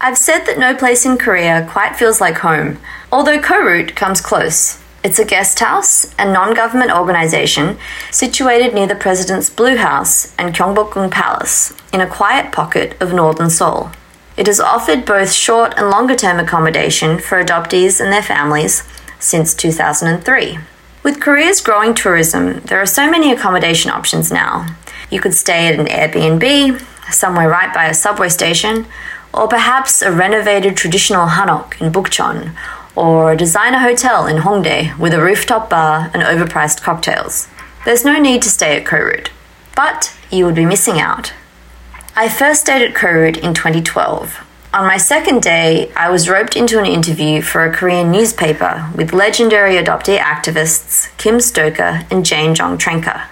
I've 0.00 0.18
said 0.18 0.44
that 0.44 0.60
no 0.60 0.76
place 0.76 1.04
in 1.04 1.18
Korea 1.18 1.66
quite 1.68 1.96
feels 1.96 2.20
like 2.20 2.38
home, 2.38 2.78
although 3.10 3.40
KoRoot 3.40 3.96
comes 3.96 4.20
close. 4.20 4.80
It's 5.02 5.18
a 5.18 5.24
guest 5.24 5.58
house 5.58 6.14
and 6.16 6.32
non 6.32 6.54
government 6.54 6.92
organization 6.92 7.78
situated 8.12 8.74
near 8.74 8.86
the 8.86 8.94
President's 8.94 9.50
Blue 9.50 9.76
House 9.76 10.34
and 10.38 10.54
Gyeongbokgung 10.54 11.10
Palace 11.10 11.72
in 11.92 12.00
a 12.00 12.06
quiet 12.06 12.52
pocket 12.52 13.00
of 13.00 13.12
northern 13.12 13.50
Seoul. 13.50 13.90
It 14.36 14.46
has 14.46 14.60
offered 14.60 15.04
both 15.04 15.32
short 15.32 15.74
and 15.76 15.90
longer 15.90 16.14
term 16.14 16.38
accommodation 16.38 17.18
for 17.18 17.42
adoptees 17.42 18.00
and 18.00 18.12
their 18.12 18.22
families 18.22 18.84
since 19.18 19.52
2003. 19.52 20.58
With 21.02 21.20
Korea's 21.20 21.60
growing 21.60 21.94
tourism, 21.94 22.60
there 22.60 22.80
are 22.80 22.86
so 22.86 23.10
many 23.10 23.32
accommodation 23.32 23.90
options 23.90 24.30
now. 24.30 24.76
You 25.10 25.20
could 25.20 25.34
stay 25.34 25.66
at 25.66 25.80
an 25.80 25.86
Airbnb, 25.86 26.80
somewhere 27.12 27.48
right 27.48 27.72
by 27.74 27.86
a 27.86 27.94
subway 27.94 28.28
station, 28.28 28.86
or 29.32 29.48
perhaps 29.48 30.02
a 30.02 30.12
renovated 30.12 30.76
traditional 30.76 31.28
hanok 31.28 31.80
in 31.80 31.92
Bukchon, 31.92 32.54
or 32.96 33.32
a 33.32 33.36
designer 33.36 33.78
hotel 33.78 34.26
in 34.26 34.38
Hongdae 34.38 34.98
with 34.98 35.14
a 35.14 35.20
rooftop 35.20 35.70
bar 35.70 36.10
and 36.12 36.22
overpriced 36.22 36.82
cocktails. 36.82 37.48
There's 37.84 38.04
no 38.04 38.18
need 38.18 38.42
to 38.42 38.50
stay 38.50 38.76
at 38.76 38.84
KoRoot, 38.84 39.28
but 39.76 40.16
you 40.30 40.44
would 40.44 40.56
be 40.56 40.66
missing 40.66 40.98
out. 40.98 41.32
I 42.16 42.28
first 42.28 42.62
stayed 42.62 42.82
at 42.82 42.94
KoRoot 42.94 43.36
in 43.38 43.54
2012. 43.54 44.44
On 44.74 44.86
my 44.86 44.98
second 44.98 45.40
day, 45.40 45.90
I 45.96 46.10
was 46.10 46.28
roped 46.28 46.54
into 46.54 46.78
an 46.78 46.84
interview 46.84 47.40
for 47.40 47.64
a 47.64 47.72
Korean 47.72 48.10
newspaper 48.10 48.90
with 48.94 49.14
legendary 49.14 49.76
adoptee 49.76 50.18
activists 50.18 51.16
Kim 51.16 51.40
Stoker 51.40 52.04
and 52.10 52.26
Jane 52.26 52.54
Jeong 52.54 52.76
Trenka. 52.76 53.28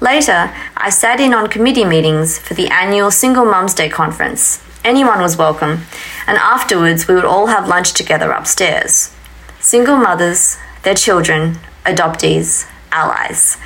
Later, 0.00 0.52
I 0.76 0.90
sat 0.90 1.20
in 1.20 1.32
on 1.32 1.48
committee 1.48 1.84
meetings 1.84 2.36
for 2.38 2.54
the 2.54 2.68
annual 2.70 3.12
Single 3.12 3.44
Mums 3.44 3.74
Day 3.74 3.88
conference. 3.88 4.60
Anyone 4.84 5.20
was 5.20 5.36
welcome, 5.36 5.82
and 6.26 6.36
afterwards 6.38 7.06
we 7.06 7.14
would 7.14 7.24
all 7.24 7.46
have 7.46 7.68
lunch 7.68 7.92
together 7.92 8.32
upstairs. 8.32 9.14
Single 9.60 9.96
mothers, 9.96 10.56
their 10.82 10.96
children, 10.96 11.58
adoptees, 11.84 12.66
allies. 12.90 13.58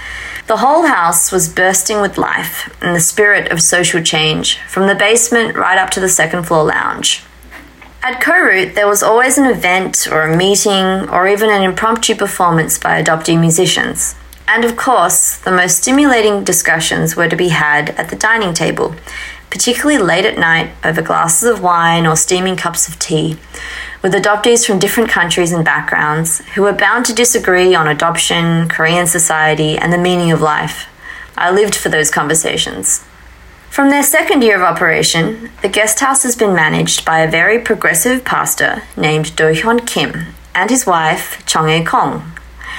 The 0.46 0.58
whole 0.58 0.86
house 0.86 1.32
was 1.32 1.48
bursting 1.48 2.02
with 2.02 2.18
life 2.18 2.70
and 2.82 2.94
the 2.94 3.00
spirit 3.00 3.50
of 3.50 3.62
social 3.62 4.02
change, 4.02 4.58
from 4.68 4.86
the 4.86 4.94
basement 4.94 5.56
right 5.56 5.78
up 5.78 5.88
to 5.90 6.00
the 6.00 6.08
second 6.08 6.44
floor 6.44 6.64
lounge. 6.64 7.24
At 8.02 8.20
KoRoot, 8.20 8.74
there 8.74 8.86
was 8.86 9.02
always 9.02 9.38
an 9.38 9.46
event 9.46 10.06
or 10.12 10.22
a 10.22 10.36
meeting 10.36 11.08
or 11.08 11.26
even 11.26 11.48
an 11.48 11.62
impromptu 11.62 12.14
performance 12.14 12.78
by 12.78 13.02
adoptee 13.02 13.40
musicians. 13.40 14.14
And 14.46 14.64
of 14.64 14.76
course, 14.76 15.38
the 15.38 15.50
most 15.50 15.78
stimulating 15.78 16.44
discussions 16.44 17.16
were 17.16 17.28
to 17.28 17.34
be 17.34 17.48
had 17.48 17.90
at 17.90 18.10
the 18.10 18.16
dining 18.16 18.54
table, 18.54 18.94
particularly 19.50 19.98
late 19.98 20.24
at 20.24 20.38
night 20.38 20.70
over 20.84 21.02
glasses 21.02 21.48
of 21.48 21.62
wine 21.62 22.06
or 22.06 22.16
steaming 22.16 22.56
cups 22.56 22.88
of 22.88 22.98
tea, 22.98 23.38
with 24.02 24.12
adoptees 24.12 24.66
from 24.66 24.78
different 24.78 25.10
countries 25.10 25.52
and 25.52 25.64
backgrounds 25.64 26.38
who 26.54 26.62
were 26.62 26.72
bound 26.72 27.04
to 27.06 27.14
disagree 27.14 27.74
on 27.74 27.88
adoption, 27.88 28.68
Korean 28.68 29.06
society, 29.06 29.76
and 29.76 29.92
the 29.92 29.98
meaning 29.98 30.30
of 30.30 30.40
life. 30.40 30.86
I 31.36 31.50
lived 31.50 31.74
for 31.74 31.88
those 31.88 32.10
conversations. 32.10 33.04
From 33.70 33.90
their 33.90 34.02
second 34.02 34.42
year 34.42 34.56
of 34.56 34.62
operation, 34.62 35.50
the 35.60 35.68
guest 35.68 36.00
house 36.00 36.22
has 36.22 36.34
been 36.34 36.54
managed 36.54 37.04
by 37.04 37.18
a 37.18 37.30
very 37.30 37.58
progressive 37.58 38.24
pastor 38.24 38.82
named 38.96 39.36
Do 39.36 39.52
Hyun 39.52 39.86
Kim 39.86 40.26
and 40.54 40.70
his 40.70 40.86
wife, 40.86 41.44
Chong 41.44 41.68
Ae 41.68 41.84
Kong. 41.84 42.35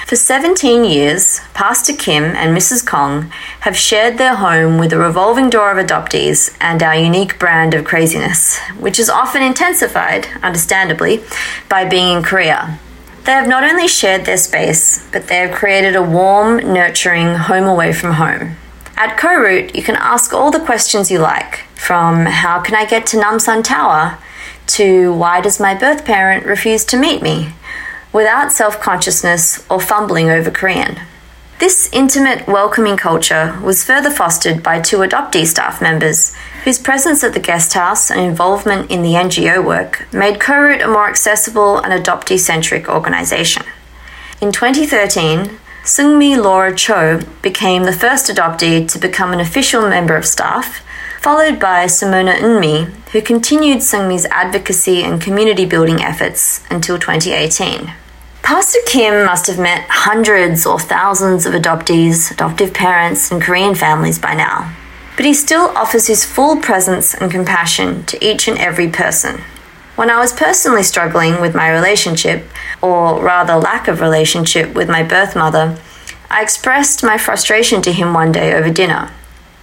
For 0.08 0.16
17 0.16 0.86
years, 0.86 1.42
Pastor 1.54 1.92
Kim 1.92 2.24
and 2.24 2.56
Mrs. 2.56 2.88
Kong 2.88 3.24
have 3.60 3.76
shared 3.76 4.18
their 4.18 4.38
home 4.38 4.78
with 4.78 4.94
a 4.94 4.98
revolving 4.98 5.50
door 5.50 5.70
of 5.70 5.86
adoptees 5.86 6.56
and 6.62 6.82
our 6.82 6.96
unique 6.96 7.38
brand 7.38 7.74
of 7.74 7.84
craziness, 7.84 8.58
which 8.80 9.00
is 9.00 9.10
often 9.10 9.44
intensified, 9.44 10.28
understandably, 10.42 11.26
by 11.68 11.84
being 11.84 12.16
in 12.16 12.24
Korea. 12.24 12.80
They 13.26 13.34
have 13.34 13.50
not 13.50 13.66
only 13.66 13.90
shared 13.90 14.24
their 14.24 14.38
space, 14.38 15.06
but 15.12 15.28
they 15.28 15.40
have 15.40 15.52
created 15.54 15.98
a 15.98 16.02
warm, 16.02 16.56
nurturing 16.60 17.36
home 17.36 17.66
away 17.66 17.92
from 17.92 18.14
home. 18.14 18.56
At 18.96 19.18
KoRoot, 19.18 19.76
you 19.76 19.84
can 19.84 19.98
ask 19.98 20.34
all 20.34 20.52
the 20.52 20.64
questions 20.64 21.12
you 21.12 21.20
like, 21.20 21.66
from 21.76 22.28
how 22.28 22.62
can 22.62 22.76
I 22.76 22.86
get 22.86 23.06
to 23.08 23.18
Namsan 23.18 23.62
Tower 23.62 24.18
to 24.68 25.12
why 25.12 25.42
does 25.42 25.60
my 25.60 25.76
birth 25.76 26.06
parent 26.06 26.46
refuse 26.46 26.86
to 26.86 26.98
meet 26.98 27.22
me? 27.22 27.50
Without 28.18 28.52
self 28.52 28.82
consciousness 28.82 29.64
or 29.70 29.80
fumbling 29.80 30.28
over 30.28 30.50
Korean. 30.50 31.02
This 31.60 31.88
intimate, 31.94 32.48
welcoming 32.48 32.98
culture 32.98 33.60
was 33.64 33.84
further 33.84 34.10
fostered 34.10 34.64
by 34.64 34.82
two 34.82 34.98
adoptee 34.98 35.46
staff 35.46 35.80
members, 35.84 36.34
whose 36.64 36.80
presence 36.80 37.24
at 37.24 37.34
the 37.34 37.40
guest 37.40 37.74
house 37.74 38.10
and 38.10 38.20
involvement 38.20 38.90
in 38.90 39.04
the 39.04 39.14
NGO 39.14 39.64
work 39.64 40.12
made 40.12 40.40
KoRoot 40.40 40.84
a 40.84 40.88
more 40.88 41.08
accessible 41.08 41.78
and 41.78 41.94
adoptee 41.94 42.40
centric 42.40 42.90
organisation. 42.90 43.62
In 44.42 44.52
2013, 44.52 45.60
Sungmi 45.84 46.36
Laura 46.44 46.76
Cho 46.76 47.22
became 47.44 47.84
the 47.84 47.94
first 47.94 48.32
adoptee 48.32 48.92
to 48.92 48.98
become 48.98 49.32
an 49.32 49.40
official 49.40 49.88
member 49.88 50.16
of 50.16 50.26
staff, 50.26 50.82
followed 51.22 51.60
by 51.60 51.86
Simona 51.86 52.34
Eunmi, 52.38 52.86
who 53.12 53.22
continued 53.22 53.84
Sungmi's 53.84 54.26
advocacy 54.32 55.04
and 55.04 55.22
community 55.22 55.66
building 55.66 56.02
efforts 56.02 56.64
until 56.72 56.98
2018. 56.98 57.94
Pastor 58.48 58.80
Kim 58.86 59.26
must 59.26 59.48
have 59.48 59.60
met 59.60 59.86
hundreds 59.90 60.66
or 60.66 60.80
thousands 60.80 61.46
of 61.46 61.52
adoptees, 61.52 62.32
adoptive 62.32 62.74
parents, 62.74 63.30
and 63.30 63.42
Korean 63.42 63.76
families 63.76 64.18
by 64.18 64.36
now. 64.36 64.74
But 65.18 65.26
he 65.26 65.34
still 65.34 65.66
offers 65.76 66.08
his 66.08 66.24
full 66.24 66.56
presence 66.56 67.14
and 67.14 67.30
compassion 67.30 68.06
to 68.06 68.26
each 68.26 68.48
and 68.48 68.58
every 68.58 68.88
person. 68.88 69.42
When 69.98 70.10
I 70.10 70.20
was 70.20 70.32
personally 70.32 70.84
struggling 70.84 71.42
with 71.42 71.56
my 71.56 71.70
relationship, 71.70 72.46
or 72.82 73.22
rather 73.22 73.56
lack 73.56 73.90
of 73.90 74.00
relationship 74.00 74.74
with 74.74 74.88
my 74.88 75.04
birth 75.04 75.36
mother, 75.36 75.78
I 76.30 76.42
expressed 76.42 77.04
my 77.04 77.18
frustration 77.18 77.82
to 77.82 77.92
him 77.92 78.14
one 78.14 78.32
day 78.32 78.54
over 78.54 78.72
dinner. 78.72 79.12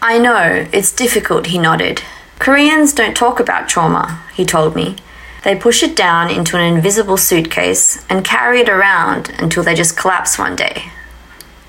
I 0.02 0.18
know, 0.18 0.68
it's 0.74 0.92
difficult, 0.92 1.46
he 1.46 1.56
nodded. 1.56 2.02
Koreans 2.38 2.92
don't 2.92 3.16
talk 3.16 3.40
about 3.40 3.66
trauma, 3.66 4.22
he 4.34 4.44
told 4.44 4.76
me. 4.76 4.96
They 5.44 5.54
push 5.54 5.82
it 5.82 5.94
down 5.94 6.30
into 6.30 6.56
an 6.56 6.74
invisible 6.74 7.18
suitcase 7.18 8.02
and 8.08 8.24
carry 8.24 8.60
it 8.60 8.68
around 8.68 9.28
until 9.38 9.62
they 9.62 9.74
just 9.74 9.96
collapse 9.96 10.38
one 10.38 10.56
day. 10.56 10.90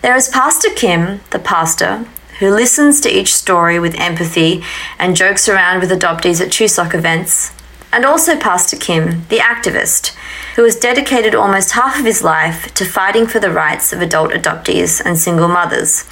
There 0.02 0.16
is 0.16 0.30
Pastor 0.30 0.69
Kim, 0.69 1.19
the 1.31 1.40
pastor, 1.40 2.06
who 2.40 2.50
listens 2.50 3.02
to 3.02 3.09
each 3.09 3.34
story 3.34 3.78
with 3.78 4.00
empathy 4.00 4.63
and 4.97 5.16
jokes 5.16 5.50
around 5.50 5.81
with 5.81 5.91
adoptees 5.91 6.40
at 6.40 6.52
Chuseok 6.52 6.94
events, 6.94 7.52
and 7.91 8.06
also 8.06 8.38
Pastor 8.38 8.78
Kim, 8.78 9.25
the 9.28 9.40
activist, 9.40 10.16
who 10.56 10.63
has 10.63 10.75
dedicated 10.78 11.36
almost 11.36 11.72
half 11.72 12.00
of 12.00 12.06
his 12.06 12.24
life 12.24 12.74
to 12.75 12.86
fighting 12.86 13.28
for 13.28 13.40
the 13.40 13.52
rights 13.52 13.92
of 13.92 14.02
adult 14.02 14.31
adoptees 14.31 15.02
and 15.03 15.18
single 15.18 15.50
mothers 15.50 16.06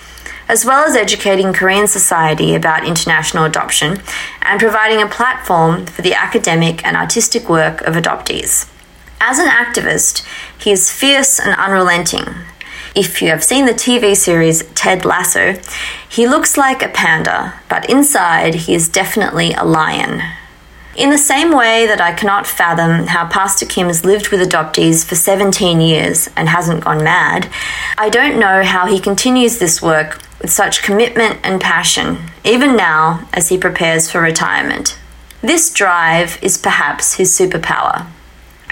as 0.48 0.66
well 0.66 0.86
as 0.86 0.96
educating 0.96 1.54
Korean 1.54 1.88
society 1.88 2.56
about 2.56 2.86
international 2.86 3.46
adoption 3.46 4.02
and 4.42 4.60
providing 4.60 5.02
a 5.02 5.08
platform 5.08 5.86
for 5.86 6.02
the 6.02 6.14
academic 6.14 6.86
and 6.86 6.98
artistic 6.98 7.50
work 7.50 7.82
of 7.82 7.96
adoptees. 7.96 8.70
As 9.20 9.40
an 9.40 9.48
activist, 9.48 10.26
he 10.60 10.72
is 10.72 10.92
fierce 10.92 11.40
and 11.40 11.56
unrelenting. 11.56 12.26
If 12.96 13.22
you 13.22 13.30
have 13.30 13.44
seen 13.44 13.66
the 13.66 13.72
TV 13.74 14.16
series 14.16 14.64
Ted 14.76 15.06
Lasso, 15.06 15.60
he 16.08 16.28
looks 16.28 16.58
like 16.58 16.84
a 16.84 16.90
panda, 16.90 17.54
but 17.70 17.90
inside 17.90 18.54
he 18.56 18.76
is 18.76 18.90
definitely 18.90 19.54
a 19.54 19.64
lion. 19.64 20.22
In 20.96 21.10
the 21.10 21.18
same 21.18 21.52
way 21.52 21.88
that 21.88 22.00
I 22.00 22.14
cannot 22.14 22.46
fathom 22.46 23.08
how 23.08 23.28
Pastor 23.28 23.66
Kim 23.66 23.88
has 23.88 24.06
lived 24.06 24.30
with 24.30 24.48
adoptees 24.48 25.04
for 25.04 25.16
17 25.16 25.82
years 25.82 26.30
and 26.36 26.48
hasn't 26.48 26.84
gone 26.84 27.04
mad, 27.04 27.50
I 27.98 28.10
don't 28.10 28.40
know 28.40 28.62
how 28.62 28.86
he 28.86 29.00
continues 29.00 29.58
this 29.58 29.82
work 29.82 30.22
with 30.40 30.52
such 30.52 30.84
commitment 30.84 31.40
and 31.44 31.60
passion, 31.60 32.20
even 32.44 32.76
now 32.76 33.28
as 33.34 33.50
he 33.50 33.58
prepares 33.58 34.12
for 34.12 34.22
retirement. 34.22 34.96
This 35.42 35.74
drive 35.74 36.38
is 36.44 36.60
perhaps 36.60 37.16
his 37.16 37.36
superpower. 37.36 38.06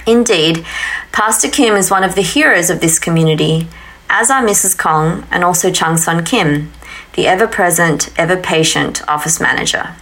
Indeed, 0.05 0.63
Pastor 1.11 1.49
Kim 1.49 1.75
is 1.75 1.89
one 1.89 2.03
of 2.03 2.13
the 2.13 2.21
heroes 2.21 2.69
of 2.69 2.81
this 2.81 2.99
community, 2.99 3.67
as 4.09 4.29
are 4.29 4.43
Mrs. 4.43 4.77
Kong 4.77 5.25
and 5.31 5.43
also 5.43 5.71
Chung 5.71 5.97
Sun 5.97 6.25
Kim, 6.25 6.71
the 7.13 7.25
ever 7.25 7.47
present, 7.47 8.13
ever 8.15 8.37
patient 8.37 9.01
office 9.09 9.41
manager. 9.41 9.95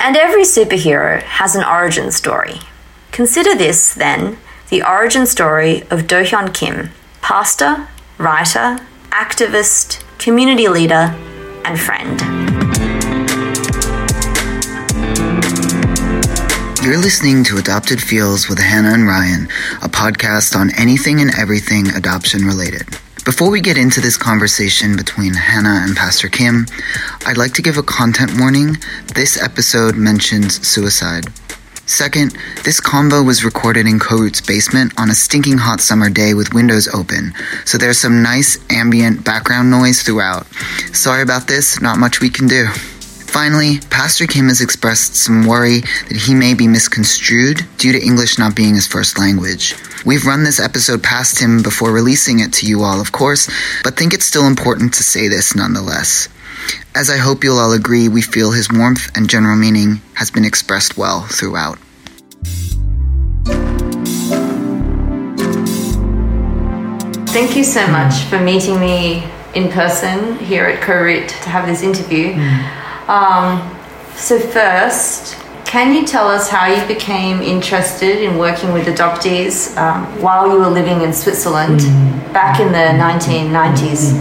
And 0.00 0.16
every 0.16 0.44
superhero 0.44 1.20
has 1.22 1.56
an 1.56 1.64
origin 1.64 2.12
story. 2.12 2.60
Consider 3.10 3.56
this, 3.56 3.92
then, 3.94 4.38
the 4.70 4.82
origin 4.82 5.26
story 5.26 5.82
of 5.90 6.06
Do 6.06 6.22
Hyun 6.22 6.54
Kim, 6.54 6.90
pastor, 7.20 7.88
writer, 8.16 8.78
activist, 9.10 10.04
community 10.18 10.68
leader, 10.68 11.12
and 11.64 11.80
friend. 11.80 12.20
You're 16.80 16.96
listening 16.96 17.42
to 17.44 17.58
Adopted 17.58 18.00
Feels 18.00 18.48
with 18.48 18.60
Hannah 18.60 18.94
and 18.94 19.06
Ryan, 19.06 19.48
a 19.82 19.88
podcast 19.88 20.54
on 20.54 20.70
anything 20.78 21.20
and 21.20 21.36
everything 21.36 21.88
adoption 21.88 22.44
related. 22.44 22.86
Before 23.28 23.50
we 23.50 23.60
get 23.60 23.76
into 23.76 24.00
this 24.00 24.16
conversation 24.16 24.96
between 24.96 25.34
Hannah 25.34 25.82
and 25.84 25.94
Pastor 25.94 26.30
Kim, 26.30 26.64
I'd 27.26 27.36
like 27.36 27.52
to 27.52 27.62
give 27.62 27.76
a 27.76 27.82
content 27.82 28.40
warning. 28.40 28.78
This 29.14 29.38
episode 29.38 29.96
mentions 29.96 30.66
suicide. 30.66 31.26
Second, 31.84 32.34
this 32.64 32.80
convo 32.80 33.26
was 33.26 33.44
recorded 33.44 33.86
in 33.86 33.98
KoRoot's 33.98 34.40
basement 34.40 34.94
on 34.98 35.10
a 35.10 35.14
stinking 35.14 35.58
hot 35.58 35.82
summer 35.82 36.08
day 36.08 36.32
with 36.32 36.54
windows 36.54 36.88
open, 36.88 37.34
so 37.66 37.76
there's 37.76 37.98
some 37.98 38.22
nice 38.22 38.56
ambient 38.70 39.26
background 39.26 39.70
noise 39.70 40.00
throughout. 40.02 40.46
Sorry 40.94 41.20
about 41.20 41.48
this, 41.48 41.82
not 41.82 41.98
much 41.98 42.22
we 42.22 42.30
can 42.30 42.48
do. 42.48 42.68
Finally, 43.28 43.78
Pastor 43.90 44.26
Kim 44.26 44.48
has 44.48 44.62
expressed 44.62 45.14
some 45.14 45.46
worry 45.46 45.80
that 46.08 46.16
he 46.26 46.34
may 46.34 46.54
be 46.54 46.66
misconstrued 46.66 47.60
due 47.76 47.92
to 47.92 48.02
English 48.02 48.38
not 48.38 48.56
being 48.56 48.74
his 48.74 48.86
first 48.86 49.18
language. 49.18 49.74
We've 50.06 50.24
run 50.24 50.44
this 50.44 50.58
episode 50.58 51.02
past 51.02 51.38
him 51.38 51.62
before 51.62 51.92
releasing 51.92 52.40
it 52.40 52.54
to 52.54 52.66
you 52.66 52.82
all, 52.82 53.00
of 53.00 53.12
course, 53.12 53.48
but 53.84 53.96
think 53.96 54.14
it's 54.14 54.24
still 54.24 54.46
important 54.46 54.94
to 54.94 55.02
say 55.02 55.28
this 55.28 55.54
nonetheless. 55.54 56.28
As 56.94 57.10
I 57.10 57.18
hope 57.18 57.44
you'll 57.44 57.58
all 57.58 57.72
agree, 57.72 58.08
we 58.08 58.22
feel 58.22 58.50
his 58.50 58.72
warmth 58.72 59.14
and 59.14 59.28
general 59.28 59.56
meaning 59.56 60.00
has 60.14 60.30
been 60.30 60.44
expressed 60.44 60.96
well 60.96 61.26
throughout. 61.28 61.78
Thank 67.28 67.56
you 67.56 67.62
so 67.62 67.86
much 67.88 68.24
for 68.24 68.40
meeting 68.40 68.80
me 68.80 69.22
in 69.54 69.70
person 69.70 70.38
here 70.38 70.64
at 70.64 70.82
KoRoot 70.82 71.28
to 71.28 71.48
have 71.50 71.66
this 71.66 71.82
interview. 71.82 72.32
Mm. 72.32 72.87
Um, 73.08 73.74
so, 74.14 74.38
first, 74.38 75.36
can 75.64 75.94
you 75.94 76.06
tell 76.06 76.28
us 76.28 76.50
how 76.50 76.66
you 76.66 76.86
became 76.86 77.40
interested 77.40 78.22
in 78.22 78.36
working 78.36 78.72
with 78.72 78.86
adoptees 78.86 79.76
um, 79.76 80.04
while 80.20 80.46
you 80.46 80.58
were 80.58 80.68
living 80.68 81.00
in 81.00 81.12
Switzerland 81.12 81.80
back 82.34 82.60
in 82.60 82.68
the 82.68 82.92
1990s? 83.02 84.12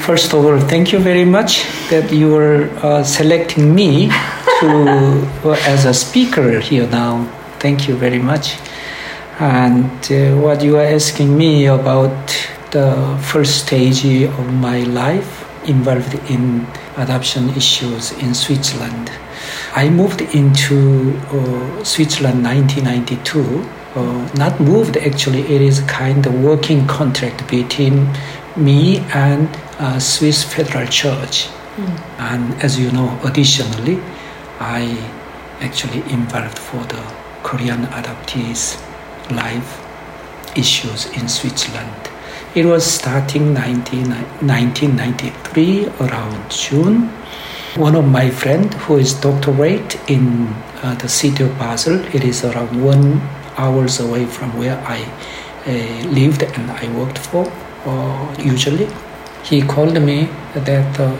First 0.00 0.32
of 0.32 0.44
all, 0.44 0.58
thank 0.58 0.92
you 0.92 0.98
very 0.98 1.24
much 1.24 1.64
that 1.90 2.10
you 2.10 2.34
are 2.36 2.70
uh, 2.82 3.04
selecting 3.04 3.74
me 3.74 4.08
to 4.60 5.28
uh, 5.44 5.56
as 5.66 5.84
a 5.84 5.94
speaker 5.94 6.58
here 6.58 6.88
now. 6.88 7.24
Thank 7.60 7.86
you 7.86 7.94
very 7.94 8.18
much. 8.18 8.56
And 9.38 9.90
uh, 10.10 10.36
what 10.40 10.62
you 10.62 10.78
are 10.78 10.86
asking 10.86 11.36
me 11.36 11.66
about 11.66 12.16
the 12.72 13.18
first 13.22 13.66
stage 13.66 14.04
of 14.04 14.52
my 14.54 14.80
life 14.80 15.44
involved 15.68 16.14
in 16.30 16.66
adoption 16.98 17.50
issues 17.50 18.12
in 18.12 18.34
Switzerland. 18.34 19.10
I 19.74 19.88
moved 19.88 20.20
into 20.20 21.16
uh, 21.30 21.84
Switzerland 21.84 22.44
1992. 22.44 23.68
Uh, 23.94 24.28
not 24.34 24.60
moved 24.60 24.96
actually, 24.96 25.40
it 25.42 25.62
is 25.62 25.80
kind 25.82 26.26
of 26.26 26.34
working 26.42 26.86
contract 26.86 27.48
between 27.48 28.12
me 28.56 28.98
and 29.14 29.48
uh, 29.78 29.98
Swiss 29.98 30.42
Federal 30.42 30.86
Church. 30.88 31.48
And 32.18 32.60
as 32.62 32.78
you 32.78 32.90
know, 32.90 33.18
additionally, 33.22 34.00
I 34.58 34.98
actually 35.60 36.00
involved 36.12 36.58
for 36.58 36.82
the 36.84 37.02
Korean 37.44 37.86
adoptees 37.86 38.76
life 39.30 39.84
issues 40.56 41.06
in 41.12 41.28
Switzerland. 41.28 42.07
It 42.58 42.66
was 42.66 42.84
starting 42.84 43.54
19, 43.54 44.10
1993 44.10 45.86
around 46.00 46.50
June. 46.50 47.06
One 47.76 47.94
of 47.94 48.04
my 48.04 48.30
friend 48.30 48.74
who 48.74 48.96
is 48.96 49.14
doctorate 49.14 49.94
in 50.10 50.48
uh, 50.82 50.96
the 50.96 51.08
city 51.08 51.44
of 51.44 51.56
Basel, 51.56 52.04
it 52.12 52.24
is 52.24 52.44
around 52.44 52.82
one 52.82 53.20
hours 53.56 54.00
away 54.00 54.26
from 54.26 54.58
where 54.58 54.76
I 54.78 55.04
uh, 55.68 56.08
lived 56.08 56.42
and 56.42 56.68
I 56.72 56.88
worked 56.98 57.18
for 57.18 57.46
uh, 57.86 58.34
usually. 58.40 58.88
He 59.44 59.62
called 59.62 60.02
me 60.02 60.28
that 60.54 60.98
uh, 60.98 61.16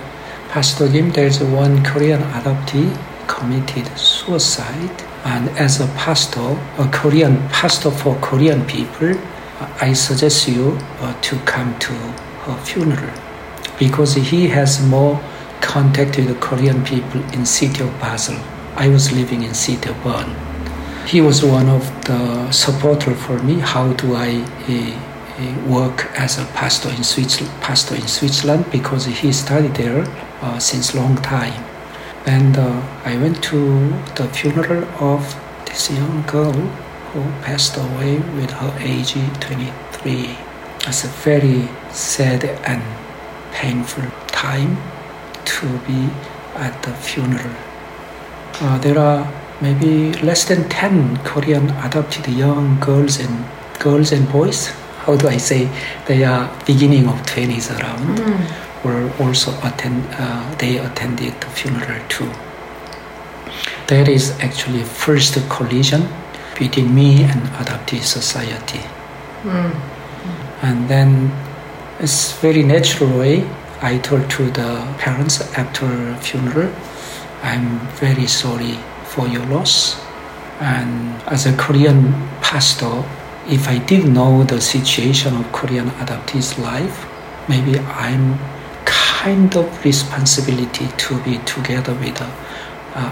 Pastor 0.48 0.88
Jim, 0.88 1.12
there's 1.12 1.38
one 1.40 1.84
Korean 1.84 2.20
adoptee 2.38 2.90
committed 3.28 3.86
suicide 3.96 5.04
and 5.24 5.48
as 5.50 5.80
a 5.80 5.86
pastor, 5.94 6.58
a 6.78 6.88
Korean 6.90 7.36
pastor 7.50 7.92
for 7.92 8.16
Korean 8.16 8.64
people, 8.66 9.14
I 9.60 9.92
suggest 9.92 10.46
you 10.46 10.78
uh, 11.00 11.20
to 11.20 11.36
come 11.40 11.76
to 11.80 11.92
her 11.92 12.56
funeral 12.64 13.12
because 13.78 14.14
he 14.14 14.48
has 14.48 14.84
more 14.86 15.20
contact 15.60 16.16
with 16.16 16.28
the 16.28 16.34
Korean 16.36 16.84
people 16.84 17.20
in 17.34 17.44
city 17.44 17.82
of 17.82 17.90
Basel. 18.00 18.38
I 18.76 18.88
was 18.88 19.10
living 19.10 19.42
in 19.42 19.54
city 19.54 19.90
of 19.90 20.00
Bern. 20.04 20.36
He 21.06 21.20
was 21.20 21.44
one 21.44 21.68
of 21.68 21.82
the 22.04 22.52
supporter 22.52 23.14
for 23.14 23.42
me. 23.42 23.54
How 23.58 23.92
do 23.94 24.14
I 24.14 24.44
uh, 24.68 25.68
work 25.68 26.06
as 26.16 26.38
a 26.38 26.44
pastor 26.54 26.90
in 26.90 27.02
Switzerland? 27.02 27.52
Pastor 27.60 27.96
in 27.96 28.06
Switzerland 28.06 28.66
because 28.70 29.06
he 29.06 29.32
studied 29.32 29.74
there 29.74 30.04
uh, 30.42 30.58
since 30.58 30.94
long 30.94 31.16
time. 31.16 31.64
And 32.26 32.56
uh, 32.56 32.80
I 33.04 33.16
went 33.16 33.42
to 33.44 33.88
the 34.14 34.28
funeral 34.32 34.84
of 35.00 35.34
this 35.66 35.90
young 35.90 36.22
girl 36.26 36.54
who 37.12 37.22
passed 37.42 37.76
away 37.76 38.18
with 38.36 38.50
her 38.50 38.72
age 38.80 39.14
23. 39.40 40.36
It's 40.86 41.04
a 41.04 41.08
very 41.08 41.68
sad 41.90 42.44
and 42.64 42.82
painful 43.52 44.04
time 44.28 44.76
to 45.44 45.66
be 45.86 46.08
at 46.56 46.82
the 46.82 46.92
funeral. 46.92 47.54
Uh, 48.60 48.78
there 48.78 48.98
are 48.98 49.26
maybe 49.60 50.12
less 50.22 50.44
than 50.44 50.68
10 50.68 51.18
Korean 51.24 51.70
adopted 51.86 52.26
young 52.28 52.78
girls 52.80 53.18
and 53.20 53.44
girls 53.78 54.12
and 54.12 54.30
boys. 54.30 54.68
How 55.04 55.16
do 55.16 55.28
I 55.28 55.38
say? 55.38 55.68
They 56.06 56.24
are 56.24 56.50
beginning 56.66 57.08
of 57.08 57.16
20s 57.22 57.70
around. 57.78 58.18
Were 58.84 59.10
also 59.18 59.50
attend. 59.64 60.06
Uh, 60.12 60.54
they 60.58 60.78
attended 60.78 61.40
the 61.40 61.46
funeral 61.46 62.00
too. 62.08 62.30
That 63.88 64.06
is 64.06 64.38
actually 64.40 64.84
first 64.84 65.34
collision 65.48 66.02
between 66.58 66.94
me 66.94 67.22
and 67.22 67.40
adoptee 67.60 68.02
society. 68.02 68.80
Mm. 69.42 69.74
And 70.62 70.88
then 70.88 71.32
it's 72.00 72.32
very 72.40 72.62
natural 72.62 73.18
way. 73.18 73.48
I 73.80 73.98
told 73.98 74.28
to 74.30 74.50
the 74.50 74.94
parents 74.98 75.40
after 75.56 76.16
funeral, 76.16 76.72
I'm 77.42 77.78
very 78.00 78.26
sorry 78.26 78.76
for 79.04 79.28
your 79.28 79.46
loss. 79.46 80.00
And 80.60 81.22
as 81.28 81.46
a 81.46 81.56
Korean 81.56 82.12
pastor, 82.42 83.04
if 83.48 83.68
I 83.68 83.78
did 83.78 84.08
know 84.08 84.42
the 84.42 84.60
situation 84.60 85.36
of 85.36 85.52
Korean 85.52 85.90
adoptees' 86.02 86.58
life, 86.58 87.06
maybe 87.48 87.78
I'm 87.78 88.38
kind 88.84 89.56
of 89.56 89.84
responsibility 89.84 90.88
to 90.88 91.20
be 91.22 91.38
together 91.38 91.94
with 91.94 92.16
the 92.18 92.28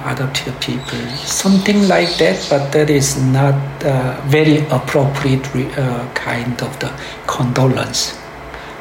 adopted 0.05 0.55
people, 0.61 0.99
something 1.25 1.89
like 1.89 2.17
that. 2.19 2.47
But 2.51 2.73
that 2.73 2.91
is 2.91 3.17
not 3.17 3.55
uh, 3.85 4.21
very 4.27 4.59
appropriate 4.69 5.47
uh, 5.79 6.09
kind 6.15 6.61
of 6.63 6.79
the 6.81 6.93
condolence. 7.27 8.19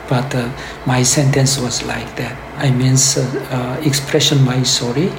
But 0.09 0.33
uh, 0.35 0.49
my 0.85 1.03
sentence 1.03 1.59
was 1.59 1.83
like 1.83 2.15
that. 2.17 2.35
I 2.57 2.71
means 2.71 3.17
uh, 3.17 3.21
uh, 3.51 3.87
expression 3.87 4.43
my 4.43 4.63
sorry. 4.63 5.11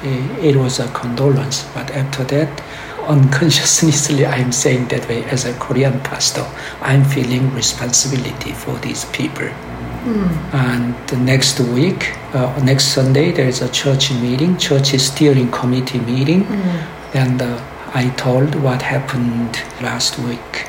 It 0.00 0.54
was 0.54 0.78
a 0.78 0.86
condolence, 0.88 1.64
but 1.74 1.90
after 1.90 2.22
that, 2.24 2.62
unconsciously 3.08 4.24
I'm 4.36 4.52
saying 4.52 4.88
that 4.88 5.08
way 5.08 5.24
as 5.24 5.44
a 5.44 5.54
Korean 5.58 5.98
pastor. 6.00 6.46
I'm 6.80 7.04
feeling 7.04 7.52
responsibility 7.54 8.52
for 8.52 8.78
these 8.78 9.04
people. 9.06 9.48
And 10.52 10.94
the 11.08 11.16
next 11.16 11.60
week, 11.60 12.16
uh, 12.34 12.58
next 12.62 12.88
Sunday, 12.88 13.32
there 13.32 13.48
is 13.48 13.62
a 13.62 13.68
church 13.70 14.12
meeting, 14.12 14.56
church 14.56 14.88
steering 14.98 15.50
committee 15.50 16.00
meeting. 16.00 16.44
And 17.14 17.42
uh, 17.42 17.60
I 17.94 18.10
told 18.16 18.54
what 18.54 18.82
happened 18.82 19.60
last 19.80 20.18
week. 20.18 20.68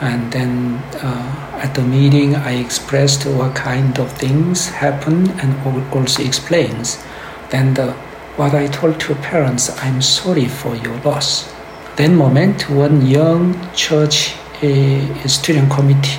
And 0.00 0.32
then 0.32 0.76
uh, 1.02 1.60
at 1.62 1.74
the 1.74 1.82
meeting, 1.82 2.34
I 2.36 2.52
expressed 2.52 3.26
what 3.26 3.54
kind 3.54 3.98
of 3.98 4.10
things 4.12 4.68
happened 4.68 5.30
and 5.42 5.54
also 5.92 6.22
explains. 6.22 7.02
Then 7.50 7.74
the, 7.74 7.92
what 8.36 8.54
I 8.54 8.66
told 8.68 8.98
to 9.00 9.14
parents, 9.16 9.70
I'm 9.82 10.02
sorry 10.02 10.46
for 10.46 10.74
your 10.76 10.96
loss. 11.02 11.52
Then 11.96 12.16
moment, 12.16 12.68
one 12.68 13.06
young 13.06 13.54
church 13.74 14.34
uh, 14.62 15.28
student 15.28 15.70
committee 15.70 16.18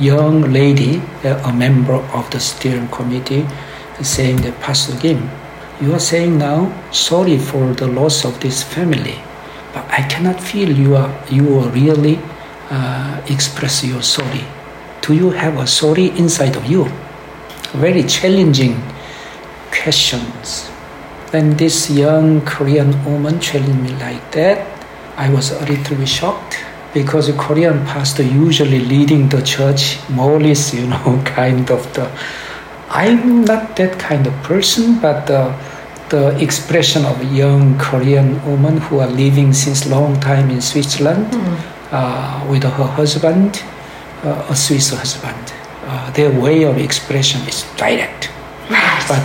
young 0.00 0.52
lady, 0.52 1.02
a 1.24 1.52
member 1.52 1.94
of 2.16 2.30
the 2.30 2.40
steering 2.40 2.88
committee, 2.88 3.46
saying 4.02 4.36
that 4.38 4.58
Pastor 4.60 4.96
Kim, 4.98 5.28
you 5.80 5.92
are 5.92 6.00
saying 6.00 6.38
now 6.38 6.72
sorry 6.90 7.38
for 7.38 7.72
the 7.74 7.86
loss 7.86 8.24
of 8.24 8.40
this 8.40 8.62
family, 8.62 9.20
but 9.72 9.84
I 9.90 10.02
cannot 10.08 10.40
feel 10.40 10.70
you 10.70 10.96
are 10.96 11.12
you 11.30 11.60
are 11.60 11.68
really 11.68 12.18
uh, 12.70 13.20
express 13.28 13.84
your 13.84 14.02
sorry. 14.02 14.44
Do 15.02 15.14
you 15.14 15.30
have 15.30 15.58
a 15.58 15.66
sorry 15.66 16.08
inside 16.16 16.56
of 16.56 16.64
you? 16.66 16.88
Very 17.72 18.02
challenging 18.04 18.80
questions. 19.70 20.68
When 21.30 21.56
this 21.56 21.90
young 21.90 22.40
Korean 22.44 22.92
woman 23.04 23.38
challenged 23.38 23.82
me 23.82 23.90
like 24.00 24.32
that, 24.32 24.66
I 25.16 25.28
was 25.30 25.52
a 25.52 25.64
little 25.64 25.96
bit 25.96 26.08
shocked 26.08 26.58
because 26.92 27.28
a 27.28 27.32
Korean 27.34 27.84
pastor 27.86 28.22
usually 28.22 28.80
leading 28.80 29.28
the 29.28 29.42
church 29.42 29.98
more 30.08 30.32
or 30.32 30.40
less, 30.40 30.74
you 30.74 30.86
know, 30.86 31.22
kind 31.24 31.70
of 31.70 31.92
the. 31.94 32.10
I'm 32.90 33.44
not 33.44 33.76
that 33.76 33.98
kind 34.00 34.26
of 34.26 34.34
person, 34.42 34.98
but 35.00 35.30
uh, 35.30 35.56
the 36.08 36.36
expression 36.42 37.04
of 37.04 37.20
a 37.20 37.24
young 37.24 37.78
Korean 37.78 38.44
women 38.44 38.78
who 38.78 38.98
are 38.98 39.06
living 39.06 39.52
since 39.52 39.86
long 39.86 40.18
time 40.20 40.50
in 40.50 40.60
Switzerland 40.60 41.28
uh, 41.92 42.44
with 42.50 42.64
her 42.64 42.70
husband, 42.70 43.62
uh, 44.24 44.46
a 44.48 44.56
Swiss 44.56 44.90
husband. 44.90 45.52
Uh, 45.86 46.10
their 46.12 46.30
way 46.40 46.64
of 46.64 46.78
expression 46.78 47.40
is 47.48 47.64
direct, 47.76 48.30
but 49.08 49.22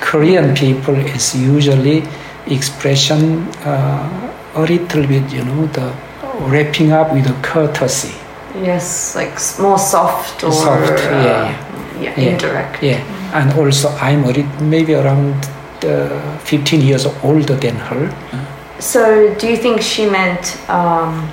Korean 0.00 0.54
people 0.54 0.94
is 0.94 1.34
usually 1.34 2.04
expression 2.46 3.48
uh, 3.64 4.32
a 4.54 4.60
little 4.60 5.06
bit, 5.06 5.32
you 5.32 5.44
know, 5.44 5.66
the 5.68 5.92
wrapping 6.40 6.92
up 6.92 7.12
with 7.12 7.26
a 7.26 7.34
courtesy. 7.42 8.14
Yes, 8.62 9.14
like 9.14 9.34
more 9.60 9.78
soft 9.78 10.42
or 10.44 10.52
Soft, 10.52 10.90
uh, 10.92 11.10
yeah, 11.10 12.00
yeah, 12.00 12.20
Yeah. 12.20 12.30
indirect. 12.30 12.82
Yeah, 12.82 13.00
and 13.34 13.52
also 13.58 13.88
I'm 14.00 14.24
maybe 14.70 14.94
around 14.94 15.34
uh, 15.84 16.38
15 16.38 16.80
years 16.80 17.06
older 17.22 17.54
than 17.54 17.76
her. 17.76 18.10
So, 18.78 19.34
do 19.38 19.46
you 19.46 19.56
think 19.56 19.80
she 19.82 20.06
meant 20.08 20.56
um, 20.70 21.28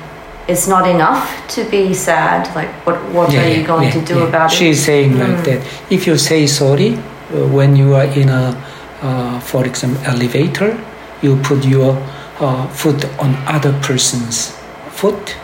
it's 0.47 0.67
not 0.67 0.87
enough 0.87 1.47
to 1.55 1.63
be 1.69 1.93
sad? 1.93 2.53
Like, 2.55 2.69
what 2.85 2.95
what 3.13 3.33
are 3.35 3.49
you 3.49 3.65
going 3.65 3.91
to 3.91 4.01
do 4.01 4.23
about 4.23 4.51
it? 4.51 4.55
She's 4.55 4.83
saying 4.85 5.17
like 5.19 5.43
that. 5.45 5.61
If 5.89 6.07
you 6.07 6.17
say 6.17 6.47
sorry 6.47 6.95
uh, 6.95 7.47
when 7.47 7.75
you 7.75 7.95
are 7.95 8.05
in 8.05 8.29
a, 8.29 8.55
uh, 9.01 9.39
for 9.39 9.65
example, 9.65 10.01
elevator, 10.05 10.77
you 11.21 11.35
put 11.43 11.65
your 11.65 11.95
uh, 12.39 12.67
foot 12.67 13.05
on 13.19 13.35
other 13.47 13.73
person's 13.81 14.53
foot, 14.99 15.35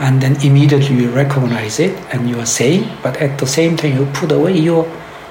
and 0.00 0.20
then 0.22 0.34
immediately 0.44 0.96
you 1.02 1.10
recognize 1.10 1.78
it 1.80 1.94
and 2.12 2.28
you 2.30 2.38
are 2.40 2.46
saying. 2.46 2.82
But 3.02 3.16
at 3.20 3.38
the 3.38 3.46
same 3.46 3.76
time, 3.76 3.96
you 3.98 4.06
put 4.20 4.32
away 4.32 4.54
your 4.58 4.84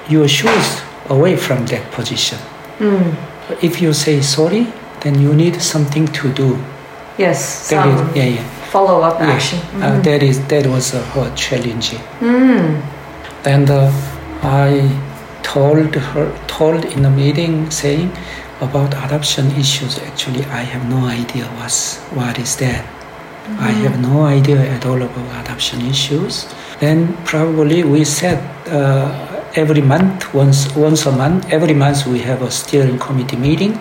your 0.08 0.28
shoes 0.28 0.68
away 1.08 1.36
from 1.36 1.66
that 1.66 1.90
position. 1.92 2.38
Hmm. 2.78 3.10
If 3.62 3.80
you 3.82 3.92
say 3.92 4.20
sorry, 4.22 4.66
then 5.00 5.20
you 5.20 5.32
need 5.34 5.60
something 5.62 6.06
to 6.20 6.32
do. 6.32 6.58
Yes, 7.18 7.68
That 7.70 7.86
is- 7.88 8.16
yeah, 8.16 8.24
yeah. 8.36 8.44
follow 8.70 9.00
up 9.02 9.18
Yeah, 9.20 9.32
action. 9.34 9.58
uh, 9.82 10.00
that 10.02 10.22
is 10.22 10.38
that 10.48 10.66
was 10.66 10.94
uh, 10.94 11.02
her 11.14 11.28
challenge. 11.34 11.90
Mm. 12.20 12.80
And 13.44 13.70
uh, 13.70 13.90
I 14.42 14.70
told 15.42 15.94
her 15.94 16.26
told 16.46 16.84
in 16.84 17.02
the 17.02 17.10
meeting 17.10 17.70
saying 17.70 18.10
about 18.60 18.92
adoption 19.04 19.50
issues. 19.58 19.98
Actually, 19.98 20.44
I 20.60 20.62
have 20.72 20.84
no 20.88 21.00
idea 21.08 21.44
what's 21.58 21.96
what 22.14 22.38
is 22.38 22.56
that. 22.56 22.84
I 23.56 23.70
have 23.70 24.00
no 24.00 24.24
idea 24.24 24.60
at 24.60 24.84
all 24.84 25.00
about 25.00 25.44
adoption 25.44 25.80
issues. 25.86 26.46
Then 26.80 27.16
probably 27.24 27.82
we 27.82 28.04
said 28.04 28.38
uh, 28.68 29.08
every 29.54 29.80
month, 29.80 30.34
once 30.34 30.74
once 30.76 31.06
a 31.06 31.12
month, 31.12 31.50
every 31.50 31.74
month 31.74 32.06
we 32.06 32.20
have 32.20 32.42
a 32.42 32.50
steering 32.50 32.98
committee 32.98 33.36
meeting, 33.36 33.78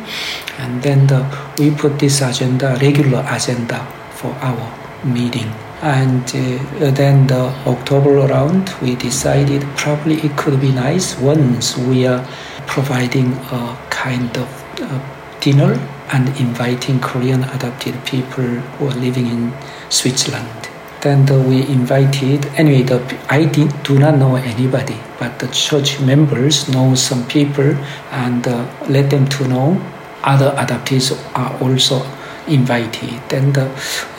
and 0.58 0.82
then 0.82 1.08
the, 1.08 1.22
we 1.60 1.72
put 1.72 2.00
this 2.00 2.22
agenda, 2.22 2.78
regular 2.82 3.26
agenda 3.30 3.86
for 4.12 4.32
our 4.42 4.66
meeting. 5.04 5.52
And 5.82 6.24
uh, 6.24 6.90
then 6.92 7.28
the 7.28 7.54
October 7.68 8.18
around, 8.18 8.74
we 8.82 8.96
decided 8.96 9.62
probably 9.76 10.16
it 10.22 10.36
could 10.38 10.60
be 10.60 10.72
nice 10.72 11.20
once 11.20 11.78
we 11.78 12.08
are 12.08 12.26
providing 12.66 13.34
a 13.52 13.78
kind 13.92 14.36
of 14.38 14.50
uh, 14.82 15.00
dinner 15.40 15.78
and 16.12 16.28
inviting 16.40 17.00
Korean 17.00 17.44
adopted 17.44 18.06
people 18.06 18.44
who 18.44 18.88
are 18.88 18.96
living 18.96 19.28
in 19.28 19.54
Switzerland. 19.90 20.70
Then 21.02 21.26
the, 21.26 21.40
we 21.40 21.62
invited, 21.68 22.46
anyway, 22.58 22.82
the, 22.82 23.00
I 23.30 23.46
did, 23.46 23.84
do 23.84 24.00
not 24.00 24.18
know 24.18 24.36
anybody, 24.36 24.98
but 25.20 25.40
the 25.40 25.48
church 25.48 26.00
members 26.00 26.68
know 26.70 26.96
some 26.96 27.28
people 27.28 27.76
and 28.12 28.48
uh, 28.48 28.68
let 28.90 29.10
them 29.10 29.28
to 29.30 29.48
know 29.48 29.82
other 30.24 30.52
adoptees 30.58 31.16
are 31.36 31.56
also 31.62 32.02
invited. 32.48 33.22
Then 33.30 33.54
the, 33.54 33.70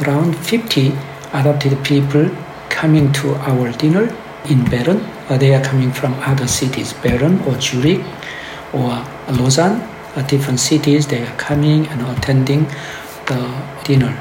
around 0.03 0.37
50 0.37 0.93
adopted 1.33 1.85
people 1.85 2.31
coming 2.69 3.13
to 3.13 3.35
our 3.35 3.73
dinner 3.73 4.15
in 4.49 4.65
Bern. 4.65 5.01
Uh, 5.29 5.37
they 5.37 5.55
are 5.55 5.63
coming 5.63 5.93
from 5.93 6.15
other 6.21 6.47
cities, 6.47 6.93
Bern 6.93 7.41
or 7.41 7.61
Zurich 7.61 8.01
or 8.73 9.05
Lausanne, 9.29 9.83
different 10.23 10.61
cities. 10.61 11.07
They 11.07 11.23
are 11.23 11.37
coming 11.37 11.87
and 11.89 12.03
attending 12.03 12.67
the 13.27 13.41
dinner. 13.85 14.19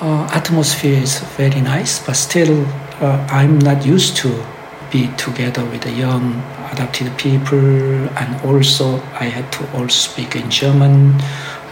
Uh, 0.00 0.28
atmosphere 0.32 0.98
is 1.00 1.20
very 1.36 1.60
nice, 1.60 2.04
but 2.04 2.14
still, 2.14 2.66
uh, 3.00 3.26
I'm 3.30 3.58
not 3.58 3.86
used 3.86 4.16
to 4.18 4.44
be 4.90 5.08
together 5.16 5.64
with 5.64 5.82
the 5.82 5.92
young 5.92 6.42
adopted 6.72 7.16
people, 7.18 7.58
and 7.58 8.40
also 8.44 8.96
I 9.18 9.24
had 9.24 9.50
to 9.52 9.62
also 9.72 10.10
speak 10.10 10.36
in 10.36 10.50
German. 10.50 11.18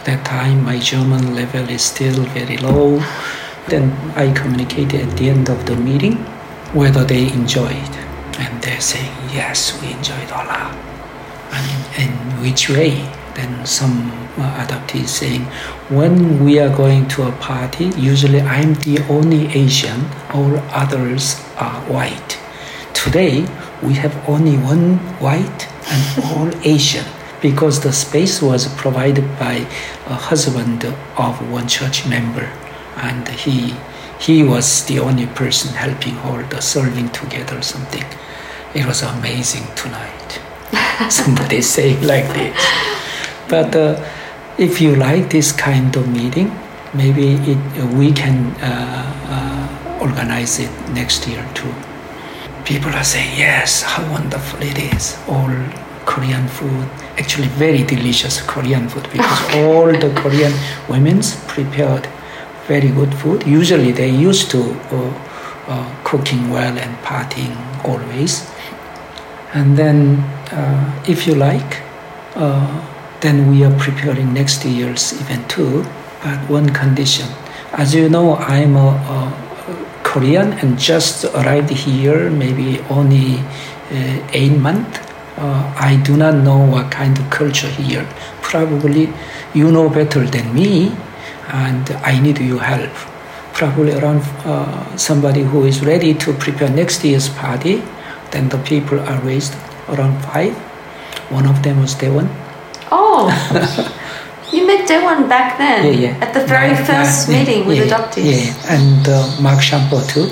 That 0.05 0.25
time, 0.25 0.63
my 0.63 0.79
German 0.79 1.35
level 1.35 1.69
is 1.69 1.81
still 1.81 2.23
very 2.33 2.57
low. 2.57 3.03
Then 3.67 3.91
I 4.15 4.31
communicated 4.33 5.01
at 5.09 5.17
the 5.17 5.29
end 5.29 5.49
of 5.49 5.65
the 5.65 5.75
meeting 5.75 6.17
whether 6.73 7.03
they 7.03 7.31
enjoyed, 7.31 7.93
and 8.37 8.61
they're 8.61 8.81
saying 8.81 9.13
yes, 9.31 9.79
we 9.81 9.93
enjoyed 9.93 10.29
a 10.29 10.43
lot 10.45 10.85
and 11.55 11.69
in 11.97 12.11
which 12.41 12.69
way? 12.69 12.91
Then 13.35 13.65
some 13.65 14.11
uh, 14.37 14.65
adoptees 14.65 15.09
saying, 15.09 15.43
when 15.89 16.43
we 16.43 16.59
are 16.59 16.75
going 16.75 17.07
to 17.09 17.27
a 17.27 17.31
party, 17.33 17.85
usually 17.97 18.41
I'm 18.41 18.73
the 18.75 18.99
only 19.09 19.47
Asian, 19.47 20.05
all 20.33 20.57
others 20.71 21.35
are 21.57 21.81
white. 21.81 22.39
Today, 22.93 23.45
we 23.83 23.93
have 23.95 24.15
only 24.27 24.57
one 24.57 24.97
white 25.19 25.67
and 25.87 26.25
all 26.25 26.49
Asian 26.63 27.05
because 27.41 27.81
the 27.81 27.91
space 27.91 28.41
was 28.41 28.73
provided 28.75 29.27
by 29.37 29.67
a 30.07 30.15
husband 30.15 30.85
of 31.17 31.51
one 31.51 31.67
church 31.67 32.07
member 32.07 32.49
and 32.95 33.27
he 33.27 33.75
he 34.17 34.41
was 34.41 34.85
the 34.85 34.97
only 34.97 35.27
person 35.27 35.75
helping 35.75 36.17
all 36.19 36.41
the 36.43 36.61
serving 36.61 37.09
together 37.09 37.61
something 37.61 38.05
it 38.73 38.85
was 38.85 39.03
amazing 39.03 39.67
tonight 39.75 40.39
somebody 41.09 41.61
saying 41.61 42.01
like 42.01 42.27
this. 42.33 43.04
But 43.49 43.75
uh, 43.75 44.03
if 44.57 44.81
you 44.81 44.95
like 44.95 45.29
this 45.29 45.51
kind 45.51 45.95
of 45.95 46.07
meeting, 46.07 46.51
maybe 46.93 47.33
it, 47.51 47.93
we 47.93 48.11
can 48.11 48.51
uh, 48.61 49.05
uh, 49.29 49.99
organize 50.01 50.59
it 50.59 50.71
next 50.89 51.27
year 51.27 51.47
too. 51.53 51.73
People 52.63 52.91
are 52.91 53.03
saying, 53.03 53.37
yes, 53.37 53.83
how 53.83 54.09
wonderful 54.11 54.61
it 54.63 54.77
is. 54.95 55.17
All 55.27 55.53
Korean 56.05 56.47
food, 56.47 56.87
actually 57.17 57.47
very 57.47 57.83
delicious 57.83 58.41
Korean 58.41 58.87
food 58.89 59.07
because 59.11 59.55
all 59.55 59.87
the 59.87 60.13
Korean 60.15 60.53
women's 60.89 61.35
prepared 61.45 62.07
very 62.67 62.89
good 62.89 63.13
food. 63.13 63.45
Usually 63.45 63.91
they 63.91 64.09
used 64.09 64.49
to 64.51 64.61
uh, 64.91 65.13
uh, 65.67 65.95
cooking 66.03 66.49
well 66.49 66.77
and 66.77 66.97
partying 67.03 67.55
always. 67.83 68.49
And 69.53 69.77
then, 69.77 70.17
uh, 70.51 71.03
if 71.07 71.27
you 71.27 71.35
like, 71.35 71.81
uh, 72.35 72.94
then 73.25 73.49
we 73.49 73.63
are 73.63 73.75
preparing 73.77 74.33
next 74.33 74.63
year's 74.65 75.13
event 75.13 75.49
too. 75.49 75.83
But 76.23 76.39
one 76.49 76.69
condition, 76.69 77.27
as 77.73 77.93
you 77.93 78.09
know, 78.09 78.35
I'm 78.35 78.75
a, 78.75 78.89
a 79.15 79.19
Korean 80.03 80.53
and 80.53 80.77
just 80.77 81.25
arrived 81.25 81.71
here, 81.71 82.29
maybe 82.29 82.79
only 82.89 83.39
uh, 83.39 84.39
eight 84.39 84.57
months. 84.57 84.99
Uh, 85.37 85.73
I 85.89 86.01
do 86.05 86.15
not 86.15 86.35
know 86.35 86.59
what 86.73 86.91
kind 86.91 87.17
of 87.17 87.29
culture 87.29 87.67
here. 87.67 88.07
Probably 88.41 89.11
you 89.53 89.71
know 89.71 89.89
better 89.89 90.23
than 90.25 90.53
me, 90.53 90.95
and 91.49 91.89
I 92.11 92.19
need 92.21 92.39
your 92.39 92.61
help. 92.61 92.93
Probably 93.53 93.93
around 93.93 94.21
uh, 94.45 94.97
somebody 94.97 95.41
who 95.41 95.65
is 95.65 95.83
ready 95.85 96.13
to 96.13 96.33
prepare 96.33 96.69
next 96.69 97.03
year's 97.03 97.29
party 97.29 97.81
then 98.35 98.49
the 98.49 98.57
people 98.59 98.99
are 98.99 99.19
raised 99.21 99.55
around 99.87 100.21
five. 100.25 100.53
One 101.31 101.45
of 101.47 101.63
them 101.63 101.81
was 101.81 101.95
Daewon. 101.95 102.27
Oh, 103.17 103.29
you 104.51 104.67
met 104.67 104.87
Daewon 104.87 105.29
back 105.29 105.57
then 105.57 105.85
Yeah, 105.85 105.99
yeah. 106.09 106.23
at 106.25 106.33
the 106.33 106.45
very 106.45 106.75
first 106.75 107.29
nine- 107.29 107.45
meeting 107.45 107.65
with 107.65 107.77
yeah, 107.77 107.87
adoptees. 107.87 108.45
Yeah, 108.45 108.75
and 108.75 109.07
uh, 109.07 109.41
Mark 109.41 109.61
Shampaw 109.61 110.01
too. 110.07 110.27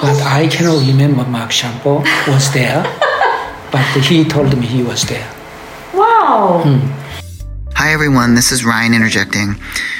But 0.00 0.20
I 0.22 0.48
cannot 0.48 0.84
remember 0.86 1.24
Mark 1.24 1.52
Shampaw 1.52 2.02
was 2.26 2.52
there. 2.52 2.82
but 3.72 3.84
he 4.04 4.24
told 4.24 4.56
me 4.58 4.66
he 4.66 4.82
was 4.82 5.02
there. 5.04 5.28
Wow. 5.94 6.62
Hi 7.76 7.92
everyone, 7.92 8.34
this 8.34 8.50
is 8.50 8.64
Ryan 8.64 8.94
interjecting. 8.94 9.54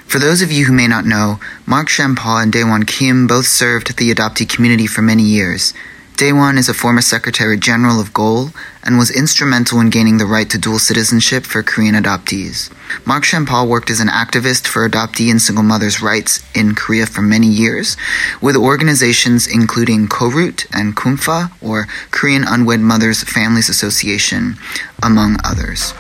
For 0.06 0.18
those 0.18 0.42
of 0.42 0.50
you 0.52 0.64
who 0.66 0.72
may 0.72 0.86
not 0.88 1.04
know, 1.06 1.38
Mark 1.66 1.88
Shampaw 1.88 2.42
and 2.42 2.52
Daewon 2.52 2.86
Kim 2.86 3.26
both 3.26 3.46
served 3.46 3.96
the 3.96 4.12
adoptee 4.12 4.48
community 4.48 4.86
for 4.86 5.02
many 5.02 5.22
years. 5.22 5.72
Daewon 6.16 6.58
is 6.58 6.68
a 6.68 6.74
former 6.74 7.00
Secretary 7.00 7.58
General 7.58 7.98
of 8.00 8.14
GOAL 8.14 8.50
and 8.84 8.96
was 8.96 9.10
instrumental 9.10 9.80
in 9.80 9.90
gaining 9.90 10.18
the 10.18 10.26
right 10.26 10.48
to 10.48 10.58
dual 10.58 10.78
citizenship 10.78 11.44
for 11.44 11.64
Korean 11.64 11.96
adoptees. 11.96 12.70
Mark 13.04 13.24
Shampaw 13.24 13.66
worked 13.66 13.90
as 13.90 13.98
an 13.98 14.06
activist 14.06 14.68
for 14.68 14.88
adoptee 14.88 15.28
and 15.28 15.42
single 15.42 15.64
mothers' 15.64 16.00
rights 16.00 16.44
in 16.54 16.76
Korea 16.76 17.06
for 17.06 17.20
many 17.20 17.48
years, 17.48 17.96
with 18.40 18.54
organizations 18.54 19.48
including 19.48 20.06
KoRoot 20.06 20.66
and 20.72 20.94
Kumfa, 20.94 21.50
or 21.60 21.88
Korean 22.12 22.44
Unwed 22.46 22.78
Mothers 22.78 23.24
Families 23.24 23.68
Association, 23.68 24.54
among 25.02 25.38
others. 25.42 25.94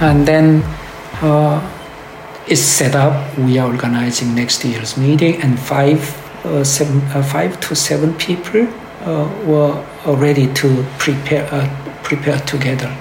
And 0.00 0.28
then 0.28 0.62
uh, 1.22 1.58
is 2.46 2.64
set 2.64 2.94
up. 2.94 3.36
We 3.36 3.58
are 3.58 3.66
organizing 3.66 4.32
next 4.36 4.64
year's 4.64 4.96
meeting, 4.96 5.42
and 5.42 5.58
five, 5.58 6.23
seven, 6.64 7.00
uh, 7.12 7.22
five 7.22 7.58
to 7.60 7.74
seven 7.74 8.14
people 8.14 8.66
uh, 9.02 9.28
were 9.46 9.74
ready 10.16 10.46
to 10.54 10.84
prepare 10.98 11.48
uh, 11.52 11.68
prepare 12.02 12.38
together. 12.40 12.94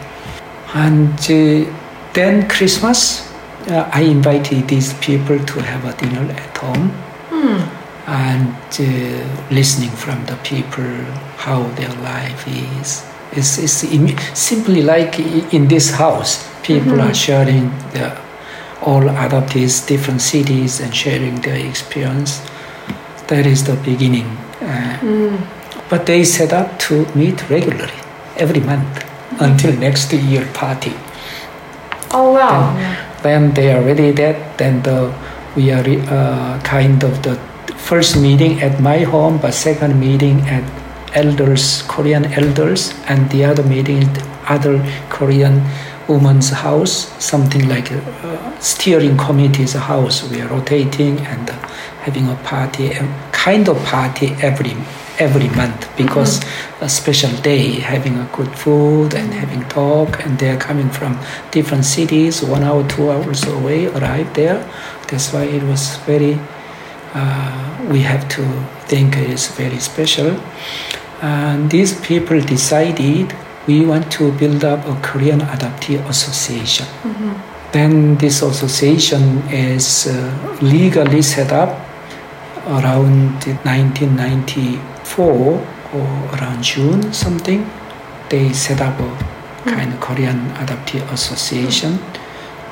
And 0.74 1.14
uh, 1.14 1.72
then 2.14 2.48
Christmas, 2.50 3.32
uh, 3.68 3.90
I 3.94 4.02
invited 4.02 4.68
these 4.68 4.94
people 4.96 5.38
to 5.40 5.62
have 5.62 5.86
a 5.86 5.94
dinner 5.98 6.32
at 6.32 6.58
home. 6.58 6.90
Hmm. 7.30 7.80
And 8.06 8.56
listening 9.50 9.92
from 9.92 10.26
the 10.26 10.36
people 10.44 10.84
how 11.38 11.64
their 11.76 11.94
life 12.02 12.46
is. 12.48 13.02
It's, 13.32 13.58
it's 13.58 13.84
im- 13.86 14.18
simply 14.34 14.82
like 14.82 15.20
in 15.54 15.68
this 15.68 15.92
house, 15.92 16.44
people 16.64 16.94
Mm-hmm. 16.94 17.10
are 17.10 17.14
sharing 17.14 17.70
their 17.94 18.18
all 18.82 19.04
adoptees, 19.04 19.88
different 19.88 20.22
cities, 20.22 20.82
and 20.82 20.94
sharing 20.94 21.40
their 21.42 21.56
experience. 21.66 22.42
That 23.34 23.48
is 23.48 23.64
the 23.66 23.76
beginning. 23.90 24.30
Uh, 24.62 24.94
Mm. 25.02 25.42
But 25.90 26.06
they 26.06 26.24
set 26.24 26.54
up 26.54 26.78
to 26.86 27.06
meet 27.16 27.42
regularly, 27.50 28.00
every 28.38 28.62
month, 28.62 29.02
until 29.40 29.74
next 29.86 30.14
year 30.14 30.46
party. 30.54 30.94
Oh 32.12 32.34
wow. 32.38 32.78
Then 33.24 33.54
they 33.58 33.74
are 33.74 33.82
ready 33.82 34.12
that 34.22 34.38
then 34.62 34.82
the 34.84 35.12
we 35.56 35.72
are 35.72 35.82
uh, 36.18 36.62
kind 36.62 37.04
of 37.04 37.22
the 37.24 37.36
first 37.90 38.16
meeting 38.22 38.62
at 38.62 38.80
my 38.80 39.00
home, 39.00 39.40
but 39.42 39.54
second 39.54 40.00
meeting 40.00 40.42
at 40.48 40.64
elders, 41.14 41.82
Korean 41.88 42.26
elders, 42.34 42.94
and 43.08 43.30
the 43.34 43.44
other 43.46 43.64
meeting 43.64 44.06
other 44.48 44.78
Korean 45.10 45.62
women's 46.08 46.50
house, 46.50 46.94
something 47.24 47.68
like 47.70 47.92
a, 47.92 48.00
uh 48.00 48.60
steering 48.60 49.18
committee's 49.18 49.74
house. 49.74 50.24
We 50.30 50.42
are 50.42 50.48
rotating 50.48 51.20
and 51.20 51.50
uh, 51.50 51.54
having 52.06 52.30
a 52.30 52.36
party, 52.36 52.92
a 52.92 53.06
kind 53.32 53.68
of 53.68 53.78
party 53.86 54.36
every 54.42 54.76
every 55.20 55.50
month 55.50 55.88
because 55.96 56.42
a 56.82 56.90
special 56.90 57.32
day, 57.42 57.80
having 57.80 58.18
a 58.18 58.30
good 58.34 58.52
food 58.56 59.14
and 59.14 59.34
having 59.34 59.64
talk, 59.70 60.24
and 60.26 60.40
they're 60.40 60.60
coming 60.60 60.90
from 60.90 61.20
different 61.52 61.86
cities, 61.86 62.42
one 62.42 62.64
hour, 62.64 62.88
two 62.88 63.12
hours 63.12 63.44
away, 63.46 63.88
arrive 63.88 64.34
there. 64.34 64.60
That's 65.10 65.32
why 65.34 65.44
it 65.44 65.64
was 65.64 65.98
very. 66.06 66.40
Uh, 67.14 67.88
we 67.92 68.00
have 68.02 68.28
to 68.30 68.44
think 68.88 69.16
it's 69.18 69.48
very 69.48 69.80
special. 69.80 70.40
And 71.22 71.70
these 71.70 72.00
people 72.02 72.42
decided 72.42 73.34
we 73.68 73.86
want 73.86 74.12
to 74.12 74.32
build 74.34 74.64
up 74.66 74.86
a 74.86 74.96
Korean 75.02 75.40
Adoptee 75.40 76.00
Association. 76.10 76.86
Then 77.72 78.18
this 78.18 78.42
association 78.42 79.42
is 79.50 80.08
uh, 80.08 80.58
legally 80.62 81.22
set 81.22 81.52
up 81.52 81.80
around 82.68 83.44
1994 83.64 85.26
or 85.26 86.08
around 86.36 86.64
June 86.64 87.14
something. 87.14 87.70
They 88.30 88.54
set 88.54 88.82
up 88.82 89.00
a 89.00 89.18
kind 89.66 89.94
of 89.94 90.00
Korean 90.02 90.50
Adoptee 90.56 91.02
Association, 91.12 92.00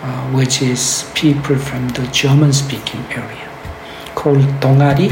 uh, 0.03 0.29
which 0.31 0.61
is 0.61 1.09
people 1.15 1.55
from 1.57 1.87
the 1.89 2.05
German-speaking 2.07 3.05
area, 3.11 3.49
called 4.13 4.45
Dongari. 4.59 5.11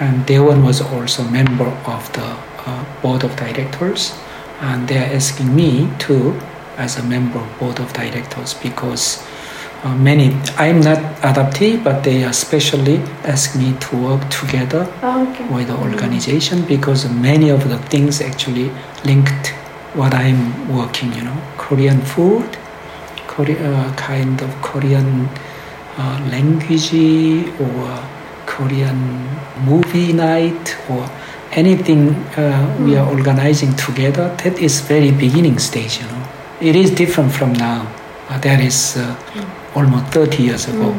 And 0.00 0.24
Daewon 0.26 0.62
was 0.64 0.80
also 0.80 1.22
a 1.24 1.30
member 1.30 1.66
of 1.86 2.12
the 2.12 2.36
uh, 2.66 2.84
board 3.02 3.24
of 3.24 3.34
directors 3.36 4.12
and 4.60 4.88
they 4.88 4.98
are 4.98 5.14
asking 5.14 5.54
me 5.54 5.88
to 5.98 6.38
as 6.76 6.98
a 6.98 7.02
member 7.02 7.38
of 7.38 7.58
board 7.58 7.78
of 7.80 7.92
directors 7.92 8.54
because 8.54 9.24
uh, 9.84 9.94
many 9.96 10.26
i'm 10.56 10.80
not 10.80 10.98
adoptee 11.22 11.82
but 11.82 12.02
they 12.02 12.24
are 12.24 12.30
especially 12.30 12.98
ask 13.24 13.56
me 13.56 13.72
to 13.80 13.96
work 13.96 14.22
together 14.30 14.86
Oh, 15.02 15.28
okay. 15.30 15.44
with 15.48 15.68
the 15.68 15.76
organization 15.76 16.64
because 16.66 17.08
many 17.10 17.48
of 17.50 17.68
the 17.68 17.78
things 17.78 18.20
actually 18.20 18.70
linked 19.04 19.48
what 19.94 20.14
i'm 20.14 20.40
working 20.76 21.12
you 21.14 21.22
know 21.22 21.36
korean 21.56 22.00
food 22.00 22.48
Korea, 23.26 23.56
uh, 23.72 23.94
kind 23.94 24.40
of 24.42 24.50
korean 24.62 25.28
uh, 25.96 26.18
language 26.30 26.92
or 27.60 27.98
korean 28.46 28.98
movie 29.64 30.12
night 30.12 30.76
or 30.90 31.08
anything 31.62 32.02
uh, 32.36 32.76
we 32.84 32.96
are 32.96 33.06
organizing 33.16 33.72
together 33.86 34.26
that 34.42 34.58
is 34.58 34.80
very 34.80 35.10
beginning 35.10 35.58
stage 35.58 36.00
you 36.00 36.06
know. 36.06 36.22
It 36.60 36.74
is 36.76 36.90
different 36.90 37.32
from 37.32 37.52
now 37.52 37.80
uh, 38.28 38.38
that 38.38 38.60
is 38.60 38.96
uh, 38.96 39.16
almost 39.74 40.06
30 40.12 40.42
years 40.42 40.68
ago. 40.68 40.94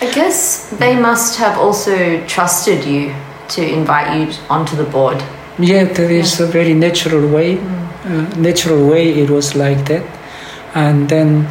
I 0.00 0.10
guess 0.12 0.70
they 0.78 0.94
must 0.94 1.38
have 1.38 1.58
also 1.58 2.24
trusted 2.26 2.84
you 2.84 3.14
to 3.48 3.66
invite 3.66 4.16
you 4.16 4.34
onto 4.48 4.76
the 4.76 4.84
board. 4.84 5.22
Yeah, 5.58 5.84
there 5.84 6.10
is 6.10 6.40
a 6.40 6.46
very 6.46 6.74
natural 6.74 7.28
way. 7.28 7.58
Uh, 7.58 8.28
natural 8.36 8.88
way 8.88 9.10
it 9.10 9.28
was 9.28 9.56
like 9.56 9.84
that, 9.86 10.04
and 10.74 11.08
then 11.08 11.48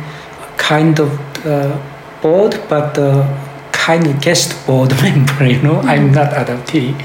kind 0.58 1.00
of 1.00 1.12
uh, 1.46 1.78
board, 2.22 2.58
but 2.70 2.98
uh, 2.98 3.28
kind 3.72 4.08
of 4.08 4.22
guest 4.22 4.66
board 4.66 4.92
member. 5.02 5.46
You 5.46 5.62
know, 5.62 5.82
I'm 5.82 6.14
not 6.14 6.32
adoptee, 6.32 6.96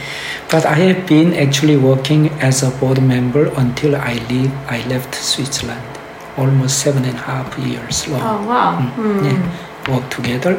but 0.52 0.66
I 0.66 0.74
have 0.74 1.06
been 1.08 1.32
actually 1.32 1.78
working 1.78 2.28
as 2.48 2.62
a 2.62 2.70
board 2.78 3.02
member 3.02 3.46
until 3.56 3.96
I 3.96 4.14
leave. 4.28 4.52
I 4.68 4.86
left 4.86 5.14
Switzerland, 5.14 5.98
almost 6.36 6.78
seven 6.80 7.04
and 7.06 7.16
a 7.16 7.22
half 7.22 7.58
years 7.58 8.06
long. 8.08 8.20
Oh 8.20 8.46
wow. 8.46 8.76
Hmm. 8.76 9.24
Yeah, 9.24 9.94
work 9.94 10.10
together. 10.10 10.54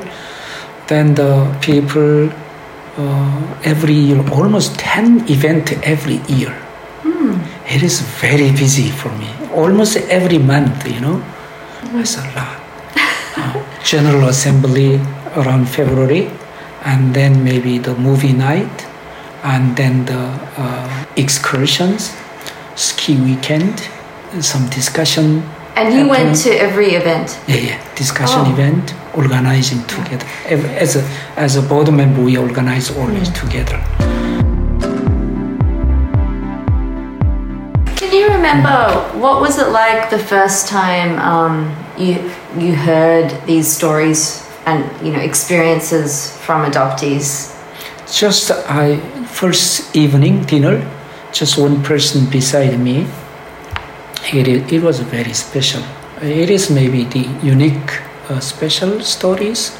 Then 0.87 1.13
the 1.13 1.31
people 1.61 2.31
uh, 2.97 3.61
every 3.63 3.93
year, 3.93 4.27
almost 4.31 4.79
10 4.79 5.29
event 5.29 5.71
every 5.83 6.19
year. 6.27 6.53
It 7.65 7.81
is 7.81 8.01
very 8.01 8.51
busy 8.51 8.89
for 8.89 9.09
me. 9.17 9.29
Almost 9.53 9.97
every 10.09 10.37
month, 10.37 10.85
you 10.87 10.99
know. 10.99 11.23
It's 11.93 12.17
a 12.17 12.25
lot. 12.35 12.59
Uh, 13.35 13.65
General 13.83 14.29
Assembly 14.29 15.01
around 15.35 15.65
February, 15.67 16.29
and 16.85 17.15
then 17.15 17.43
maybe 17.43 17.79
the 17.79 17.95
movie 17.95 18.31
night, 18.31 18.85
and 19.43 19.75
then 19.75 20.05
the 20.05 20.23
uh, 20.57 21.05
excursions, 21.15 22.15
ski 22.75 23.15
weekend, 23.19 23.79
some 24.41 24.67
discussion 24.69 25.43
And 25.75 25.93
you 25.93 26.07
went 26.07 26.35
to 26.43 26.49
every 26.51 26.93
event. 26.93 27.39
Yeah, 27.47 27.57
yeah. 27.69 27.95
Discussion 27.95 28.41
Oh. 28.45 28.53
event, 28.53 28.93
organizing 29.15 29.81
together. 29.87 30.25
As 30.79 30.95
a 30.95 31.03
as 31.35 31.55
a 31.55 31.61
board 31.61 31.91
member, 31.91 32.21
we 32.21 32.37
organize 32.37 32.91
always 32.95 33.29
together. 33.31 33.79
Can 37.97 38.11
you 38.13 38.27
remember 38.29 38.77
what 39.17 39.41
was 39.41 39.57
it 39.57 39.69
like 39.69 40.09
the 40.09 40.19
first 40.19 40.67
time 40.67 41.17
um, 41.19 41.75
you 41.97 42.13
you 42.57 42.75
heard 42.75 43.29
these 43.47 43.67
stories 43.67 44.45
and 44.65 44.83
you 45.05 45.11
know 45.11 45.19
experiences 45.19 46.37
from 46.45 46.65
adoptees? 46.71 47.49
Just 48.11 48.51
I 48.69 48.99
first 49.33 49.95
evening 49.95 50.43
dinner, 50.45 50.79
just 51.31 51.57
one 51.57 51.81
person 51.83 52.29
beside 52.29 52.79
me. 52.79 53.07
It 54.31 54.47
it 54.71 54.81
was 54.81 54.99
very 54.99 55.33
special. 55.33 55.83
It 56.21 56.49
is 56.49 56.69
maybe 56.69 57.03
the 57.05 57.25
unique 57.41 57.91
uh, 58.29 58.39
special 58.39 59.01
stories. 59.01 59.71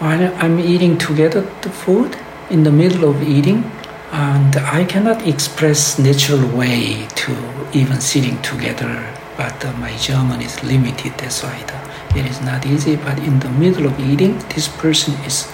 While 0.00 0.32
I'm 0.42 0.58
eating 0.58 0.96
together 0.96 1.42
the 1.60 1.70
food 1.70 2.16
in 2.48 2.64
the 2.64 2.72
middle 2.72 3.04
of 3.10 3.22
eating, 3.22 3.70
and 4.12 4.56
I 4.56 4.84
cannot 4.84 5.26
express 5.26 5.98
natural 5.98 6.44
way 6.56 7.06
to 7.22 7.32
even 7.72 8.00
sitting 8.00 8.40
together. 8.42 8.90
But 9.36 9.64
uh, 9.64 9.72
my 9.74 9.94
German 9.98 10.40
is 10.40 10.62
limited. 10.64 11.12
That's 11.18 11.42
why 11.42 11.58
the, 11.68 12.18
it 12.18 12.26
is 12.26 12.40
not 12.40 12.66
easy. 12.66 12.96
But 12.96 13.18
in 13.18 13.40
the 13.40 13.50
middle 13.50 13.86
of 13.86 14.00
eating, 14.00 14.38
this 14.54 14.68
person 14.68 15.14
is 15.24 15.46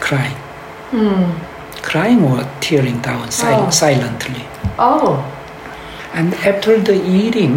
crying 0.00 0.38
crying 1.88 2.20
or 2.30 2.38
tearing 2.60 2.98
down 3.00 3.30
sil- 3.32 3.66
Oh. 3.66 3.70
silently. 3.84 4.44
Oh, 4.78 5.24
And 6.18 6.34
after 6.50 6.72
the 6.88 6.96
eating, 7.18 7.54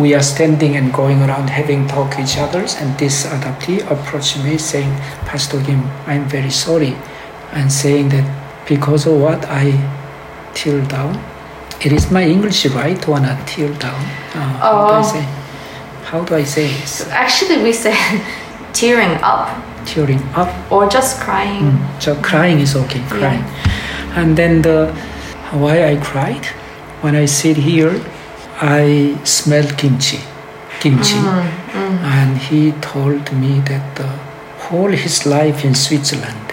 we 0.00 0.14
are 0.14 0.22
standing 0.22 0.76
and 0.78 0.92
going 0.92 1.20
around 1.26 1.50
having 1.50 1.86
talk 1.88 2.18
each 2.22 2.38
others. 2.38 2.76
And 2.80 2.96
this 2.98 3.26
adoptee 3.26 3.80
approached 3.90 4.38
me 4.44 4.56
saying, 4.58 4.92
Pastor 5.26 5.60
Kim, 5.66 5.82
I'm 6.06 6.24
very 6.36 6.50
sorry. 6.50 6.94
And 7.52 7.70
saying 7.70 8.08
that 8.14 8.24
because 8.66 9.06
of 9.10 9.14
what 9.20 9.44
I 9.50 9.74
tear 10.54 10.80
down. 10.96 11.18
It 11.80 11.92
is 11.92 12.10
my 12.10 12.22
English 12.24 12.64
right 12.66 12.96
to 13.02 13.10
wanna 13.10 13.36
tear 13.44 13.68
down. 13.86 14.02
Uh, 14.34 14.54
How 14.62 14.72
do 14.88 14.94
I 14.94 15.02
Oh. 15.02 15.12
say? 15.14 15.24
How 16.10 16.20
do 16.28 16.32
I 16.36 16.44
say 16.44 16.66
this? 16.80 16.92
actually, 17.10 17.58
we 17.62 17.72
say 17.72 17.94
tearing 18.72 19.18
up 19.22 19.50
Tearing 19.86 20.22
up. 20.34 20.50
or 20.72 20.88
just 20.88 21.20
crying. 21.20 21.62
Mm, 21.62 22.02
so 22.02 22.14
crying 22.16 22.60
is 22.60 22.74
okay, 22.76 23.02
crying. 23.08 23.44
And 24.16 24.36
then 24.36 24.62
the 24.62 24.92
why 25.52 25.84
I 25.90 25.96
cried 25.96 26.46
when 27.02 27.14
I 27.14 27.26
sit 27.26 27.56
here, 27.56 28.02
I 28.60 29.18
smell 29.24 29.68
kimchi. 29.76 30.20
kimchi, 30.80 31.14
mm, 31.14 31.48
mm. 31.72 31.98
and 32.16 32.38
he 32.38 32.72
told 32.80 33.32
me 33.32 33.60
that 33.60 33.96
the 33.96 34.08
whole 34.64 34.90
his 34.90 35.26
life 35.26 35.64
in 35.64 35.74
Switzerland, 35.74 36.52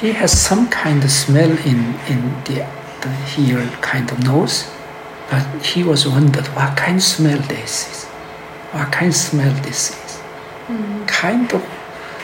he 0.00 0.12
has 0.12 0.32
some 0.48 0.68
kind 0.68 1.02
of 1.04 1.10
smell 1.10 1.50
in 1.72 1.80
in 2.12 2.20
the, 2.46 2.66
the 3.02 3.12
here 3.34 3.66
kind 3.80 4.10
of 4.12 4.22
nose, 4.24 4.70
but 5.30 5.44
he 5.62 5.82
was 5.82 6.06
wondered 6.06 6.46
what 6.56 6.76
kind 6.76 6.96
of 6.96 7.02
smell 7.02 7.38
this 7.48 7.88
is, 7.90 8.04
what 8.72 8.90
kind 8.92 9.08
of 9.08 9.16
smell 9.16 9.54
this 9.62 9.90
is, 10.04 10.20
kind 11.06 11.52
of 11.52 11.62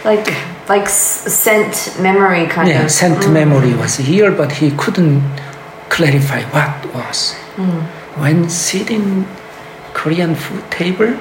Like 0.05 0.27
like 0.69 0.89
scent 0.89 1.97
memory 2.01 2.47
kind 2.47 2.69
yeah, 2.69 2.77
of. 2.77 2.83
Yeah, 2.83 2.89
scent 2.89 3.25
mm. 3.25 3.33
memory 3.33 3.75
was 3.75 3.97
here, 3.97 4.31
but 4.31 4.53
he 4.53 4.71
couldn't 4.71 5.23
clarify 5.89 6.43
what 6.51 6.95
was. 6.95 7.35
Mm. 7.57 7.83
When 8.21 8.49
sitting 8.49 9.27
Korean 9.95 10.35
food 10.35 10.71
table, 10.71 11.13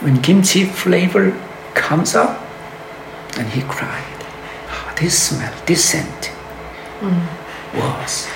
when 0.00 0.20
kimchi 0.22 0.64
flavor 0.64 1.32
comes 1.74 2.14
up, 2.14 2.40
and 3.38 3.48
he 3.48 3.62
cried. 3.62 4.18
"Ah, 4.68 4.94
this 5.00 5.18
smell, 5.28 5.52
this 5.66 5.84
scent 5.84 6.32
mm. 7.00 7.22
was. 7.74 8.28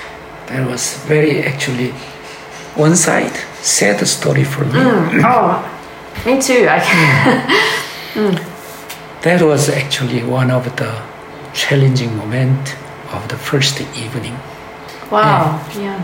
That 0.47 0.67
was 0.67 0.97
very 1.07 1.43
actually 1.43 1.93
one 2.75 2.95
side 2.95 3.35
sad 3.61 4.05
story 4.07 4.43
for 4.43 4.65
me. 4.65 4.79
Oh, 5.23 5.61
me 6.25 6.41
too. 6.41 6.67
I 6.69 6.79
can. 6.79 8.45
That 9.23 9.41
was 9.41 9.67
actually 9.69 10.23
one 10.23 10.49
of 10.49 10.63
the 10.77 11.01
challenging 11.53 12.15
moment 12.15 12.75
of 13.11 13.27
the 13.27 13.37
first 13.37 13.81
evening. 13.81 14.37
Wow. 15.11 15.59
Yeah. 15.75 15.99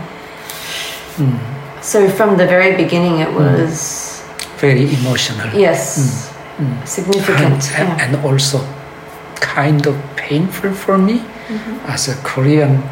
Hmm. 1.16 1.80
So 1.80 2.10
from 2.10 2.36
the 2.36 2.46
very 2.46 2.76
beginning, 2.76 3.20
it 3.20 3.32
was 3.32 4.20
hmm. 4.20 4.58
Very 4.58 4.92
emotional. 4.94 5.48
yes, 5.54 6.32
hmm. 6.56 6.84
significant. 6.84 7.60
and, 7.76 7.88
yeah. 7.88 8.04
and 8.04 8.24
also 8.24 8.58
kind 9.40 9.86
of 9.86 9.96
painful 10.16 10.72
for 10.72 10.98
me 10.98 11.18
mm-hmm. 11.18 11.76
as 11.86 12.08
a 12.08 12.16
Korean 12.22 12.82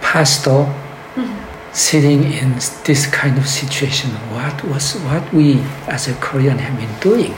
pastor 0.00 0.64
mm-hmm. 0.64 1.72
sitting 1.72 2.24
in 2.24 2.54
this 2.84 3.06
kind 3.06 3.36
of 3.36 3.46
situation. 3.46 4.10
What 4.34 4.64
was 4.64 4.94
what 5.06 5.22
we 5.32 5.60
as 5.86 6.08
a 6.08 6.14
Korean 6.14 6.58
have 6.58 6.76
been 6.78 6.94
doing? 7.00 7.34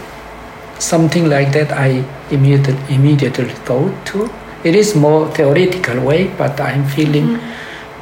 Something 0.79 1.29
like 1.29 1.53
that 1.53 1.73
I 1.73 2.05
immediately 2.31 2.95
immediately 2.95 3.49
thought 3.69 4.07
to. 4.07 4.31
It 4.63 4.75
is 4.75 4.95
more 4.95 5.31
theoretical 5.35 6.01
way, 6.05 6.29
but 6.37 6.61
I'm 6.61 6.85
feeling 6.87 7.39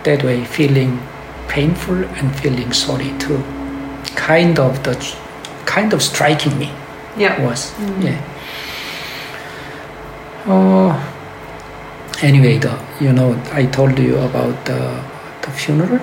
that 0.04 0.22
way, 0.24 0.44
feeling 0.44 1.00
painful 1.48 2.04
and 2.04 2.34
feeling 2.40 2.72
sorry 2.72 3.12
too. 3.18 3.42
Kind 4.16 4.58
of 4.58 4.82
the 4.82 4.94
kind 5.66 5.92
of 5.92 6.02
striking 6.02 6.58
me 6.58 6.72
yeah. 7.16 7.40
was. 7.44 7.72
Yeah. 8.00 8.20
Oh. 10.46 11.14
Anyway, 12.22 12.58
the 12.58 12.76
you 13.00 13.12
know 13.12 13.40
I 13.52 13.66
told 13.66 13.98
you 13.98 14.18
about 14.18 14.64
the 14.64 15.00
the 15.42 15.50
funeral, 15.50 16.00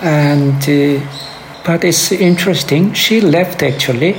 and 0.00 0.62
uh, 0.68 1.06
but 1.64 1.84
it's 1.84 2.12
interesting. 2.12 2.94
She 2.94 3.20
left 3.20 3.62
actually. 3.62 4.16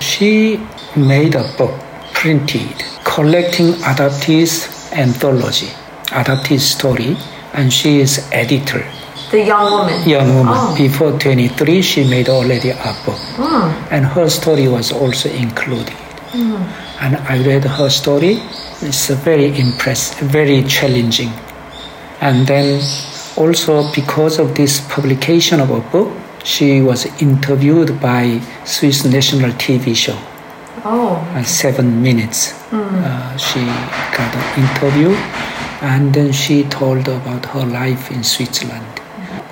She 0.00 0.60
made 0.96 1.34
a 1.34 1.44
book 1.56 1.72
printed 2.12 2.84
collecting 3.04 3.72
adoptees 3.90 4.68
anthology, 4.92 5.68
adoptee 6.08 6.58
story, 6.58 7.16
and 7.54 7.72
she 7.72 8.00
is 8.00 8.28
editor 8.32 8.84
The 9.30 9.42
young 9.44 9.70
woman. 9.72 10.08
young 10.08 10.34
woman. 10.34 10.54
Oh. 10.56 10.74
Before 10.76 11.12
23, 11.18 11.82
she 11.82 12.04
made 12.08 12.28
already 12.28 12.70
a 12.70 12.96
book. 13.04 13.18
Hmm. 13.36 13.72
And 13.90 14.06
her 14.06 14.28
story 14.28 14.68
was 14.68 14.92
also 14.92 15.30
included. 15.30 15.94
Hmm. 16.32 16.62
And 17.00 17.16
I 17.16 17.42
read 17.42 17.64
her 17.64 17.88
story. 17.88 18.40
It's 18.82 19.10
a 19.10 19.14
very 19.14 19.58
impressive, 19.58 20.28
very 20.28 20.62
challenging. 20.64 21.32
And 22.20 22.46
then 22.46 22.80
also 23.36 23.90
because 23.92 24.38
of 24.38 24.54
this 24.54 24.80
publication 24.88 25.60
of 25.60 25.70
a 25.70 25.80
book, 25.80 26.12
she 26.44 26.82
was 26.82 27.06
interviewed 27.22 28.00
by 28.00 28.40
Swiss 28.64 29.04
national 29.04 29.52
TV 29.52 29.96
show 29.96 30.18
Oh. 30.84 31.14
uh, 31.36 31.44
seven 31.44 32.02
minutes. 32.02 32.52
Uh, 32.72 33.36
she 33.36 33.60
got 34.16 34.34
an 34.34 34.64
interview, 34.64 35.10
and 35.80 36.12
then 36.12 36.32
she 36.32 36.64
told 36.64 37.06
about 37.06 37.46
her 37.46 37.64
life 37.64 38.10
in 38.10 38.24
Switzerland. 38.24 38.84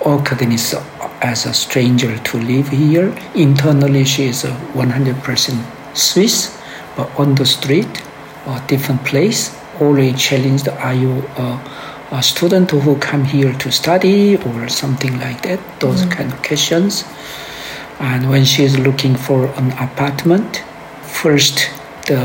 Awkwardness 0.04 0.74
as 1.22 1.46
a 1.46 1.54
stranger 1.54 2.18
to 2.18 2.38
live 2.38 2.68
here. 2.70 3.14
Internally, 3.36 4.04
she 4.04 4.24
is 4.24 4.44
a 4.44 4.50
100% 4.74 5.96
Swiss, 5.96 6.60
but 6.96 7.08
on 7.16 7.36
the 7.36 7.46
street, 7.46 8.02
a 8.46 8.60
different 8.66 9.04
place, 9.04 9.56
always 9.80 10.20
challenged. 10.20 10.66
Are 10.68 10.94
you 10.94 11.22
a, 11.36 11.60
a 12.10 12.22
student 12.24 12.72
who 12.72 12.96
come 12.98 13.24
here 13.24 13.52
to 13.52 13.70
study 13.70 14.36
or 14.36 14.68
something 14.68 15.16
like 15.20 15.42
that? 15.42 15.60
Those 15.78 16.04
kind 16.06 16.32
of 16.32 16.42
questions. 16.42 17.04
And 18.00 18.30
when 18.30 18.44
she 18.44 18.64
is 18.64 18.76
looking 18.78 19.14
for 19.14 19.46
an 19.46 19.70
apartment, 19.72 20.64
first 21.20 21.68
the 22.06 22.22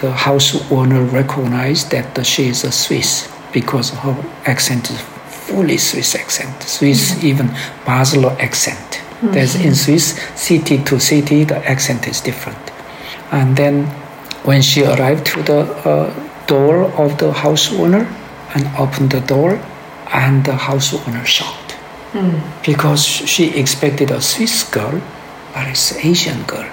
the 0.00 0.10
house 0.12 0.48
owner 0.70 1.02
recognized 1.02 1.90
that 1.90 2.24
she 2.24 2.48
is 2.48 2.64
a 2.64 2.72
Swiss 2.72 3.28
because 3.52 3.90
her 3.90 4.16
accent 4.46 4.90
is 4.90 5.00
fully 5.46 5.76
Swiss 5.76 6.14
accent, 6.14 6.62
Swiss 6.62 7.00
mm-hmm. 7.10 7.26
even 7.26 7.46
Basel 7.84 8.30
accent. 8.40 8.78
Mm-hmm. 8.78 9.32
There's 9.32 9.54
in 9.56 9.74
Swiss 9.74 10.06
city 10.36 10.78
to 10.84 11.00
city 11.00 11.44
the 11.44 11.58
accent 11.68 12.06
is 12.06 12.20
different. 12.20 12.64
And 13.32 13.56
then 13.56 13.86
when 14.44 14.62
she 14.62 14.84
arrived 14.84 15.26
to 15.34 15.42
the 15.42 15.60
uh, 15.84 16.46
door 16.46 16.84
of 17.04 17.18
the 17.18 17.32
house 17.32 17.72
owner 17.72 18.06
and 18.54 18.64
opened 18.78 19.10
the 19.10 19.20
door, 19.20 19.60
and 20.12 20.44
the 20.44 20.56
house 20.56 20.94
owner 20.94 21.24
shocked 21.26 21.76
mm. 22.12 22.40
because 22.64 23.04
she 23.04 23.58
expected 23.58 24.10
a 24.10 24.20
Swiss 24.22 24.62
girl, 24.70 25.02
but 25.52 25.66
it's 25.66 25.92
Asian 26.04 26.44
girl 26.44 26.70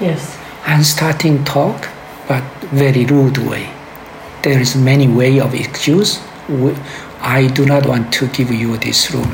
Yes. 0.00 0.35
And 0.66 0.84
starting 0.84 1.44
talk, 1.44 1.88
but 2.28 2.42
very 2.72 3.04
rude 3.06 3.38
way. 3.38 3.68
There 4.42 4.58
is 4.60 4.76
many 4.76 5.08
way 5.08 5.40
of 5.40 5.54
excuse. 5.54 6.20
I 7.20 7.48
do 7.54 7.64
not 7.66 7.86
want 7.86 8.12
to 8.14 8.28
give 8.28 8.50
you 8.50 8.76
this 8.76 9.10
room. 9.12 9.30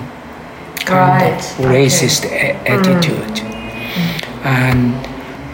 Kind 0.85 1.23
Right, 1.23 1.39
of 1.39 1.61
okay. 1.61 1.85
racist 1.87 2.25
a- 2.27 2.57
attitude, 2.69 3.41
and 4.45 4.95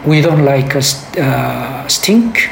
we 0.06 0.20
don't 0.22 0.44
like 0.44 0.74
a 0.74 0.82
st- 0.82 1.18
uh, 1.18 1.86
stink 1.88 2.48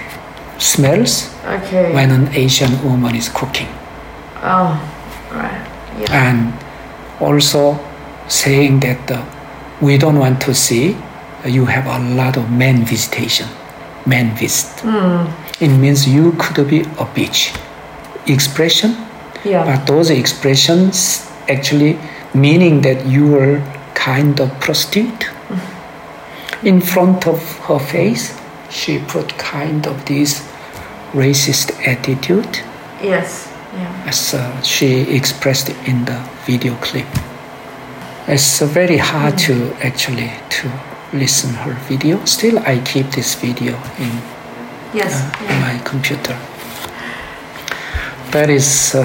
smells 0.59 1.31
Okay. 1.47 1.93
when 1.95 2.11
an 2.11 2.29
Asian 2.35 2.73
woman 2.85 3.15
is 3.15 3.29
cooking, 3.29 3.69
oh. 4.43 4.77
Right. 5.33 5.65
Yeah. 6.01 6.29
and 6.29 6.53
also 7.21 7.79
saying 8.29 8.81
that 8.81 9.11
uh, 9.11 9.23
we 9.81 9.97
don't 9.97 10.19
want 10.19 10.41
to 10.43 10.55
see 10.55 10.97
you 11.46 11.64
have 11.66 11.87
a 11.87 11.98
lot 12.14 12.37
of 12.37 12.50
men 12.50 12.85
visitation, 12.85 13.46
men 14.06 14.35
visit. 14.37 14.82
It 15.61 15.68
means 15.68 16.06
you 16.09 16.32
could 16.38 16.68
be 16.68 16.80
a 16.80 17.06
bitch. 17.16 17.56
Expression, 18.26 18.96
Yeah. 19.44 19.64
but 19.64 19.87
those 19.87 20.11
expressions 20.11 21.26
actually 21.48 21.98
meaning 22.35 22.82
that 22.82 23.06
you 23.06 23.28
were 23.28 23.62
kind 23.94 24.40
of 24.40 24.50
prostitute. 24.61 25.28
In 26.62 26.80
front 26.80 27.26
of 27.26 27.40
her 27.66 27.78
face, 27.78 28.35
she 28.70 28.98
put 28.98 29.37
kind 29.38 29.87
of 29.87 30.04
this 30.06 30.42
racist 31.12 31.70
attitude 31.87 32.61
Yes. 33.02 33.48
Yeah. 33.74 34.09
as 34.09 34.35
uh, 34.35 34.61
she 34.62 35.02
expressed 35.16 35.68
in 35.87 36.04
the 36.04 36.18
video 36.46 36.74
clip. 36.76 37.06
It's 38.26 38.61
uh, 38.62 38.66
very 38.66 38.96
hard 38.98 39.38
to 39.46 39.72
actually 39.82 40.30
to 40.50 40.68
listen 41.12 41.55
her 41.55 41.75
video. 41.88 42.25
Still, 42.25 42.59
I 42.61 42.79
keep 42.81 43.11
this 43.11 43.35
video 43.35 43.75
in 43.99 44.11
Yes. 44.95 45.12
uh, 45.14 45.45
yeah. 45.45 45.61
my 45.61 45.79
computer. 45.85 46.37
That 48.33 48.51
is 48.51 48.95
uh, 48.95 49.05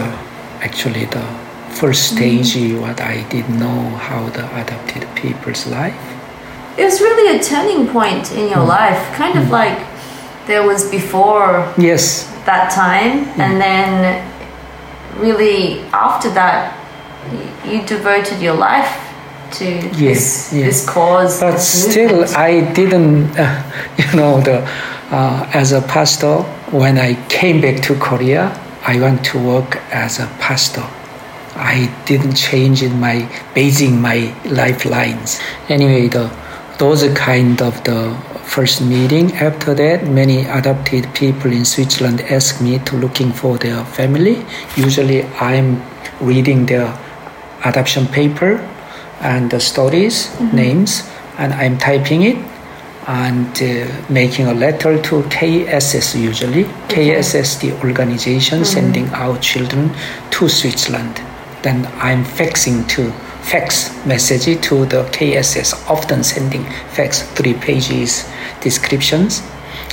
actually 0.62 1.06
the 1.06 1.24
first 1.70 2.14
stage 2.14 2.56
what 2.80 3.00
I 3.02 3.24
didn't 3.30 3.60
know 3.60 3.90
how 3.98 4.30
the 4.30 4.46
adopted 4.56 5.08
people's 5.16 5.68
life. 5.68 5.96
It 6.78 6.86
was 6.86 7.02
really 7.02 7.38
a 7.38 7.44
turning 7.44 7.88
point 7.88 8.32
in 8.32 8.50
your 8.50 8.64
life, 8.66 9.00
kind 9.16 9.38
of 9.38 9.50
like 9.50 9.78
there 10.48 10.66
was 10.66 10.90
before 10.90 11.72
Yes, 11.78 12.26
that 12.46 12.72
time, 12.72 13.28
and 13.40 13.60
then 13.62 14.26
really 15.20 15.82
after 15.94 16.30
that, 16.32 16.74
y- 17.32 17.72
you 17.72 17.82
devoted 17.86 18.42
your 18.42 18.56
life 18.56 19.11
to 19.54 19.66
Yes, 19.66 19.98
this, 19.98 20.54
yes. 20.54 20.66
this 20.66 20.90
cause. 20.90 21.40
but 21.40 21.58
still. 21.60 22.26
I 22.36 22.72
didn't, 22.74 23.38
uh, 23.38 23.64
you 23.98 24.18
know, 24.18 24.42
the 24.42 24.68
uh, 25.12 25.50
as 25.54 25.72
a 25.74 25.82
pastor 25.82 26.38
when 26.72 26.98
I 26.98 27.16
came 27.28 27.62
back 27.62 27.84
to 27.84 27.96
Korea, 27.96 28.58
I 28.84 29.00
went 29.00 29.26
to 29.26 29.40
work 29.40 29.78
as 29.92 30.20
a 30.20 30.28
pastor. 30.40 30.84
I 31.56 31.94
didn't 32.06 32.36
change 32.36 32.82
in 32.82 33.00
my 33.00 33.28
basing 33.54 34.02
my 34.02 34.34
lifelines. 34.46 35.40
Anyway, 35.70 36.08
the 36.08 36.32
those 36.80 37.04
kind 37.14 37.62
of 37.62 37.84
the 37.84 38.16
first 38.44 38.82
meeting. 38.82 39.34
After 39.36 39.74
that, 39.76 40.08
many 40.08 40.46
adopted 40.46 41.14
people 41.14 41.52
in 41.52 41.64
Switzerland 41.64 42.22
ask 42.22 42.62
me 42.62 42.80
to 42.80 42.96
looking 42.96 43.32
for 43.32 43.58
their 43.58 43.86
family. 43.86 44.44
Usually, 44.76 45.24
I'm 45.40 45.84
reading 46.20 46.66
their 46.66 46.98
adoption 47.64 48.08
paper 48.08 48.58
and 49.22 49.50
the 49.52 49.60
stories, 49.60 50.28
mm-hmm. 50.28 50.56
names, 50.56 51.10
and 51.38 51.54
I'm 51.54 51.78
typing 51.78 52.24
it 52.24 52.38
and 53.08 53.62
uh, 53.62 53.88
making 54.10 54.46
a 54.48 54.54
letter 54.54 55.02
to 55.02 55.24
KSS 55.24 56.22
usually. 56.22 56.66
Okay. 56.66 57.10
KSS, 57.10 57.62
the 57.62 57.74
organization 57.86 58.60
mm-hmm. 58.60 58.74
sending 58.80 59.08
out 59.08 59.42
children 59.42 59.92
to 60.32 60.50
Switzerland. 60.50 61.22
Then 61.64 61.88
I'm 61.96 62.24
faxing 62.24 62.88
to 62.90 63.12
fax 63.42 63.94
message 64.06 64.62
to 64.62 64.86
the 64.86 65.04
KSS, 65.06 65.90
often 65.90 66.24
sending 66.24 66.64
fax 66.90 67.24
three 67.34 67.54
pages 67.56 68.28
descriptions. 68.62 69.42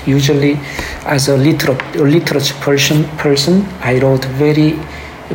Usually, 0.07 0.59
as 1.05 1.29
a 1.29 1.37
liter- 1.37 1.73
literature 1.95 2.55
person, 2.61 3.05
person, 3.17 3.67
I 3.81 3.99
wrote 3.99 4.25
very 4.25 4.79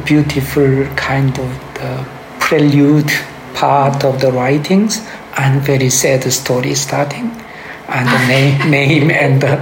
beautiful 0.05 0.85
kind 0.95 1.37
of 1.37 1.77
uh, 1.81 2.03
prelude 2.39 3.11
part 3.53 4.03
of 4.03 4.19
the 4.21 4.31
writings 4.31 5.05
and 5.37 5.61
very 5.61 5.89
sad 5.89 6.23
story 6.31 6.75
starting 6.75 7.31
and 7.87 8.07
the 8.07 8.27
name, 8.27 8.71
name 8.79 9.11
and 9.11 9.41
the 9.41 9.57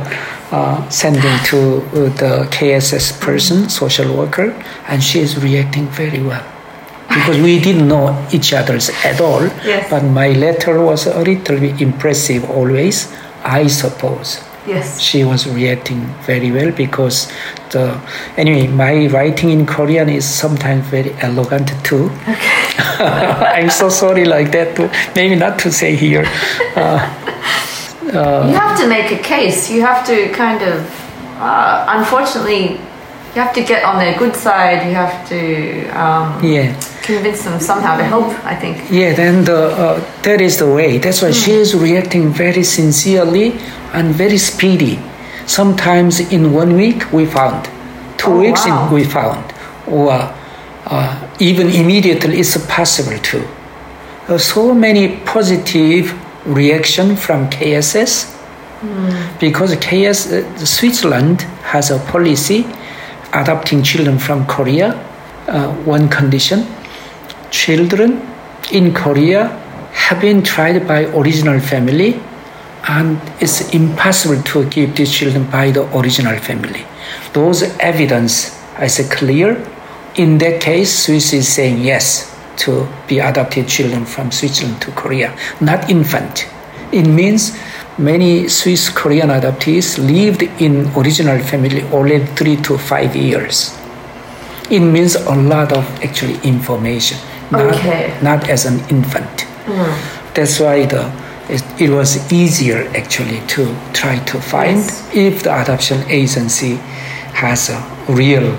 uh, 0.52 0.90
sending 0.90 1.38
to 1.46 1.80
the 2.20 2.46
KSS 2.52 3.22
person, 3.22 3.70
social 3.70 4.16
worker, 4.16 4.52
and 4.88 5.02
she 5.02 5.20
is 5.20 5.42
reacting 5.42 5.88
very 5.88 6.22
well 6.22 6.46
because 7.08 7.38
we 7.40 7.60
didn't 7.60 7.88
know 7.88 8.28
each 8.32 8.54
other's 8.54 8.90
at 9.06 9.20
all. 9.22 9.44
Yes. 9.64 9.90
But 9.90 10.04
my 10.04 10.30
letter 10.34 10.82
was 10.82 11.08
a 11.08 11.22
little 11.22 11.60
bit 11.60 11.82
impressive 11.82 12.50
always, 12.50 13.14
I 13.44 13.68
suppose. 13.68 14.44
Yes. 14.68 15.00
She 15.00 15.24
was 15.24 15.48
reacting 15.48 16.06
very 16.26 16.52
well 16.52 16.72
because 16.72 17.32
the 17.72 18.00
anyway, 18.38 18.68
my 18.68 19.08
writing 19.08 19.50
in 19.50 19.66
Korean 19.66 20.08
is 20.08 20.26
sometimes 20.26 20.86
very 20.88 21.14
elegant 21.20 21.72
too. 21.84 22.12
Okay. 22.28 22.62
I'm 23.58 23.70
so 23.72 23.90
sorry 23.90 24.26
like 24.26 24.52
that 24.52 24.76
too. 24.76 24.90
Maybe 25.16 25.36
not 25.36 25.58
to 25.60 25.72
say 25.72 25.96
here. 25.96 26.26
Uh, 26.76 27.00
uh, 28.14 28.48
you 28.48 28.54
have 28.54 28.78
to 28.80 28.88
make 28.88 29.12
a 29.12 29.22
case. 29.24 29.72
You 29.72 29.82
have 29.82 30.06
to 30.08 30.30
kind 30.30 30.62
of, 30.62 30.86
uh, 31.40 31.86
unfortunately, 31.90 32.80
you 33.34 33.42
have 33.42 33.54
to 33.54 33.64
get 33.64 33.84
on 33.86 33.98
their 33.98 34.18
good 34.20 34.36
side. 34.36 34.86
You 34.88 34.94
have 34.94 35.28
to 35.30 35.88
um, 35.90 36.44
yeah 36.44 36.78
convince 37.02 37.44
them 37.44 37.60
somehow 37.60 37.98
to 37.98 38.04
help. 38.04 38.28
I 38.46 38.56
think. 38.56 38.92
Yeah, 38.92 39.14
then 39.14 39.46
the, 39.46 39.72
uh, 39.72 40.22
that 40.24 40.42
is 40.42 40.58
the 40.58 40.68
way. 40.68 40.98
That's 40.98 41.22
why 41.22 41.30
mm. 41.30 41.46
she 41.46 41.52
is 41.52 41.74
reacting 41.74 42.34
very 42.34 42.64
sincerely 42.64 43.54
and 43.94 44.14
very 44.14 44.38
speedy. 44.38 45.00
Sometimes 45.48 46.20
in 46.20 46.54
one 46.54 46.76
week 46.76 47.12
we 47.12 47.26
found, 47.26 47.70
two 48.18 48.32
oh, 48.32 48.40
weeks 48.40 48.66
wow. 48.66 48.88
in 48.88 48.94
we 48.94 49.04
found, 49.04 49.54
or 49.88 50.12
uh, 50.86 51.38
even 51.40 51.70
immediately 51.70 52.40
it's 52.40 52.58
possible 52.68 53.18
too. 53.20 53.48
Uh, 54.28 54.38
so 54.38 54.74
many 54.74 55.18
positive 55.26 56.14
reaction 56.46 57.16
from 57.16 57.50
KSS 57.50 58.38
mm. 58.82 59.40
because 59.40 59.76
KS 59.76 60.32
uh, 60.32 60.66
Switzerland 60.66 61.42
has 61.64 61.92
a 61.92 62.00
policy 62.12 62.66
adopting 63.34 63.84
children 63.84 64.20
from 64.20 64.46
Korea. 64.46 64.94
Uh, 65.48 65.74
one 65.86 66.10
condition: 66.10 66.66
children 67.50 68.22
in 68.72 68.94
Korea 68.94 69.48
have 69.92 70.22
been 70.22 70.44
tried 70.44 70.88
by 70.88 71.06
original 71.06 71.60
family, 71.60 72.20
and 72.88 73.20
it's 73.40 73.74
impossible 73.74 74.42
to 74.44 74.70
keep 74.70 74.96
these 74.96 75.12
children 75.12 75.50
by 75.50 75.72
the 75.72 75.84
original 75.98 76.38
family. 76.40 76.86
Those 77.34 77.64
evidence 77.80 78.58
is 78.82 79.00
clear. 79.12 79.58
In 80.16 80.38
that 80.40 80.62
case, 80.62 81.06
Swiss 81.06 81.34
is 81.34 81.48
saying 81.48 81.80
yes 81.80 82.38
to 82.58 82.88
be 83.08 83.20
adopted 83.20 83.68
children 83.68 84.06
from 84.06 84.32
Switzerland 84.32 84.82
to 84.82 84.92
Korea, 84.92 85.36
not 85.60 85.90
infant. 85.90 86.48
It 86.92 87.08
means 87.08 87.58
many 87.98 88.48
Swiss 88.48 88.90
Korean 88.90 89.30
adoptees 89.30 89.98
lived 89.98 90.44
in 90.62 90.88
original 90.96 91.40
family 91.40 91.84
only 91.92 92.26
three 92.26 92.58
to 92.58 92.78
five 92.78 93.16
years. 93.16 93.78
It 94.70 94.80
means 94.80 95.16
a 95.16 95.36
lot 95.36 95.74
of 95.74 95.86
actually 96.04 96.40
information, 96.44 97.18
not, 97.52 97.76
okay. 97.76 98.18
not 98.22 98.50
as 98.50 98.66
an 98.66 98.80
infant. 98.90 99.46
Mm. 99.66 100.34
That's 100.34 100.60
why 100.60 100.86
the 100.86 101.12
it, 101.50 101.64
it, 101.82 101.90
was 101.90 102.32
easier 102.32 102.88
actually 102.96 103.46
to 103.48 103.76
try 103.92 104.18
to 104.20 104.40
find 104.40 104.78
yes. 104.78 105.14
if 105.14 105.44
the 105.44 105.62
adoption 105.62 106.02
agency 106.10 106.76
has 107.36 107.70
a 107.70 107.82
real 108.08 108.54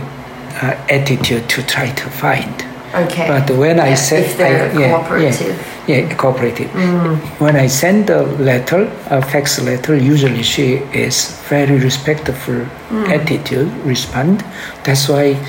uh, 0.61 0.77
attitude 0.91 1.49
to 1.49 1.63
try 1.63 1.91
to 1.91 2.11
find. 2.11 2.72
Okay. 2.95 3.27
But 3.27 3.51
when 3.57 3.77
yeah, 3.77 3.85
I 3.85 3.95
said, 3.95 4.25
if 4.25 4.37
they're 4.37 4.71
I, 4.71 4.79
yeah, 4.79 4.91
cooperative. 4.91 5.85
Yeah, 5.87 5.97
yeah 5.97 6.15
cooperative. 6.15 6.71
Mm. 6.71 7.17
When 7.41 7.57
I 7.57 7.67
send 7.67 8.11
a 8.11 8.23
letter, 8.23 8.91
a 9.11 9.23
fax 9.23 9.61
letter, 9.63 9.97
usually 9.97 10.43
she 10.43 10.75
is 10.93 11.41
very 11.49 11.79
respectful 11.79 12.67
mm. 12.91 13.09
attitude, 13.09 13.69
respond. 13.85 14.45
That's 14.85 15.09
why 15.09 15.41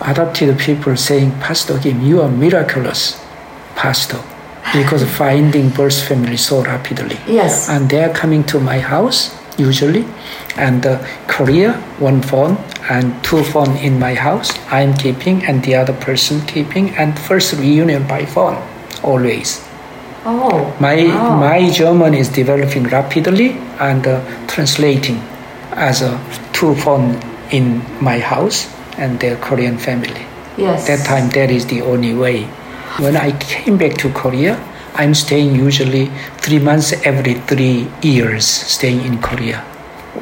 adopted 0.00 0.58
people 0.58 0.96
saying, 0.96 1.32
Pastor 1.40 1.78
Kim, 1.78 2.00
you 2.02 2.22
are 2.22 2.30
miraculous, 2.30 3.20
Pastor, 3.74 4.20
because 4.72 5.02
finding 5.18 5.70
birth 5.70 6.06
family 6.06 6.36
so 6.36 6.62
rapidly. 6.62 7.18
Yes. 7.26 7.68
And 7.68 7.90
they 7.90 8.04
are 8.04 8.12
coming 8.14 8.44
to 8.44 8.60
my 8.60 8.78
house 8.78 9.36
usually, 9.58 10.04
and 10.56 10.86
uh, 10.86 11.04
Korea, 11.26 11.72
one 11.98 12.22
phone, 12.22 12.56
and 12.92 13.24
two 13.24 13.42
phone 13.42 13.76
in 13.88 13.98
my 13.98 14.14
house. 14.14 14.52
I'm 14.70 14.92
keeping 14.94 15.44
and 15.46 15.64
the 15.64 15.74
other 15.76 15.94
person 15.94 16.40
keeping 16.46 16.90
and 16.96 17.18
first 17.18 17.54
reunion 17.54 18.06
by 18.06 18.26
phone 18.26 18.60
always. 19.02 19.60
Oh. 20.24 20.76
My 20.78 20.96
wow. 21.06 21.40
my 21.40 21.70
German 21.70 22.14
is 22.14 22.28
developing 22.28 22.84
rapidly 22.84 23.48
and 23.80 24.06
uh, 24.06 24.20
translating 24.46 25.18
as 25.72 26.02
a 26.02 26.12
two 26.52 26.74
phone 26.74 27.18
in 27.50 27.82
my 28.00 28.18
house 28.18 28.68
and 28.98 29.18
their 29.20 29.36
Korean 29.36 29.78
family. 29.78 30.26
Yes. 30.56 30.86
That 30.86 31.04
time 31.06 31.30
that 31.30 31.50
is 31.50 31.66
the 31.66 31.80
only 31.82 32.14
way. 32.14 32.44
When 33.00 33.16
I 33.16 33.32
came 33.40 33.78
back 33.78 33.96
to 34.04 34.12
Korea, 34.12 34.60
I'm 34.94 35.14
staying 35.14 35.56
usually 35.56 36.06
three 36.44 36.58
months 36.58 36.92
every 37.06 37.34
three 37.48 37.88
years, 38.02 38.44
staying 38.44 39.00
in 39.00 39.22
Korea 39.22 39.64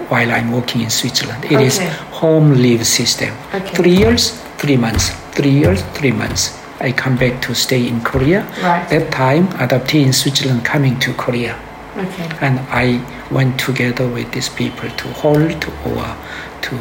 while 0.08 0.30
I'm 0.30 0.52
working 0.52 0.82
in 0.82 0.90
Switzerland. 0.90 1.44
It 1.44 1.52
okay. 1.52 1.66
is 1.66 1.78
home 2.10 2.52
leave 2.52 2.86
system. 2.86 3.34
Okay. 3.54 3.74
Three 3.74 3.96
years, 3.96 4.30
three 4.58 4.76
months. 4.76 5.10
Three 5.32 5.50
years, 5.50 5.82
three 5.94 6.12
months. 6.12 6.58
I 6.80 6.92
come 6.92 7.16
back 7.16 7.42
to 7.42 7.54
stay 7.54 7.86
in 7.86 8.00
Korea. 8.02 8.44
Right. 8.62 8.88
That 8.88 9.12
time, 9.12 9.48
adoptee 9.58 10.04
in 10.04 10.12
Switzerland 10.12 10.64
coming 10.64 10.98
to 11.00 11.12
Korea. 11.14 11.58
Okay. 11.96 12.28
And 12.40 12.60
I 12.70 13.04
went 13.30 13.58
together 13.58 14.08
with 14.08 14.30
these 14.32 14.48
people 14.48 14.88
to 14.88 15.08
Holt 15.08 15.68
or 15.86 16.16
to 16.62 16.78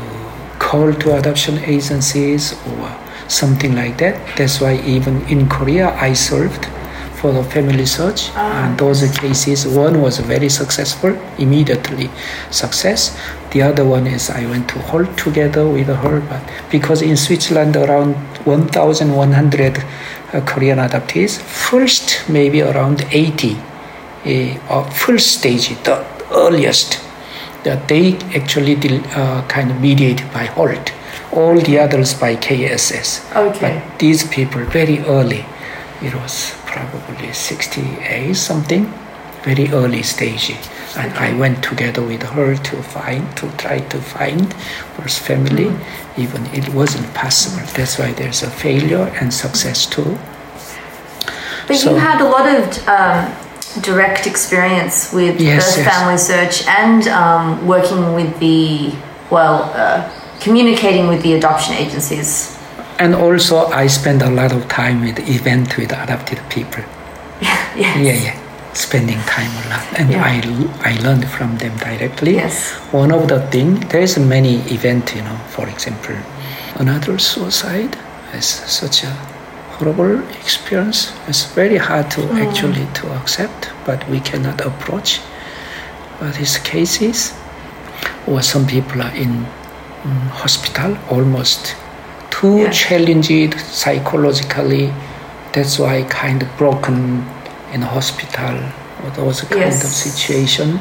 call 0.60 0.94
to 0.94 1.18
adoption 1.18 1.58
agencies 1.60 2.54
or 2.68 2.96
something 3.28 3.76
like 3.76 3.98
that. 3.98 4.38
That's 4.38 4.62
why 4.62 4.80
even 4.82 5.22
in 5.28 5.50
Korea, 5.50 5.94
I 5.96 6.14
served 6.14 6.68
for 7.20 7.32
the 7.32 7.44
family 7.56 7.86
search 7.86 8.22
ah. 8.36 8.64
and 8.64 8.78
those 8.84 9.02
cases 9.18 9.66
one 9.68 10.02
was 10.02 10.20
very 10.20 10.50
successful 10.50 11.12
immediately 11.38 12.10
success 12.50 13.18
the 13.52 13.62
other 13.62 13.86
one 13.86 14.08
is 14.08 14.30
i 14.30 14.46
went 14.46 14.68
to 14.70 14.80
Holt 14.92 15.18
together 15.18 15.68
with 15.68 15.88
her 15.88 16.22
but 16.32 16.42
because 16.72 17.02
in 17.02 17.18
switzerland 17.18 17.76
around 17.76 18.16
1100 18.46 19.78
uh, 19.78 20.42
korean 20.46 20.80
adoptees 20.80 21.38
first 21.70 22.24
maybe 22.30 22.62
around 22.62 23.06
80 23.12 23.58
uh, 24.26 24.84
first 24.90 25.40
stage 25.40 25.70
the 25.84 26.06
earliest 26.32 27.00
that 27.64 27.88
they 27.88 28.18
actually 28.36 28.76
uh, 29.16 29.42
kind 29.48 29.72
of 29.72 29.80
mediated 29.82 30.32
by 30.32 30.46
Holt, 30.46 30.94
all 31.32 31.60
the 31.60 31.80
others 31.80 32.14
by 32.14 32.36
KSS. 32.36 33.36
Okay. 33.36 33.82
But 33.82 34.00
these 34.00 34.28
people 34.28 34.64
very 34.66 35.00
early, 35.00 35.46
it 36.02 36.14
was 36.16 36.52
probably 36.70 37.34
68 37.34 38.34
something, 38.34 38.86
very 39.44 39.70
early 39.70 40.04
stage. 40.04 40.56
And 40.98 41.12
I 41.14 41.38
went 41.38 41.64
together 41.64 42.02
with 42.02 42.24
her 42.24 42.56
to 42.56 42.84
find, 42.84 43.26
to 43.38 43.50
try 43.58 43.80
to 43.80 43.98
find 44.02 44.54
first 44.96 45.20
family. 45.20 45.66
Mm-hmm. 45.66 46.22
Even 46.22 46.46
it 46.48 46.70
wasn't 46.70 47.14
possible. 47.14 47.66
That's 47.76 47.98
why 47.98 48.12
there's 48.14 48.44
a 48.44 48.50
failure 48.50 49.12
and 49.20 49.34
success 49.34 49.86
too. 49.86 50.18
But 51.68 51.78
so, 51.78 51.92
you 51.92 51.98
had 51.98 52.22
a 52.22 52.30
lot 52.30 52.48
of 52.48 52.88
um, 52.88 53.82
direct 53.82 54.26
experience 54.26 55.14
with 55.14 55.40
yes, 55.40 55.76
birth 55.76 55.86
yes. 55.86 55.94
family 55.94 56.18
search 56.18 56.68
and 56.68 57.08
um, 57.08 57.68
working 57.68 58.14
with 58.14 58.40
the, 58.40 58.94
well, 59.30 59.72
uh, 59.76 60.10
communicating 60.40 61.08
with 61.08 61.22
the 61.22 61.34
adoption 61.34 61.76
agencies 61.76 62.59
and 63.00 63.16
also 63.16 63.68
I 63.68 63.88
spend 63.88 64.22
a 64.22 64.30
lot 64.30 64.52
of 64.52 64.68
time 64.68 65.02
with 65.02 65.18
event 65.30 65.78
with 65.78 65.92
adopted 65.92 66.40
people. 66.50 66.84
yes. 67.42 67.98
Yeah, 67.98 68.14
yeah. 68.14 68.36
spending 68.74 69.18
time 69.26 69.50
a 69.66 69.70
lot, 69.74 69.88
and 70.00 70.12
Yeah. 70.12 70.24
I 70.24 70.36
I 70.92 70.94
learned 71.02 71.28
from 71.36 71.58
them 71.58 71.76
directly. 71.78 72.36
Yes. 72.36 72.76
One 72.92 73.12
of 73.12 73.28
the 73.28 73.40
thing 73.54 73.80
there's 73.90 74.18
many 74.20 74.56
event, 74.76 75.16
you 75.16 75.24
know. 75.24 75.38
For 75.56 75.66
example, 75.68 76.16
another 76.76 77.18
suicide 77.18 77.98
is 78.38 78.46
such 78.46 79.04
a 79.04 79.12
horrible 79.76 80.20
experience. 80.44 81.12
It's 81.28 81.44
very 81.56 81.78
hard 81.78 82.12
to 82.12 82.22
actually 82.46 82.86
to 83.00 83.06
accept, 83.20 83.70
but 83.86 84.08
we 84.10 84.20
cannot 84.20 84.62
approach. 84.62 85.20
But 86.20 86.36
these 86.36 86.58
cases, 86.60 87.34
or 88.28 88.42
some 88.44 88.68
people 88.68 89.02
are 89.02 89.16
in 89.16 89.46
mm, 90.04 90.28
hospital 90.44 90.98
almost 91.10 91.76
too 92.40 92.58
Yeah. 92.60 92.70
challenged 92.72 93.60
psychologically. 93.60 94.94
That's 95.54 95.80
why 95.80 96.04
kind 96.04 96.42
of 96.44 96.50
broken 96.58 97.26
in 97.74 97.82
hospital 97.82 98.56
or 99.04 99.10
those 99.16 99.42
kind 99.42 99.62
Yes. 99.62 99.84
of 99.84 99.90
situation. 99.92 100.80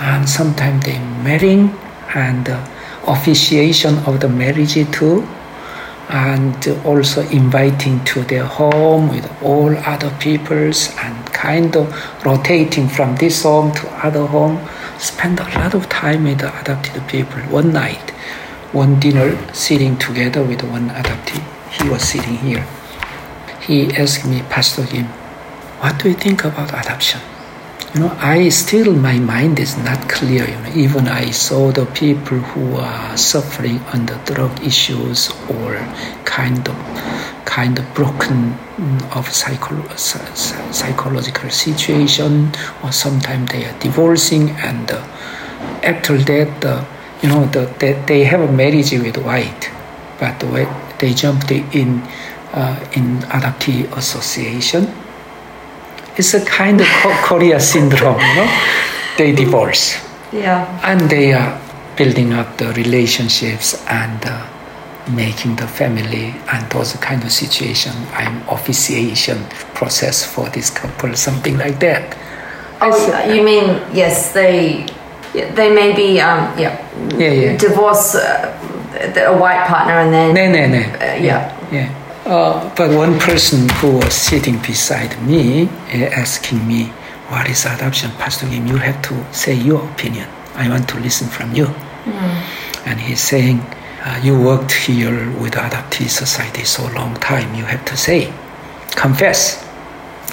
And 0.00 0.28
sometimes 0.28 0.84
they 0.84 0.98
marrying 1.22 1.64
and 2.14 2.48
uh, 2.48 2.58
officiation 3.06 3.98
of 4.06 4.20
the 4.20 4.28
marriage 4.28 4.76
too 4.90 5.26
and 6.08 6.56
also 6.84 7.20
inviting 7.30 7.96
to 8.04 8.20
their 8.24 8.44
home 8.44 9.08
with 9.08 9.26
all 9.42 9.74
other 9.86 10.10
peoples 10.20 10.90
and 11.02 11.14
kind 11.32 11.76
of 11.76 11.86
rotating 12.24 12.88
from 12.88 13.16
this 13.16 13.42
home 13.42 13.72
to 13.72 13.88
other 14.06 14.26
home 14.26 14.58
spend 14.98 15.40
a 15.40 15.48
lot 15.58 15.74
of 15.74 15.88
time 15.88 16.24
with 16.24 16.38
the 16.38 16.50
adopted 16.60 17.02
people 17.08 17.40
one 17.58 17.72
night 17.72 18.12
one 18.74 18.98
dinner 19.00 19.28
sitting 19.54 19.96
together 19.98 20.42
with 20.42 20.62
one 20.64 20.88
adoptee 20.90 21.42
he 21.70 21.88
was 21.88 22.02
sitting 22.02 22.36
here. 22.36 22.66
He 23.62 23.94
asked 23.94 24.26
me 24.26 24.42
pastor 24.50 24.84
kim 24.86 25.06
what 25.80 25.98
do 26.02 26.08
you 26.08 26.14
think 26.14 26.44
about 26.44 26.70
adoption? 26.70 27.20
You 27.94 28.00
know 28.00 28.16
i 28.18 28.48
still 28.48 28.92
my 28.92 29.18
mind 29.20 29.60
is 29.60 29.76
not 29.78 30.08
clear 30.08 30.44
you 30.48 30.58
know. 30.62 30.72
Even 30.74 31.06
i 31.06 31.30
saw 31.30 31.70
the 31.70 31.86
people 31.86 32.38
who 32.38 32.76
are 32.76 33.16
suffering 33.16 33.78
under 33.92 34.16
drug 34.24 34.52
issues 34.64 35.30
or 35.48 35.76
kind 36.24 36.68
of 36.68 36.76
kind 37.44 37.78
of 37.78 37.84
broken 37.94 38.58
mm, 38.76 39.16
of 39.16 39.28
psycho- 39.32 39.86
psychological 40.72 41.50
situation 41.50 42.50
or 42.82 42.90
sometimes 42.90 43.48
they 43.52 43.64
are 43.64 43.78
divorcing 43.78 44.50
and 44.68 44.90
uh, 44.90 44.98
after 45.84 46.18
that 46.18 46.64
uh, 46.64 46.84
you 47.24 47.30
know 47.30 47.46
the, 47.46 47.62
they, 47.80 47.92
they 48.06 48.24
have 48.24 48.40
a 48.40 48.52
marriage 48.52 48.92
with 48.92 49.16
white 49.28 49.70
but 50.20 50.38
they 51.00 51.14
jumped 51.14 51.50
in 51.50 52.02
uh, 52.52 52.76
in 52.92 53.04
adoptee 53.36 53.80
association 53.96 54.86
it's 56.16 56.32
a 56.34 56.44
kind 56.44 56.80
of 56.80 56.86
Korea 57.24 57.58
syndrome, 57.58 58.20
you 58.20 58.34
know. 58.36 58.48
They 59.18 59.32
divorce 59.32 60.00
Yeah. 60.32 60.62
and 60.84 61.00
they 61.10 61.32
are 61.32 61.60
building 61.96 62.32
up 62.32 62.56
the 62.56 62.72
relationships 62.74 63.74
and 63.88 64.24
uh, 64.24 64.46
making 65.10 65.56
the 65.56 65.66
family 65.66 66.34
and 66.52 66.70
those 66.70 66.92
kind 66.98 67.22
of 67.24 67.32
situation. 67.32 67.92
I'm 68.14 68.42
officiation 68.48 69.44
process 69.74 70.24
for 70.24 70.48
this 70.50 70.70
couple, 70.70 71.14
something 71.16 71.58
like 71.58 71.80
that. 71.80 72.16
Oh, 72.80 72.94
you 73.34 73.42
mean 73.42 73.80
yes? 73.92 74.32
They 74.32 74.86
they 75.34 75.70
may 75.74 75.92
be 75.94 76.20
um, 76.20 76.40
yeah 76.58 76.74
Yeah, 77.18 77.32
yeah. 77.42 77.56
divorce 77.58 78.14
uh, 78.14 78.50
a 79.26 79.36
white 79.36 79.66
partner 79.66 79.94
and 80.02 80.12
then 80.12 80.34
No, 80.34 80.44
no, 80.56 80.62
no. 80.78 80.82
Uh, 80.98 81.18
yeah. 81.28 81.50
yeah. 81.72 81.88
Uh, 82.24 82.70
but 82.76 82.88
one 82.96 83.18
person 83.18 83.68
who 83.80 83.98
was 83.98 84.14
sitting 84.14 84.56
beside 84.62 85.12
me 85.26 85.68
uh, 85.92 86.22
asking 86.22 86.60
me, 86.66 86.84
"What 87.28 87.48
is 87.50 87.66
adoption, 87.66 88.10
Pastor 88.22 88.46
Kim? 88.48 88.66
You 88.66 88.78
have 88.78 89.02
to 89.10 89.14
say 89.32 89.52
your 89.54 89.82
opinion. 89.92 90.26
I 90.56 90.68
want 90.70 90.88
to 90.92 90.96
listen 91.00 91.28
from 91.28 91.52
you." 91.54 91.66
And 92.86 92.96
he's 93.00 93.20
saying, 93.20 93.60
uh, 94.06 94.20
"You 94.22 94.40
worked 94.40 94.72
here 94.72 95.16
with 95.42 95.54
adoptee 95.54 96.08
society 96.08 96.64
so 96.64 96.82
long 96.94 97.12
time. 97.20 97.54
You 97.54 97.64
have 97.66 97.84
to 97.92 97.96
say, 97.96 98.32
confess." 98.96 99.60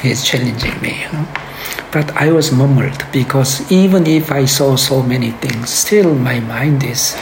He's 0.02 0.24
challenging 0.24 0.80
me, 0.82 0.94
you 1.04 1.10
know. 1.12 1.26
But 1.92 2.16
I 2.16 2.32
was 2.32 2.52
mumbled 2.52 3.06
because 3.12 3.70
even 3.72 4.08
if 4.08 4.32
I 4.32 4.46
saw 4.46 4.76
so 4.78 5.04
many 5.04 5.32
things, 5.32 5.70
still 5.70 6.16
my 6.16 6.40
mind 6.40 6.84
is 6.84 7.18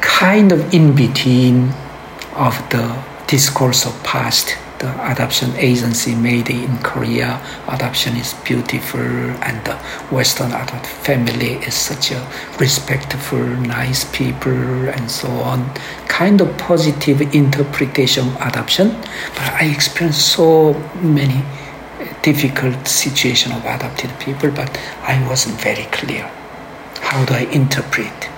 kind 0.00 0.52
of 0.52 0.72
in 0.72 0.94
between 0.94 1.72
of 2.36 2.54
the 2.70 2.96
discourse 3.26 3.86
of 3.86 3.94
past. 4.04 4.56
The 4.78 4.90
adoption 5.10 5.54
agency 5.56 6.14
made 6.14 6.50
in 6.50 6.78
Korea, 6.78 7.40
adoption 7.68 8.16
is 8.16 8.34
beautiful, 8.44 9.00
and 9.00 9.64
the 9.64 9.76
Western 10.10 10.52
adult 10.52 10.86
family 10.86 11.54
is 11.64 11.74
such 11.74 12.10
a 12.10 12.20
respectful, 12.60 13.38
nice 13.38 14.04
people, 14.04 14.52
and 14.90 15.10
so 15.10 15.28
on. 15.28 15.70
Kind 16.06 16.40
of 16.40 16.58
positive 16.58 17.34
interpretation 17.34 18.28
of 18.28 18.36
adoption, 18.42 18.90
but 19.34 19.48
I 19.54 19.64
experienced 19.72 20.28
so 20.28 20.74
many 21.00 21.42
difficult 22.24 22.88
situation 22.88 23.52
of 23.52 23.62
adopted 23.66 24.10
people, 24.18 24.50
but 24.50 24.70
I 25.02 25.14
wasn't 25.28 25.60
very 25.60 25.84
clear. 25.92 26.24
How 27.00 27.22
do 27.26 27.34
I 27.34 27.44
interpret? 27.52 28.30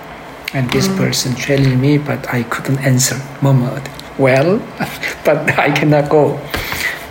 And 0.53 0.69
this 0.71 0.87
mm. 0.89 0.97
person 0.97 1.35
challenged 1.35 1.79
me, 1.79 1.97
but 1.97 2.27
I 2.33 2.43
couldn't 2.43 2.79
answer. 2.79 3.15
Murmured, 3.41 3.89
well, 4.19 4.59
but 5.25 5.57
I 5.57 5.71
cannot 5.71 6.09
go. 6.09 6.37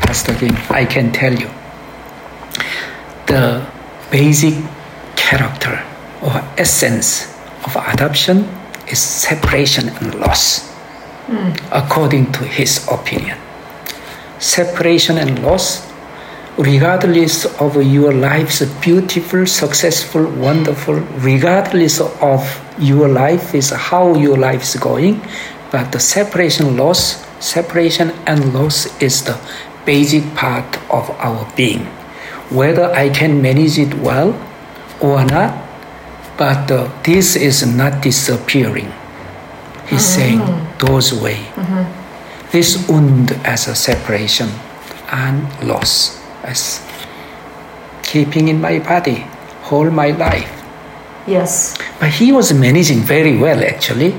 Pastor 0.05 0.35
Kim, 0.35 0.55
I 0.69 0.85
can 0.85 1.13
tell 1.13 1.33
you. 1.33 1.51
The 3.27 3.67
basic 4.11 4.55
character 5.17 5.83
or 6.23 6.45
essence 6.59 7.35
of 7.65 7.75
adoption 7.77 8.49
is 8.89 8.99
separation 8.99 9.89
and 9.89 10.15
loss, 10.21 10.71
mm. 11.27 11.57
according 11.73 12.33
to 12.33 12.45
his 12.45 12.87
opinion. 12.93 13.39
Separation 14.39 15.17
and 15.17 15.43
loss 15.43 15.86
regardless 16.59 17.45
of 17.61 17.77
your 17.83 18.13
life's 18.13 18.65
beautiful, 18.81 19.47
successful, 19.47 20.25
wonderful, 20.25 20.95
regardless 21.21 22.01
of 22.01 22.43
your 22.79 23.09
life 23.09 23.55
is 23.55 23.71
how 23.71 24.15
your 24.15 24.37
life 24.37 24.63
is 24.63 24.77
going, 24.77 25.21
but 25.71 25.93
the 25.93 26.01
separation 26.01 26.77
loss, 26.77 27.25
separation 27.45 28.11
and 28.27 28.55
loss 28.55 28.87
is 29.03 29.25
the 29.25 29.39
basic 29.85 30.25
part 30.35 30.65
of 30.91 31.11
our 31.21 31.47
being. 31.57 31.85
Whether 32.49 32.91
I 32.93 33.11
can 33.11 33.43
manage 33.43 33.79
it 33.79 33.93
well 33.95 34.33
or 35.01 35.25
not, 35.25 35.63
but 36.39 36.71
uh, 36.71 36.89
this 37.03 37.37
is 37.37 37.67
not 37.67 38.03
disappearing. 38.03 38.93
He's 39.89 40.05
saying 40.05 40.41
goes 40.79 41.13
away. 41.13 41.47
This 42.51 42.89
wound 42.89 43.33
as 43.45 43.69
a 43.69 43.75
separation 43.75 44.49
and 45.11 45.45
loss 45.63 46.16
as 46.47 46.81
keeping 48.03 48.49
in 48.49 48.61
my 48.61 48.79
body 48.79 49.19
whole 49.69 49.91
my 49.91 50.11
life. 50.27 50.53
yes 51.27 51.77
But 52.01 52.11
he 52.21 52.31
was 52.33 52.53
managing 52.55 53.01
very 53.03 53.37
well 53.37 53.61
actually. 53.65 54.15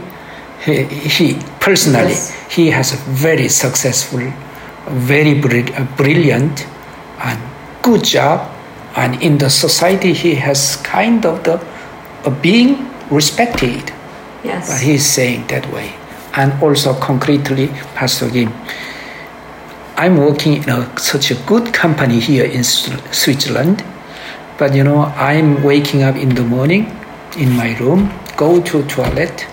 He, 0.65 0.83
he 1.17 1.27
personally 1.59 2.17
Yes. 2.17 2.33
he 2.55 2.65
has 2.77 2.91
a 2.93 2.97
very 3.27 3.47
successful, 3.47 4.23
very 5.11 5.33
uh, 5.39 5.85
brilliant, 5.95 6.65
and 7.23 7.39
good 7.81 8.03
job, 8.03 8.49
and 8.95 9.21
in 9.21 9.37
the 9.37 9.49
society 9.49 10.11
he 10.13 10.35
has 10.35 10.75
kind 10.83 11.25
of 11.25 11.43
the 11.47 11.55
uh, 12.25 12.29
being 12.41 12.89
respected. 13.09 13.93
yes 14.43 14.67
But 14.69 14.81
he's 14.87 15.05
saying 15.05 15.47
that 15.47 15.65
way. 15.71 15.89
And 16.33 16.53
also 16.61 16.93
concretely, 16.99 17.67
Pastor 17.95 18.29
Kim, 18.29 18.51
I'm 19.97 20.17
working 20.17 20.61
in 20.61 20.69
a, 20.69 20.99
such 20.99 21.31
a 21.31 21.35
good 21.47 21.73
company 21.73 22.19
here 22.19 22.45
in 22.45 22.63
Switzerland. 22.63 23.83
But 24.59 24.75
you 24.75 24.83
know, 24.83 25.05
I'm 25.17 25.63
waking 25.63 26.03
up 26.03 26.15
in 26.15 26.35
the 26.35 26.43
morning 26.43 26.95
in 27.35 27.51
my 27.55 27.75
room, 27.79 28.11
go 28.37 28.61
to 28.61 28.83
toilet, 28.87 29.47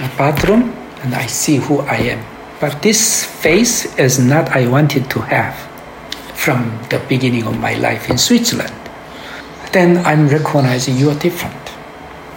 a 0.00 0.08
bathroom, 0.16 0.74
and 1.02 1.14
I 1.14 1.26
see 1.26 1.56
who 1.56 1.80
I 1.80 1.96
am. 1.96 2.24
But 2.58 2.80
this 2.80 3.24
face 3.24 3.98
is 3.98 4.18
not 4.18 4.48
I 4.48 4.66
wanted 4.66 5.10
to 5.10 5.20
have 5.20 5.54
from 6.34 6.80
the 6.88 6.98
beginning 7.06 7.46
of 7.46 7.58
my 7.60 7.74
life 7.74 8.08
in 8.08 8.16
Switzerland. 8.16 8.72
Then 9.72 9.98
I'm 10.06 10.28
recognizing 10.28 10.96
you 10.96 11.10
are 11.10 11.18
different 11.18 11.54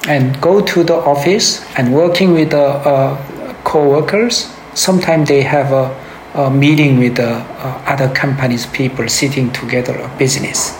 and 0.08 0.40
go 0.42 0.60
to 0.60 0.84
the 0.84 0.96
office 0.96 1.66
and 1.78 1.94
working 1.94 2.34
with 2.34 2.52
the 2.52 2.66
uh, 2.66 3.54
co-workers. 3.64 4.54
Sometimes 4.74 5.30
they 5.30 5.42
have 5.44 5.72
a, 5.72 6.09
a 6.34 6.50
meeting 6.50 7.00
with 7.00 7.16
the 7.16 7.30
uh, 7.30 7.84
other 7.88 8.10
companies' 8.14 8.66
people 8.68 9.08
sitting 9.10 9.52
together 9.52 9.98
a 9.98 10.08
business. 10.18 10.78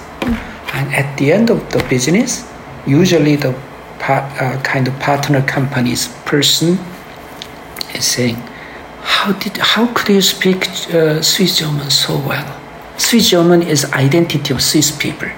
And 0.74 0.94
at 0.94 1.18
the 1.18 1.32
end 1.32 1.50
of 1.50 1.72
the 1.72 1.84
business, 1.90 2.48
usually 2.86 3.36
the 3.36 3.56
uh, 4.08 4.62
kind 4.64 4.88
of 4.88 4.98
partner 5.00 5.42
companies 5.42 6.08
person 6.26 6.78
is 7.94 8.06
saying, 8.06 8.36
"How 9.02 9.34
did? 9.34 9.58
How 9.58 9.88
could 9.94 10.10
you 10.10 10.22
speak 10.22 10.68
uh, 10.94 11.22
Swiss 11.22 11.60
German 11.60 11.90
so 11.90 12.18
well? 12.18 12.48
Swiss 12.98 13.30
German 13.30 13.62
is 13.64 13.86
identity 13.94 14.54
of 14.54 14.62
Swiss 14.62 14.92
people." 14.92 15.30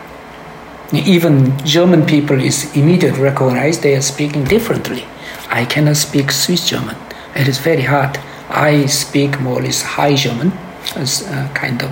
Even 0.93 1.57
German 1.65 2.05
people 2.05 2.39
is 2.41 2.75
immediately 2.75 3.21
recognized 3.21 3.81
they 3.81 3.95
are 3.95 4.01
speaking 4.01 4.43
differently. 4.43 5.05
I 5.49 5.63
cannot 5.65 5.95
speak 5.95 6.31
Swiss 6.31 6.67
German. 6.67 6.97
It 7.33 7.47
is 7.47 7.57
very 7.59 7.83
hard. 7.83 8.19
I 8.51 8.85
speak 8.85 9.39
more 9.39 9.59
or 9.59 9.63
less 9.63 9.81
High 9.81 10.15
German 10.15 10.51
as 10.95 11.27
a 11.27 11.49
kind 11.53 11.81
of 11.81 11.91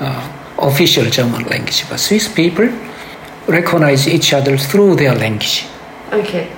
uh, 0.00 0.32
official 0.58 1.04
German 1.04 1.44
language. 1.44 1.84
But 1.88 1.98
Swiss 1.98 2.32
people 2.32 2.68
recognize 3.46 4.06
each 4.08 4.32
other 4.32 4.56
through 4.56 4.96
their 4.96 5.14
language. 5.14 5.66
Okay. 6.12 6.50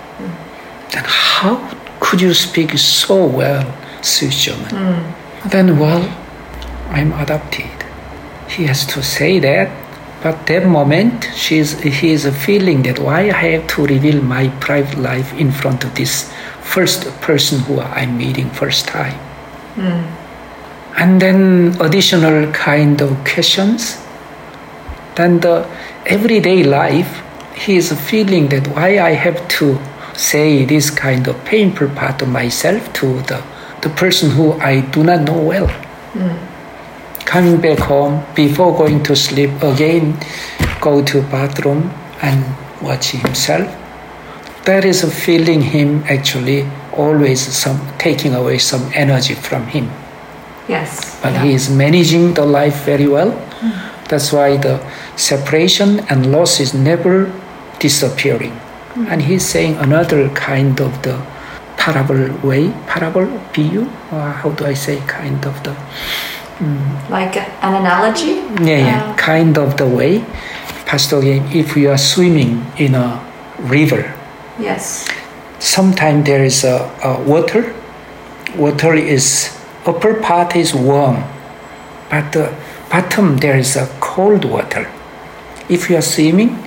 Then 0.90 1.05
how 1.07 1.76
could 2.01 2.20
you 2.20 2.34
speak 2.34 2.76
so 2.78 3.26
well 3.26 3.74
Swiss 4.03 4.44
German? 4.44 5.14
Then, 5.46 5.78
well, 5.78 6.03
I'm 6.90 7.12
adopted. 7.12 7.70
He 8.48 8.64
has 8.64 8.84
to 8.86 9.03
say 9.03 9.38
that, 9.38 9.70
but 10.22 10.46
that 10.48 10.66
moment, 10.66 11.28
she's, 11.34 11.80
he 11.80 12.11
is 12.11 12.26
feeling 12.44 12.82
that 12.82 12.98
why 12.98 13.30
I 13.30 13.57
have 13.57 13.68
to 13.68 13.86
reveal 13.86 14.20
my 14.22 14.48
private 14.61 14.98
life 14.98 15.32
in 15.34 15.51
front 15.53 15.84
of 15.84 15.94
this 15.94 16.30
first 16.62 17.07
person 17.20 17.61
who 17.61 17.80
I'm 17.80 18.18
meeting 18.18 18.51
first 18.51 18.86
time. 18.86 19.18
Hmm. 19.75 20.03
And 21.01 21.21
then 21.21 21.77
additional 21.81 22.53
kind 22.53 23.01
of 23.01 23.16
questions. 23.25 24.05
Then 25.14 25.41
the 25.41 25.66
everyday 26.07 26.64
life, 26.64 27.23
he 27.55 27.77
is 27.77 27.93
feeling 27.93 28.49
that 28.49 28.66
why 28.68 28.99
I 28.99 29.12
have 29.12 29.47
to 29.59 29.79
say 30.14 30.64
this 30.64 30.91
kind 30.91 31.27
of 31.29 31.45
painful 31.45 31.89
part 31.91 32.23
of 32.23 32.29
myself 32.29 32.93
to 32.95 33.21
the, 33.23 33.43
the 33.83 33.89
person 33.91 34.31
who 34.31 34.53
I 34.55 34.81
do 34.81 35.05
not 35.05 35.23
know 35.23 35.41
well. 35.41 35.68
Hmm. 35.68 37.25
Coming 37.25 37.61
back 37.61 37.79
home, 37.79 38.25
before 38.35 38.77
going 38.77 39.03
to 39.05 39.14
sleep, 39.14 39.62
again 39.62 40.18
go 40.81 41.05
to 41.05 41.23
bathroom 41.23 41.91
and 42.23 42.45
watch 42.83 43.11
himself. 43.11 43.68
That 44.64 44.85
is 44.85 45.05
a 45.05 45.11
feeling 45.11 45.62
him 45.62 46.03
actually 46.07 46.66
always 46.93 47.41
some 47.41 47.78
taking 47.99 48.34
away 48.34 48.59
some 48.59 48.91
energy 48.95 49.34
from 49.34 49.66
him 49.66 49.91
Yes. 50.68 51.18
but 51.22 51.32
yeah. 51.32 51.43
he 51.45 51.53
is 51.55 51.68
managing 51.68 52.34
the 52.34 52.47
life 52.47 52.84
very 52.84 53.09
well. 53.09 53.32
Hmm. 53.59 53.74
That's 54.09 54.32
why 54.32 54.57
the 54.57 54.78
separation 55.16 56.01
and 56.09 56.30
loss 56.30 56.61
is 56.61 56.74
never 56.74 57.26
disappearing. 57.80 58.53
Hmm. 58.95 59.07
And 59.11 59.22
he's 59.22 59.45
saying 59.45 59.76
another 59.78 60.28
kind 60.30 60.80
of 60.80 61.03
the 61.03 61.18
parable 61.76 62.30
way, 62.47 62.70
parable, 62.86 63.26
biyu, 63.53 63.86
or 64.12 64.30
how 64.30 64.51
do 64.51 64.64
I 64.66 64.74
say, 64.74 65.01
kind 65.07 65.45
of 65.45 65.59
the, 65.64 65.74
hmm. 66.62 67.11
Like 67.11 67.36
an 67.36 67.74
analogy? 67.74 68.38
yeah, 68.62 68.78
yeah, 68.86 69.11
Uh, 69.11 69.16
kind 69.16 69.59
of 69.59 69.76
the 69.76 69.86
way. 69.88 70.24
Pastor, 70.86 71.18
if 71.22 71.76
you 71.76 71.91
are 71.91 71.99
swimming 71.99 72.62
in 72.78 72.95
a 72.95 73.18
river, 73.59 74.14
yes. 74.59 75.07
Sometimes 75.61 76.27
there 76.27 76.43
is 76.43 76.65
a, 76.65 76.91
a 77.05 77.23
water. 77.23 77.75
Water 78.57 78.95
is 78.95 79.57
upper 79.87 80.15
part 80.15 80.57
is 80.57 80.75
warm, 80.75 81.23
but 82.11 82.33
the 82.33 82.53
bottom 82.91 83.37
there 83.37 83.57
is 83.57 83.77
a 83.77 83.87
cold 84.01 84.45
water. 84.45 84.91
If 85.69 85.89
you 85.89 85.97
are 85.97 86.03
swimming, 86.03 86.59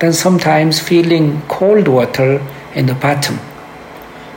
then 0.00 0.12
sometimes 0.12 0.80
feeling 0.80 1.42
cold 1.42 1.86
water 1.86 2.44
in 2.74 2.86
the 2.86 2.94
bottom, 2.94 3.38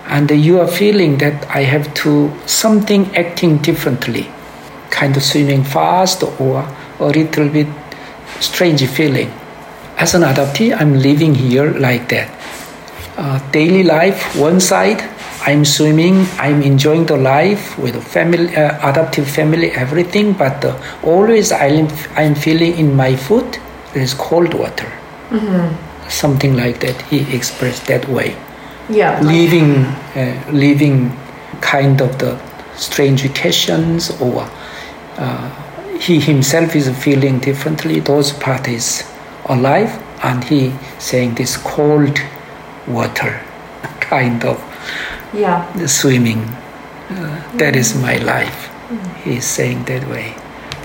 and 0.05 0.29
you 0.29 0.59
are 0.59 0.67
feeling 0.67 1.17
that 1.17 1.49
I 1.49 1.63
have 1.63 1.91
to 2.05 2.31
something 2.45 3.15
acting 3.15 3.57
differently, 3.57 4.29
kind 4.91 5.17
of 5.17 5.23
swimming 5.23 5.63
fast 5.63 6.23
or 6.39 6.67
a 6.99 7.05
little 7.05 7.49
bit 7.49 7.67
strange 8.39 8.85
feeling. 8.87 9.31
As 9.97 10.13
an 10.13 10.21
adoptee, 10.21 10.75
I'm 10.75 10.99
living 10.99 11.33
here 11.35 11.71
like 11.71 12.09
that 12.09 12.29
uh, 13.21 13.37
daily 13.51 13.83
life 13.83 14.19
one 14.35 14.59
side 14.59 15.01
i'm 15.49 15.63
swimming 15.63 16.15
i'm 16.45 16.61
enjoying 16.61 17.05
the 17.05 17.17
life 17.17 17.77
with 17.77 17.95
family 18.15 18.55
uh, 18.55 18.89
adoptive 18.89 19.27
family 19.39 19.69
everything 19.71 20.33
but 20.33 20.65
uh, 20.65 20.71
always 21.03 21.51
I'm, 21.51 21.87
I'm 22.15 22.35
feeling 22.35 22.73
in 22.77 22.95
my 22.95 23.15
foot 23.15 23.59
there 23.93 24.03
is 24.03 24.13
cold 24.13 24.53
water. 24.53 24.89
Something 26.09 26.55
like 26.55 26.79
that 26.79 27.01
he 27.03 27.19
expressed 27.35 27.87
that 27.87 28.07
way. 28.07 28.35
Yeah. 28.89 29.21
living 29.21 29.71
uh, 30.21 30.51
living 30.51 31.15
kind 31.61 32.01
of 32.01 32.17
the 32.19 32.31
strange 32.75 33.23
occasions 33.23 34.09
or 34.19 34.49
uh, 35.17 35.49
he 35.97 36.19
himself 36.19 36.75
is 36.75 36.89
feeling 37.03 37.39
differently 37.39 37.99
those 38.01 38.33
parties 38.33 39.03
alive 39.45 39.91
and 40.23 40.43
he 40.43 40.73
saying 40.99 41.35
this 41.35 41.55
cold 41.57 42.19
water 42.93 43.39
kind 43.99 44.43
of 44.45 44.57
yeah. 45.33 45.65
swimming 45.85 46.41
uh, 47.09 47.57
that 47.57 47.75
is 47.75 47.95
my 47.95 48.17
life 48.17 48.69
he's 49.23 49.45
saying 49.45 49.83
that 49.85 50.07
way 50.09 50.35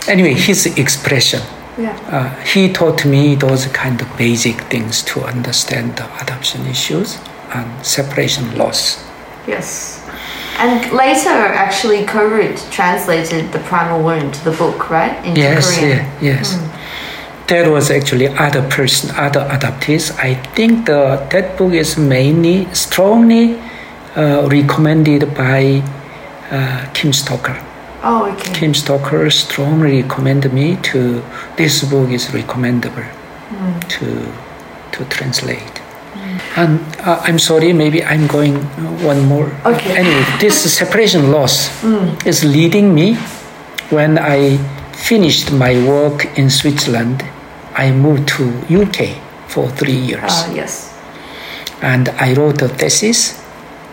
anyway 0.08 0.34
his 0.34 0.66
expression 0.84 1.40
Yeah. 1.78 1.92
uh, 2.16 2.30
he 2.52 2.72
taught 2.72 3.04
me 3.04 3.36
those 3.36 3.66
kind 3.66 4.00
of 4.00 4.08
basic 4.16 4.56
things 4.72 5.02
to 5.10 5.20
understand 5.24 5.96
the 5.96 6.06
adoption 6.22 6.64
issues 6.66 7.18
and 7.52 7.66
separation 7.84 8.56
loss 8.56 9.04
Yes. 9.46 10.02
And 10.58 10.90
later, 10.92 11.28
actually, 11.30 12.04
KoRoot 12.04 12.56
translated 12.72 13.52
The 13.52 13.60
Primal 13.60 14.02
Wound, 14.02 14.34
to 14.34 14.44
the 14.50 14.56
book, 14.56 14.90
right? 14.90 15.14
Into 15.24 15.40
yes 15.40 15.78
Korean. 15.78 15.98
yeah, 15.98 16.20
yes 16.20 16.58
that 17.48 17.70
was 17.70 17.90
actually 17.90 18.28
other 18.28 18.62
person 18.68 19.10
other 19.16 19.40
adoptees. 19.48 20.10
I 20.18 20.34
think 20.54 20.86
the 20.86 21.26
that 21.30 21.56
book 21.56 21.72
is 21.72 21.96
mainly 21.96 22.66
strongly 22.74 23.58
uh, 24.16 24.48
recommended 24.50 25.34
by 25.34 25.82
uh, 26.50 26.86
kim 26.94 27.12
stoker. 27.12 27.56
Oh, 28.02 28.30
okay. 28.32 28.52
kim 28.52 28.74
stoker 28.74 29.30
strongly 29.30 30.02
recommended 30.02 30.52
me 30.52 30.76
to 30.90 31.22
this 31.56 31.82
book 31.84 32.10
is 32.10 32.32
recommendable 32.34 33.04
to 33.88 34.32
to 34.92 35.04
translate. 35.06 35.82
And 36.56 36.80
uh, 37.00 37.20
i'm 37.24 37.38
sorry 37.38 37.72
maybe 37.72 38.04
i'm 38.04 38.26
going 38.26 38.56
uh, 38.56 39.06
one 39.06 39.24
more. 39.26 39.48
Okay. 39.64 39.96
anyway 39.96 40.24
this 40.40 40.56
separation 40.78 41.30
loss 41.30 41.70
is 42.26 42.44
leading 42.44 42.94
me 42.94 43.14
when 43.90 44.18
i 44.18 44.56
finished 44.92 45.52
my 45.52 45.72
work 45.86 46.26
in 46.38 46.50
switzerland 46.50 47.22
i 47.84 47.90
moved 47.92 48.26
to 48.36 48.44
uk 48.82 48.98
for 49.48 49.68
three 49.80 50.00
years 50.10 50.32
Uh, 50.32 50.52
yes. 50.60 50.72
and 51.82 52.08
I 52.26 52.34
wrote 52.34 52.62
a 52.62 52.68
thesis 52.68 53.20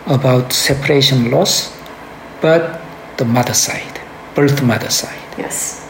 about 0.06 0.52
separation 0.52 1.30
loss, 1.30 1.52
but 2.40 2.62
the 3.18 3.24
mother 3.24 3.54
side, 3.54 4.00
birth 4.34 4.62
mother 4.62 4.90
side. 4.90 5.22
Yes. 5.38 5.86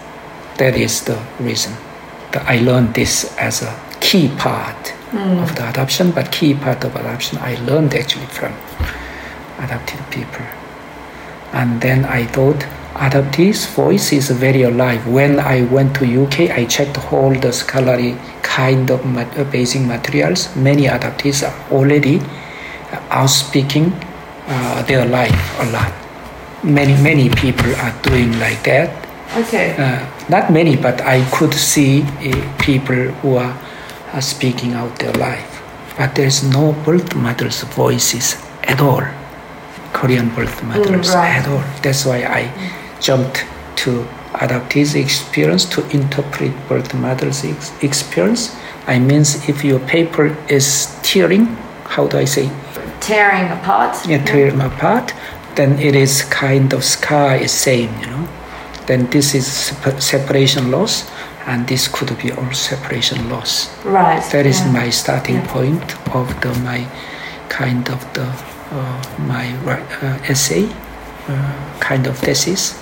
That 0.58 0.74
is 0.76 1.02
the 1.04 1.18
reason 1.40 1.72
that 2.32 2.42
I 2.46 2.58
learned 2.68 2.94
this 2.94 3.14
as 3.38 3.62
a 3.62 3.72
key 4.00 4.28
part 4.38 4.92
of 5.42 5.54
the 5.56 5.64
adoption, 5.68 6.10
but 6.12 6.30
key 6.32 6.54
part 6.54 6.84
of 6.84 6.94
adoption 6.96 7.38
I 7.38 7.54
learned 7.68 7.94
actually 7.94 8.26
from 8.26 8.52
adopted 9.58 10.00
people. 10.10 10.46
And 11.52 11.80
then 11.80 12.04
I 12.04 12.26
thought 12.26 12.60
adoptee's 12.94 13.66
voice 13.66 14.12
is 14.12 14.30
very 14.30 14.62
alive. 14.62 15.06
When 15.06 15.40
I 15.40 15.62
went 15.64 15.96
to 15.96 16.04
UK, 16.24 16.50
I 16.50 16.64
checked 16.64 17.12
all 17.12 17.34
the 17.34 17.52
scholarly 17.52 18.16
kind 18.42 18.90
of 18.90 19.04
uh, 19.16 19.44
basic 19.50 19.82
materials. 19.82 20.54
Many 20.56 20.86
adoptees 20.86 21.42
are 21.42 21.72
already 21.72 22.20
uh, 22.20 23.00
out 23.10 23.26
speaking 23.30 23.92
uh, 24.46 24.82
their 24.82 25.04
life 25.06 25.60
a 25.60 25.70
lot. 25.72 25.92
Many 26.62 26.94
many 27.02 27.28
people 27.28 27.74
are 27.76 27.94
doing 28.02 28.38
like 28.38 28.62
that. 28.64 28.88
Okay. 29.36 29.74
Uh, 29.76 30.06
not 30.28 30.52
many, 30.52 30.76
but 30.76 31.00
I 31.02 31.24
could 31.30 31.52
see 31.52 32.02
uh, 32.02 32.56
people 32.58 33.10
who 33.20 33.36
are, 33.36 33.54
speaking 34.20 34.74
out 34.74 34.96
their 35.00 35.12
life. 35.14 35.60
But 35.98 36.14
there's 36.14 36.44
no 36.44 36.72
birth 36.86 37.16
mother's 37.16 37.64
voices 37.74 38.36
at 38.62 38.80
all. 38.80 39.02
Korean 39.92 40.30
birth 40.30 40.62
mothers 40.62 41.08
right. 41.10 41.42
at 41.42 41.48
all. 41.48 41.64
That's 41.82 42.06
why 42.06 42.22
I 42.22 42.83
jumped 43.06 43.44
to 43.76 43.90
adoptees 44.44 44.94
experience 44.94 45.64
to 45.74 45.80
interpret 45.90 46.52
birth 46.68 46.94
mother's 46.94 47.44
ex- 47.44 47.72
experience. 47.82 48.42
I 48.86 48.98
means 48.98 49.48
if 49.48 49.64
your 49.64 49.80
paper 49.80 50.26
is 50.48 50.66
tearing, 51.02 51.46
how 51.94 52.06
do 52.08 52.18
I 52.18 52.24
say, 52.26 52.50
Tearing 53.00 53.50
apart. 53.58 53.92
yeah, 54.08 54.24
tear 54.24 54.50
them 54.50 54.60
apart, 54.60 55.12
then 55.56 55.78
it 55.78 55.94
is 55.94 56.22
kind 56.22 56.72
of 56.72 56.82
scar 56.82 57.36
is 57.36 57.52
same, 57.52 57.90
you 58.00 58.06
know. 58.06 58.28
Then 58.86 59.06
this 59.10 59.34
is 59.34 59.46
sep- 59.46 60.00
separation 60.00 60.70
loss, 60.70 61.04
and 61.46 61.66
this 61.68 61.88
could 61.88 62.16
be 62.18 62.32
all 62.32 62.52
separation 62.52 63.28
loss. 63.30 63.68
Right. 63.84 64.22
That 64.32 64.46
is 64.46 64.60
yeah. 64.60 64.72
my 64.72 64.90
starting 64.90 65.36
Yeah. 65.36 65.52
point 65.52 65.86
of 66.14 66.26
the 66.40 66.52
my 66.64 66.86
kind 67.48 67.88
of 67.90 68.00
the 68.14 68.26
uh, 68.72 69.02
my 69.28 69.46
uh, 69.68 70.18
essay, 70.32 70.64
uh, 71.28 71.52
kind 71.80 72.06
of 72.06 72.16
thesis, 72.18 72.74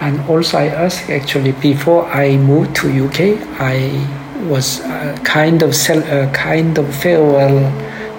and 0.00 0.20
also 0.28 0.58
I 0.58 0.66
asked 0.66 1.10
actually 1.10 1.52
before 1.52 2.06
I 2.06 2.36
moved 2.36 2.76
to 2.76 3.06
UK, 3.06 3.38
I 3.60 4.06
was 4.46 4.80
a 4.80 5.18
kind 5.24 5.62
of 5.62 5.74
cel- 5.74 6.06
a 6.06 6.30
kind 6.32 6.78
of 6.78 6.94
farewell, 6.94 7.72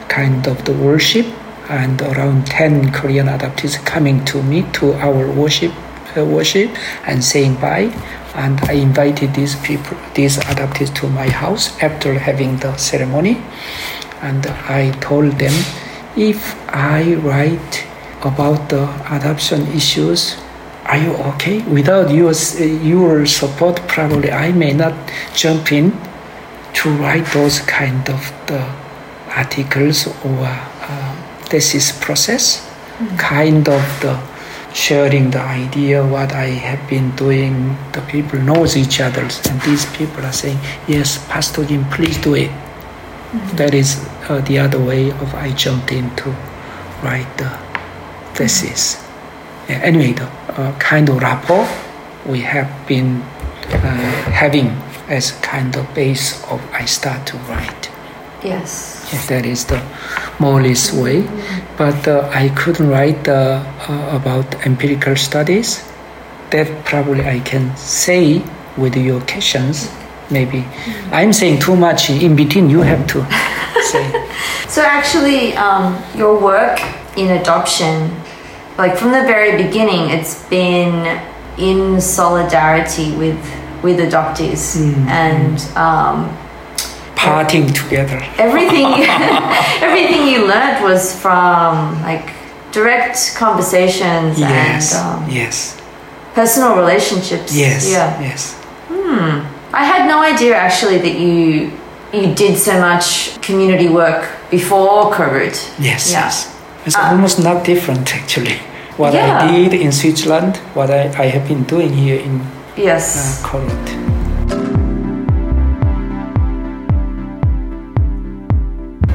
kind 0.10 0.46
of 0.48 0.66
the 0.66 0.74
worship, 0.74 1.26
and 1.70 2.02
around 2.02 2.48
ten 2.48 2.92
Korean 2.92 3.28
adoptees 3.28 3.84
coming 3.86 4.26
to 4.26 4.44
me 4.44 4.64
to 4.74 4.94
our 4.96 5.32
worship 5.32 5.72
uh, 6.18 6.26
worship 6.26 6.70
and 7.08 7.24
saying 7.24 7.56
bye. 7.56 7.94
And 8.36 8.60
I 8.70 8.74
invited 8.74 9.34
these 9.34 9.56
people, 9.56 9.98
these 10.14 10.38
adoptees, 10.38 10.94
to 10.96 11.08
my 11.08 11.30
house 11.30 11.82
after 11.82 12.14
having 12.20 12.58
the 12.58 12.76
ceremony, 12.78 13.42
and 14.22 14.46
I 14.68 14.92
told 15.00 15.34
them, 15.40 15.54
if 16.16 16.56
I 16.70 17.16
write 17.16 17.86
about 18.22 18.70
the 18.70 18.84
adoption 19.16 19.66
issues 19.68 20.36
are 20.90 20.98
you 20.98 21.14
okay? 21.38 21.62
Without 21.70 22.10
your, 22.10 22.34
your 22.82 23.26
support, 23.28 23.78
probably 23.88 24.32
I 24.32 24.52
may 24.52 24.74
not 24.74 24.94
jump 25.36 25.72
in 25.72 25.92
to 26.74 26.90
write 26.90 27.26
those 27.28 27.60
kind 27.60 28.10
of 28.10 28.34
the 28.48 28.60
articles 29.30 30.08
or 30.26 30.46
uh, 30.46 31.16
thesis 31.46 31.92
process, 32.04 32.66
mm-hmm. 32.66 33.18
kind 33.18 33.70
of 33.70 33.84
the 34.02 34.20
sharing 34.74 35.30
the 35.30 35.42
idea 35.42 36.06
what 36.06 36.34
I 36.34 36.46
have 36.46 36.82
been 36.90 37.16
doing. 37.16 37.78
The 37.94 38.02
people 38.02 38.40
knows 38.40 38.76
each 38.76 39.00
other, 39.00 39.22
and 39.22 39.62
these 39.62 39.86
people 39.96 40.26
are 40.26 40.34
saying, 40.34 40.58
"Yes, 40.88 41.24
Pastor 41.30 41.66
Jim, 41.66 41.86
please 41.94 42.18
do 42.18 42.34
it." 42.34 42.50
Mm-hmm. 42.50 43.58
That 43.58 43.74
is 43.76 44.02
uh, 44.28 44.42
the 44.42 44.58
other 44.58 44.80
way 44.80 45.12
of 45.12 45.36
I 45.36 45.54
jumped 45.54 45.92
in 45.92 46.10
to 46.18 46.30
write 47.04 47.30
the 47.38 47.50
thesis. 48.34 48.96
Mm-hmm 48.96 49.10
anyway, 49.70 50.14
the 50.14 50.26
uh, 50.26 50.39
kind 50.80 51.10
of 51.10 51.22
rapport 51.22 51.68
we 52.26 52.42
have 52.42 52.70
been 52.88 53.22
uh, 53.72 54.12
having 54.32 54.68
as 55.08 55.32
kind 55.42 55.76
of 55.76 55.94
base 55.94 56.44
of 56.46 56.62
I 56.72 56.86
start 56.86 57.26
to 57.28 57.38
write. 57.50 57.90
Yes. 58.44 58.96
that 59.28 59.46
is 59.46 59.66
the 59.66 59.82
more 60.40 60.62
way. 60.62 61.28
But 61.78 62.08
uh, 62.08 62.30
I 62.34 62.50
couldn't 62.50 62.88
write 62.90 63.28
uh, 63.28 63.64
uh, 63.90 64.18
about 64.20 64.66
empirical 64.66 65.16
studies. 65.16 65.84
That 66.52 66.86
probably 66.86 67.26
I 67.26 67.40
can 67.40 67.76
say 67.76 68.44
with 68.78 68.96
your 68.96 69.22
questions. 69.22 69.92
Maybe 70.32 70.62
mm-hmm. 70.62 71.14
I'm 71.14 71.34
saying 71.34 71.60
too 71.60 71.76
much 71.76 72.10
in 72.10 72.36
between. 72.36 72.70
You 72.70 72.82
have 72.82 73.06
to 73.08 73.26
say. 73.92 74.06
So 74.68 74.84
actually, 74.84 75.54
um, 75.54 76.02
your 76.16 76.40
work 76.40 76.80
in 77.18 77.32
adoption 77.42 78.16
like 78.80 78.98
from 78.98 79.12
the 79.12 79.24
very 79.24 79.62
beginning, 79.62 80.10
it's 80.10 80.48
been 80.50 81.22
in 81.58 82.00
solidarity 82.02 83.16
with 83.18 83.40
with 83.84 84.00
adoptees 84.00 84.78
mm. 84.78 84.96
and 85.08 85.60
um, 85.78 86.30
partying 87.16 87.68
together. 87.74 88.20
Everything, 88.38 88.86
everything 89.88 90.28
you 90.28 90.48
learned 90.48 90.82
was 90.82 91.14
from 91.22 92.02
like 92.02 92.32
direct 92.72 93.36
conversations 93.36 94.40
yes. 94.40 94.96
and 94.96 95.24
um, 95.24 95.30
yes, 95.30 95.80
personal 96.34 96.78
relationships. 96.78 97.56
Yes, 97.56 97.92
yeah, 97.92 98.20
yes. 98.22 98.54
Hmm. 98.88 99.46
I 99.76 99.84
had 99.84 100.08
no 100.08 100.24
idea 100.24 100.56
actually 100.56 101.00
that 101.00 101.20
you 101.20 101.72
you 102.14 102.34
did 102.34 102.58
so 102.58 102.80
much 102.80 103.40
community 103.42 103.90
work 103.90 104.24
before 104.50 105.12
KoRoot. 105.12 105.58
Yes, 105.80 106.12
yeah. 106.12 106.24
yes. 106.24 106.56
It's 106.86 106.96
uh, 106.96 107.12
almost 107.12 107.44
not 107.44 107.66
different 107.66 108.16
actually 108.16 108.58
what 109.00 109.14
yeah. 109.14 109.40
I 109.40 109.52
did 109.52 109.74
in 109.74 109.94
Switzerland, 109.94 110.58
what 110.76 110.92
I, 110.92 111.04
I 111.18 111.28
have 111.28 111.48
been 111.48 111.64
doing 111.64 111.94
here 111.94 112.20
in 112.20 112.46
yes. 112.76 113.42
uh. 113.42 113.88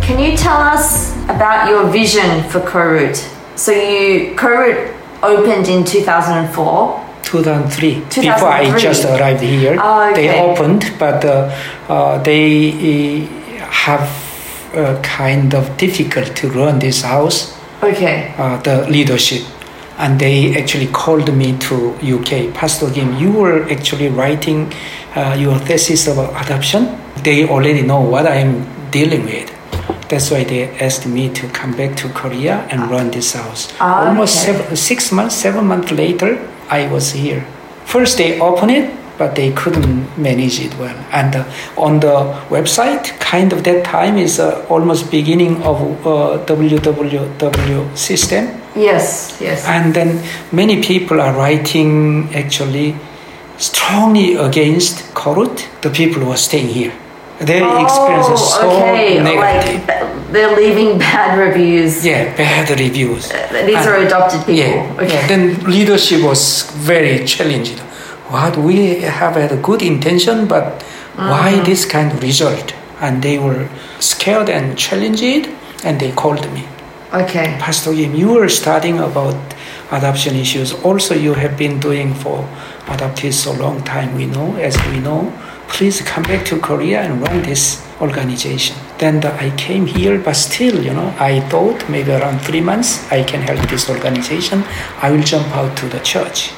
Can 0.00 0.18
you 0.18 0.36
tell 0.38 0.56
us 0.56 1.14
about 1.24 1.68
your 1.68 1.86
vision 1.90 2.42
for 2.44 2.60
KoRoot? 2.60 3.16
So 3.56 3.72
you 3.72 4.34
KoRoot 4.36 4.96
opened 5.22 5.68
in 5.68 5.84
2004. 5.84 7.04
2003. 7.22 7.94
2003. 8.08 8.32
Before 8.32 8.48
I 8.48 8.78
just 8.78 9.04
arrived 9.04 9.42
here, 9.42 9.76
oh, 9.78 10.10
okay. 10.10 10.28
they 10.28 10.40
opened, 10.40 10.94
but 10.98 11.22
uh, 11.26 11.54
uh, 11.90 12.22
they 12.22 13.24
uh, 13.24 13.66
have 13.66 14.08
kind 15.02 15.54
of 15.54 15.76
difficult 15.76 16.34
to 16.36 16.48
run 16.48 16.78
this 16.78 17.02
house. 17.02 17.54
Okay. 17.82 18.34
Uh, 18.38 18.56
the 18.62 18.88
leadership 18.88 19.44
and 19.98 20.18
they 20.18 20.56
actually 20.60 20.88
called 20.88 21.32
me 21.34 21.56
to 21.58 21.94
UK. 22.02 22.52
Pastor 22.54 22.90
Kim, 22.90 23.16
you 23.16 23.32
were 23.32 23.62
actually 23.70 24.08
writing 24.08 24.72
uh, 25.14 25.36
your 25.38 25.58
thesis 25.58 26.06
about 26.08 26.30
adoption. 26.44 26.98
They 27.22 27.48
already 27.48 27.82
know 27.82 28.00
what 28.00 28.26
I'm 28.26 28.66
dealing 28.90 29.24
with. 29.24 29.50
That's 30.08 30.30
why 30.30 30.44
they 30.44 30.68
asked 30.78 31.06
me 31.06 31.32
to 31.34 31.48
come 31.48 31.76
back 31.76 31.96
to 31.96 32.08
Korea 32.10 32.66
and 32.70 32.90
run 32.90 33.10
this 33.10 33.32
house. 33.32 33.72
Oh, 33.80 34.08
Almost 34.08 34.36
okay. 34.46 34.58
seven, 34.58 34.76
six 34.76 35.12
months, 35.12 35.34
seven 35.34 35.66
months 35.66 35.90
later, 35.92 36.38
I 36.68 36.88
was 36.88 37.12
here. 37.12 37.46
First, 37.84 38.18
they 38.18 38.40
opened 38.40 38.70
it, 38.72 38.90
but 39.18 39.34
they 39.36 39.52
couldn't 39.52 40.18
manage 40.18 40.60
it 40.60 40.76
well. 40.78 40.96
And 41.12 41.36
uh, 41.36 41.44
on 41.76 42.00
the 42.00 42.16
website, 42.48 43.18
kind 43.20 43.52
of 43.52 43.64
that 43.64 43.84
time 43.84 44.16
is 44.18 44.40
uh, 44.40 44.64
almost 44.68 45.10
beginning 45.10 45.62
of 45.62 45.80
uh, 46.06 46.44
www 46.46 47.96
system 47.96 48.60
Yes, 48.74 49.38
yes. 49.40 49.64
And 49.66 49.94
then 49.94 50.22
many 50.50 50.82
people 50.82 51.20
are 51.20 51.32
writing 51.32 52.28
actually 52.34 52.96
strongly 53.56 54.34
against 54.34 55.14
KoRoot, 55.14 55.80
the 55.80 55.90
people 55.90 56.22
who 56.22 56.30
are 56.32 56.36
staying 56.36 56.68
here. 56.68 56.92
Their 57.38 57.64
oh, 57.64 57.82
experience 57.84 58.28
is 58.28 58.50
so 58.50 58.70
okay. 58.70 59.22
negative. 59.22 59.86
Like 59.86 60.32
they're 60.32 60.56
leaving 60.56 60.98
bad 61.06 61.38
reviews. 61.38 62.04
Yeah, 62.04 62.36
bad 62.36 62.70
reviews. 62.70 63.30
Uh, 63.30 63.64
these 63.66 63.76
and, 63.76 63.88
are 63.88 63.96
adopted 63.96 64.40
people. 64.40 64.54
Yeah, 64.54 64.96
okay. 64.98 65.14
yeah. 65.14 65.26
Then 65.26 65.64
leadership 65.64 66.22
was 66.22 66.70
very 66.70 67.24
challenging. 67.24 67.78
What 68.34 68.56
we 68.56 68.98
have 69.02 69.36
had 69.36 69.52
a 69.52 69.56
good 69.62 69.80
intention, 69.80 70.48
but 70.48 70.64
mm-hmm. 70.64 71.30
why 71.30 71.62
this 71.62 71.84
kind 71.86 72.10
of 72.10 72.20
result? 72.20 72.74
And 72.98 73.22
they 73.22 73.38
were 73.38 73.68
scared 74.00 74.50
and 74.50 74.76
challenged, 74.76 75.46
and 75.84 76.00
they 76.00 76.10
called 76.10 76.44
me. 76.52 76.64
Okay. 77.12 77.56
Pastor 77.60 77.92
Yim, 77.92 78.12
you 78.16 78.30
were 78.34 78.48
studying 78.48 78.98
about 78.98 79.38
adoption 79.92 80.34
issues. 80.34 80.72
Also, 80.82 81.14
you 81.14 81.34
have 81.34 81.56
been 81.56 81.78
doing 81.78 82.12
for 82.12 82.42
adoptees 82.86 83.34
so 83.34 83.52
long 83.52 83.84
time. 83.84 84.16
We 84.16 84.26
know, 84.26 84.56
as 84.56 84.76
we 84.88 84.98
know. 84.98 85.32
Please 85.68 86.02
come 86.02 86.24
back 86.24 86.44
to 86.46 86.58
Korea 86.58 87.02
and 87.02 87.22
run 87.22 87.42
this 87.42 87.86
organization. 88.00 88.76
Then 88.98 89.20
the, 89.20 89.32
I 89.34 89.50
came 89.56 89.86
here, 89.86 90.18
but 90.18 90.34
still, 90.34 90.82
you 90.82 90.92
know, 90.92 91.14
I 91.20 91.38
thought 91.50 91.88
maybe 91.88 92.10
around 92.10 92.40
three 92.40 92.60
months 92.60 93.08
I 93.12 93.22
can 93.22 93.42
help 93.42 93.70
this 93.70 93.88
organization. 93.88 94.64
I 95.00 95.12
will 95.12 95.22
jump 95.22 95.46
out 95.54 95.76
to 95.78 95.86
the 95.88 96.00
church. 96.00 96.50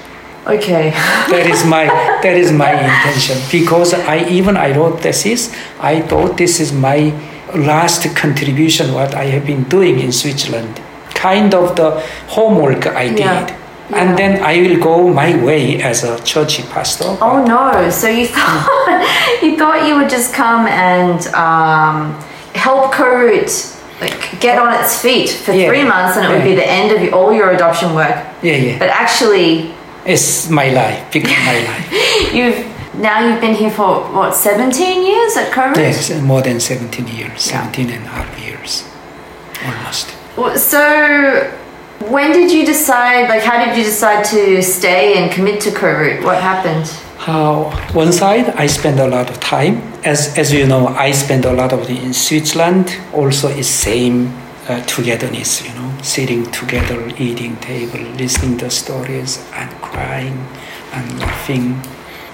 Okay. 0.47 0.91
that 1.31 1.47
is 1.47 1.65
my 1.65 1.87
that 2.23 2.37
is 2.37 2.53
my 2.53 2.71
intention 2.71 3.37
because 3.51 3.95
I 3.95 4.29
even 4.29 4.57
I 4.57 4.77
wrote 4.77 5.01
thesis. 5.01 5.55
I 5.81 6.03
thought 6.03 6.37
this 6.37 6.61
is 6.61 6.73
my 6.73 7.13
last 7.55 8.15
contribution 8.15 8.95
what 8.95 9.15
I 9.15 9.25
have 9.25 9.47
been 9.47 9.65
doing 9.65 9.99
in 9.99 10.13
Switzerland. 10.13 10.81
Kind 11.15 11.55
of 11.55 11.75
the 11.75 12.01
homework 12.29 12.87
I 12.87 13.09
did. 13.09 13.19
Yeah. 13.19 13.63
Yeah. 13.89 14.03
And 14.03 14.19
then 14.19 14.43
I 14.43 14.61
will 14.63 14.83
go 14.83 15.13
my 15.13 15.37
way 15.45 15.81
as 15.81 16.03
a 16.03 16.21
church 16.25 16.59
pastor. 16.71 17.17
Oh 17.21 17.45
no! 17.45 17.89
So 17.91 18.09
you 18.09 18.27
thought 18.35 19.39
you 19.43 19.57
thought 19.57 19.87
you 19.87 19.97
would 19.97 20.11
just 20.11 20.35
come 20.35 20.67
and 20.67 21.25
um, 21.29 22.13
help 22.55 22.93
KoRoot 22.93 23.75
like 24.01 24.41
get 24.41 24.59
on 24.59 24.75
its 24.75 25.01
feet 25.01 25.31
for 25.31 25.53
yeah. 25.53 25.69
three 25.69 25.85
months, 25.85 26.17
and 26.17 26.27
it 26.27 26.35
would 26.35 26.45
be 26.45 26.55
the 26.55 26.67
end 26.67 26.91
of 26.91 27.15
all 27.15 27.33
your 27.33 27.53
adoption 27.53 27.95
work. 27.95 28.27
Yeah, 28.43 28.57
yeah. 28.57 28.79
But 28.79 28.89
actually, 28.89 29.73
it's 30.07 30.49
my 30.49 30.71
life, 30.71 31.13
become 31.13 31.45
my 31.45 31.59
life. 31.65 32.33
You've 32.35 32.77
now 32.97 33.29
you've 33.29 33.41
been 33.43 33.55
here 33.55 33.71
for 33.71 34.01
what 34.15 34.35
17 34.35 35.07
years 35.07 35.37
at 35.37 35.53
KoRoot? 35.53 35.77
Yes, 35.77 36.11
more 36.23 36.41
than 36.41 36.59
17 36.61 37.07
years, 37.09 37.43
17 37.43 37.91
and 37.91 38.05
a 38.05 38.09
half 38.09 38.41
years, 38.41 38.89
almost. 39.67 40.15
So, 40.59 41.53
when 42.09 42.33
did 42.33 42.51
you 42.51 42.65
decide? 42.65 43.29
Like, 43.29 43.43
how 43.43 43.63
did 43.63 43.77
you 43.77 43.85
decide 43.85 44.25
to 44.27 44.63
stay 44.63 45.19
and 45.19 45.31
commit 45.31 45.61
to 45.63 45.71
KoRoot? 45.71 46.25
What 46.25 46.41
happened? 46.41 46.89
How 47.19 47.71
one 47.93 48.13
side 48.13 48.51
I 48.51 48.67
spend 48.67 49.01
a 49.01 49.09
lot 49.09 49.29
of 49.29 49.41
time. 49.41 49.83
As 50.05 50.39
as 50.39 50.53
you 50.53 50.67
know, 50.67 50.87
I 50.89 51.11
spend 51.11 51.45
a 51.45 51.53
lot 51.53 51.73
of 51.73 51.91
in 51.91 52.15
Switzerland. 52.15 52.97
Also, 53.13 53.49
it's 53.49 53.69
same 53.69 54.33
uh, 54.69 54.81
togetherness. 54.83 55.67
You 55.67 55.75
know, 55.75 55.86
sitting 56.03 56.51
together, 56.51 57.09
eating 57.19 57.57
table, 57.57 58.01
listening 58.17 58.59
to 58.59 58.71
stories, 58.71 59.45
and 59.53 59.71
crying 59.81 60.47
and 60.93 61.19
laughing 61.19 61.81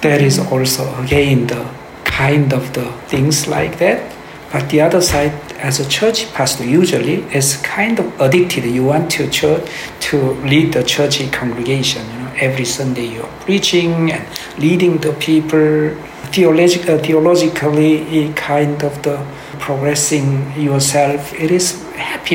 there 0.02 0.20
is 0.20 0.38
also 0.38 0.84
again 1.00 1.46
the 1.46 1.64
kind 2.04 2.52
of 2.52 2.72
the 2.74 2.90
things 3.06 3.46
like 3.46 3.78
that. 3.78 4.12
But 4.52 4.68
the 4.68 4.82
other 4.82 5.00
side, 5.00 5.32
as 5.56 5.80
a 5.80 5.88
church 5.88 6.30
pastor, 6.34 6.64
usually 6.64 7.22
is 7.34 7.56
kind 7.62 7.98
of 7.98 8.20
addicted. 8.20 8.64
You 8.64 8.84
want 8.84 9.10
to 9.12 9.30
church 9.30 9.70
to 10.10 10.34
lead 10.44 10.74
the 10.74 10.82
church 10.82 11.22
congregation. 11.32 12.04
You 12.12 12.18
know, 12.18 12.32
every 12.36 12.66
Sunday 12.66 13.06
you're 13.06 13.32
preaching 13.46 14.12
and 14.12 14.26
leading 14.58 14.98
the 14.98 15.12
people. 15.14 15.96
theologic, 16.32 16.88
uh, 16.88 16.96
theologically 16.96 18.32
kind 18.34 18.82
of 18.82 19.02
the 19.02 19.16
progressing 19.58 20.50
yourself. 20.56 21.34
It 21.34 21.50
is 21.50 21.82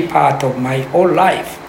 part 0.08 0.44
of 0.44 0.58
my 0.60 0.82
whole 0.92 1.12
life. 1.12 1.60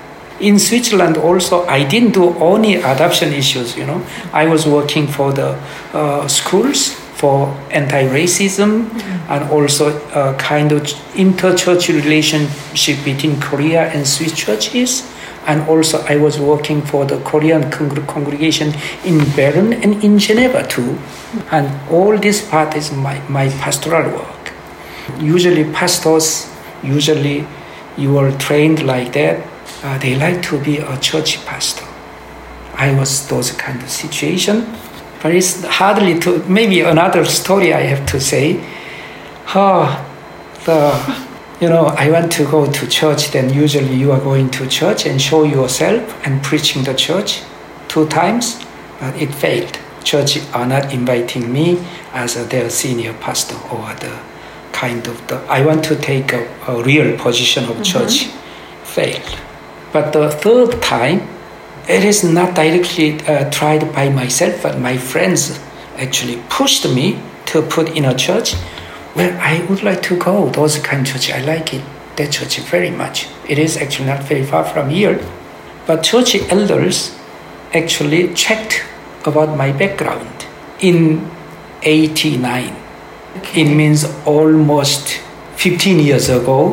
In 0.41 0.59
Switzerland 0.59 1.17
also, 1.17 1.67
I 1.67 1.83
didn't 1.85 2.13
do 2.13 2.37
only 2.39 2.77
adoption 2.77 3.33
issues, 3.33 3.77
you 3.77 3.87
know. 3.87 4.05
I 4.33 4.47
was 4.47 4.67
working 4.67 5.09
for 5.09 5.33
the 5.33 5.59
uh, 5.93 6.29
schools 6.29 6.95
for 7.19 7.49
anti-racism 7.73 8.85
mm-hmm. 8.85 9.33
and 9.33 9.51
also 9.51 9.99
a 10.15 10.35
kind 10.39 10.71
of 10.71 10.87
inter-church 11.17 11.89
relationship 11.89 13.05
between 13.05 13.41
Korea 13.41 13.91
and 13.93 14.07
Swiss 14.07 14.33
churches 14.33 15.03
and 15.49 15.67
also 15.69 16.05
I 16.07 16.17
was 16.17 16.39
working 16.39 16.83
for 16.83 17.05
the 17.07 17.19
Korean 17.21 17.71
congregation 17.71 18.75
in 19.05 19.19
Bern 19.35 19.73
and 19.73 20.05
in 20.05 20.19
Geneva 20.19 20.67
too. 20.67 20.99
And 21.51 21.67
all 21.91 22.17
this 22.19 22.49
part 22.49 22.77
is 22.77 22.93
my, 22.93 23.19
my 23.29 23.49
pastoral 23.49 24.13
work. 24.13 24.53
Usually 25.19 25.65
pastors, 25.73 26.53
usually 26.83 27.47
you 27.99 28.17
are 28.19 28.31
trained 28.39 28.87
like 28.87 29.13
that, 29.15 29.45
uh, 29.83 29.99
they 29.99 30.15
like 30.15 30.43
to 30.43 30.63
be 30.63 30.79
a 30.79 30.99
church 30.99 31.45
pastor. 31.45 31.85
I 32.75 32.95
was 32.95 33.29
those 33.29 33.51
kind 33.51 33.83
of 33.83 33.91
situation, 33.91 34.67
but 35.21 35.35
it's 35.35 35.65
hardly 35.65 36.19
to, 36.21 36.45
maybe 36.45 36.81
another 36.81 37.25
story 37.25 37.75
I 37.75 37.81
have 37.81 38.07
to 38.07 38.21
say. 38.21 38.65
Oh, 39.55 40.05
the 40.65 41.27
you 41.61 41.69
know, 41.69 41.87
I 41.87 42.09
want 42.11 42.31
to 42.33 42.45
go 42.45 42.71
to 42.71 42.87
church, 42.87 43.33
then 43.33 43.53
usually 43.53 43.95
you 43.95 44.13
are 44.13 44.21
going 44.21 44.49
to 44.51 44.69
church 44.69 45.07
and 45.07 45.21
show 45.21 45.43
yourself 45.43 46.15
and 46.25 46.41
preaching 46.41 46.85
the 46.85 46.95
church 46.95 47.43
two 47.89 48.07
times, 48.09 48.65
but 49.01 49.17
it 49.21 49.35
failed. 49.35 49.77
Church 50.05 50.39
are 50.55 50.67
not 50.67 50.93
inviting 50.93 51.53
me 51.53 51.85
as 52.13 52.37
their 52.49 52.71
senior 52.71 53.13
pastor 53.15 53.57
or 53.73 53.93
the 53.95 54.17
kind 54.81 55.07
of 55.07 55.17
the, 55.29 55.37
I 55.59 55.65
want 55.65 55.85
to 55.91 55.97
take 55.97 56.33
a, 56.33 56.43
a 56.69 56.83
real 56.83 57.19
position 57.19 57.65
of 57.65 57.77
mm-hmm. 57.77 57.93
church, 57.93 58.15
failed. 58.95 59.39
But 59.93 60.13
the 60.13 60.31
third 60.31 60.81
time, 60.83 61.21
it 61.89 62.05
is 62.05 62.23
not 62.23 62.55
directly 62.55 63.21
uh, 63.27 63.51
tried 63.51 63.93
by 63.93 64.09
myself, 64.11 64.63
but 64.63 64.79
my 64.79 64.97
friends 64.97 65.59
actually 65.97 66.39
pushed 66.49 66.85
me 66.99 67.21
to 67.47 67.63
put 67.63 67.97
in 67.97 68.05
a 68.05 68.15
church 68.15 68.55
well, 69.19 69.37
I 69.41 69.65
would 69.69 69.83
like 69.83 70.03
to 70.03 70.17
go 70.17 70.49
those 70.51 70.79
kind 70.79 71.05
of 71.05 71.13
church. 71.13 71.33
I 71.33 71.41
like 71.43 71.75
it, 71.75 71.83
that 72.17 72.31
church 72.31 72.59
very 72.59 72.91
much. 72.91 73.27
It 73.49 73.59
is 73.59 73.77
actually 73.77 74.07
not 74.07 74.23
very 74.23 74.45
far 74.45 74.65
from 74.65 74.91
here. 74.91 75.19
But 75.89 76.05
church 76.05 76.37
elders 76.37 77.19
actually 77.75 78.33
checked 78.35 78.85
about 79.25 79.57
my 79.57 79.73
background 79.73 80.47
in 80.79 81.29
89. 81.83 82.77
It 83.55 83.75
means 83.75 84.05
almost 84.27 85.21
15 85.57 86.01
years 86.01 86.29
ago, 86.29 86.73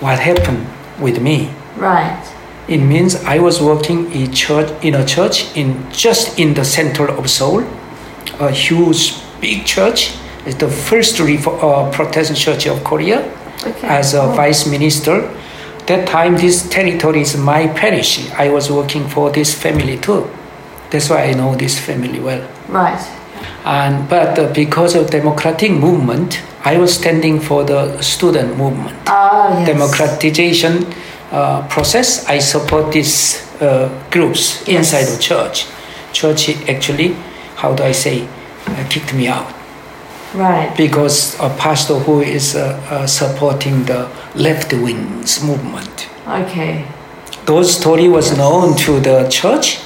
what 0.00 0.18
happened 0.18 0.66
with 1.00 1.20
me. 1.20 1.50
Right. 1.76 2.20
It 2.68 2.78
means 2.78 3.16
I 3.16 3.38
was 3.38 3.60
working 3.60 4.10
in 4.12 4.32
church 4.32 4.70
in 4.82 4.94
a 4.94 5.04
church 5.04 5.54
in 5.56 5.90
just 5.92 6.38
in 6.38 6.54
the 6.54 6.64
center 6.64 7.08
of 7.08 7.28
Seoul, 7.28 7.64
a 8.40 8.50
huge 8.50 9.14
big 9.40 9.66
church 9.66 10.16
it's 10.46 10.56
the 10.56 10.68
first 10.68 11.18
uh, 11.20 11.90
Protestant 11.90 12.38
Church 12.38 12.66
of 12.66 12.84
Korea 12.84 13.24
okay. 13.66 13.88
as 13.88 14.12
a 14.12 14.22
oh. 14.22 14.32
vice 14.34 14.66
minister. 14.66 15.32
That 15.86 16.06
time, 16.08 16.36
this 16.36 16.68
territory 16.68 17.22
is 17.22 17.36
my 17.36 17.66
parish. 17.68 18.30
I 18.32 18.50
was 18.50 18.70
working 18.70 19.08
for 19.08 19.30
this 19.30 19.54
family 19.54 19.98
too. 19.98 20.28
That's 20.90 21.08
why 21.10 21.24
I 21.24 21.32
know 21.32 21.54
this 21.54 21.78
family 21.78 22.20
well. 22.20 22.46
Right. 22.68 23.00
And 23.64 24.08
but 24.08 24.38
uh, 24.38 24.52
because 24.52 24.94
of 24.94 25.10
democratic 25.10 25.70
movement, 25.70 26.42
I 26.64 26.78
was 26.78 26.94
standing 26.94 27.40
for 27.40 27.64
the 27.64 28.00
student 28.02 28.56
movement. 28.56 28.96
Ah, 29.06 29.58
yes. 29.58 29.68
Democratization 29.68 30.86
uh, 31.30 31.66
process. 31.68 32.26
I 32.28 32.38
support 32.38 32.92
these 32.92 33.42
uh, 33.60 33.88
groups 34.10 34.66
yes. 34.66 34.78
inside 34.92 35.04
the 35.14 35.20
church. 35.20 35.66
Church 36.12 36.48
actually, 36.68 37.16
how 37.56 37.74
do 37.74 37.82
I 37.82 37.92
say, 37.92 38.28
uh, 38.66 38.86
kicked 38.88 39.14
me 39.14 39.28
out 39.28 39.52
Right. 40.34 40.76
Because 40.76 41.38
a 41.38 41.48
pastor 41.48 41.94
who 41.94 42.20
is 42.20 42.56
uh, 42.56 42.80
uh, 42.90 43.06
supporting 43.06 43.84
the 43.84 44.10
left 44.34 44.72
wings 44.72 45.42
movement. 45.44 46.08
Okay. 46.26 46.84
Those 47.46 47.76
story 47.76 48.08
was 48.08 48.30
yes. 48.30 48.38
known 48.38 48.76
to 48.78 48.98
the 48.98 49.28
church, 49.28 49.78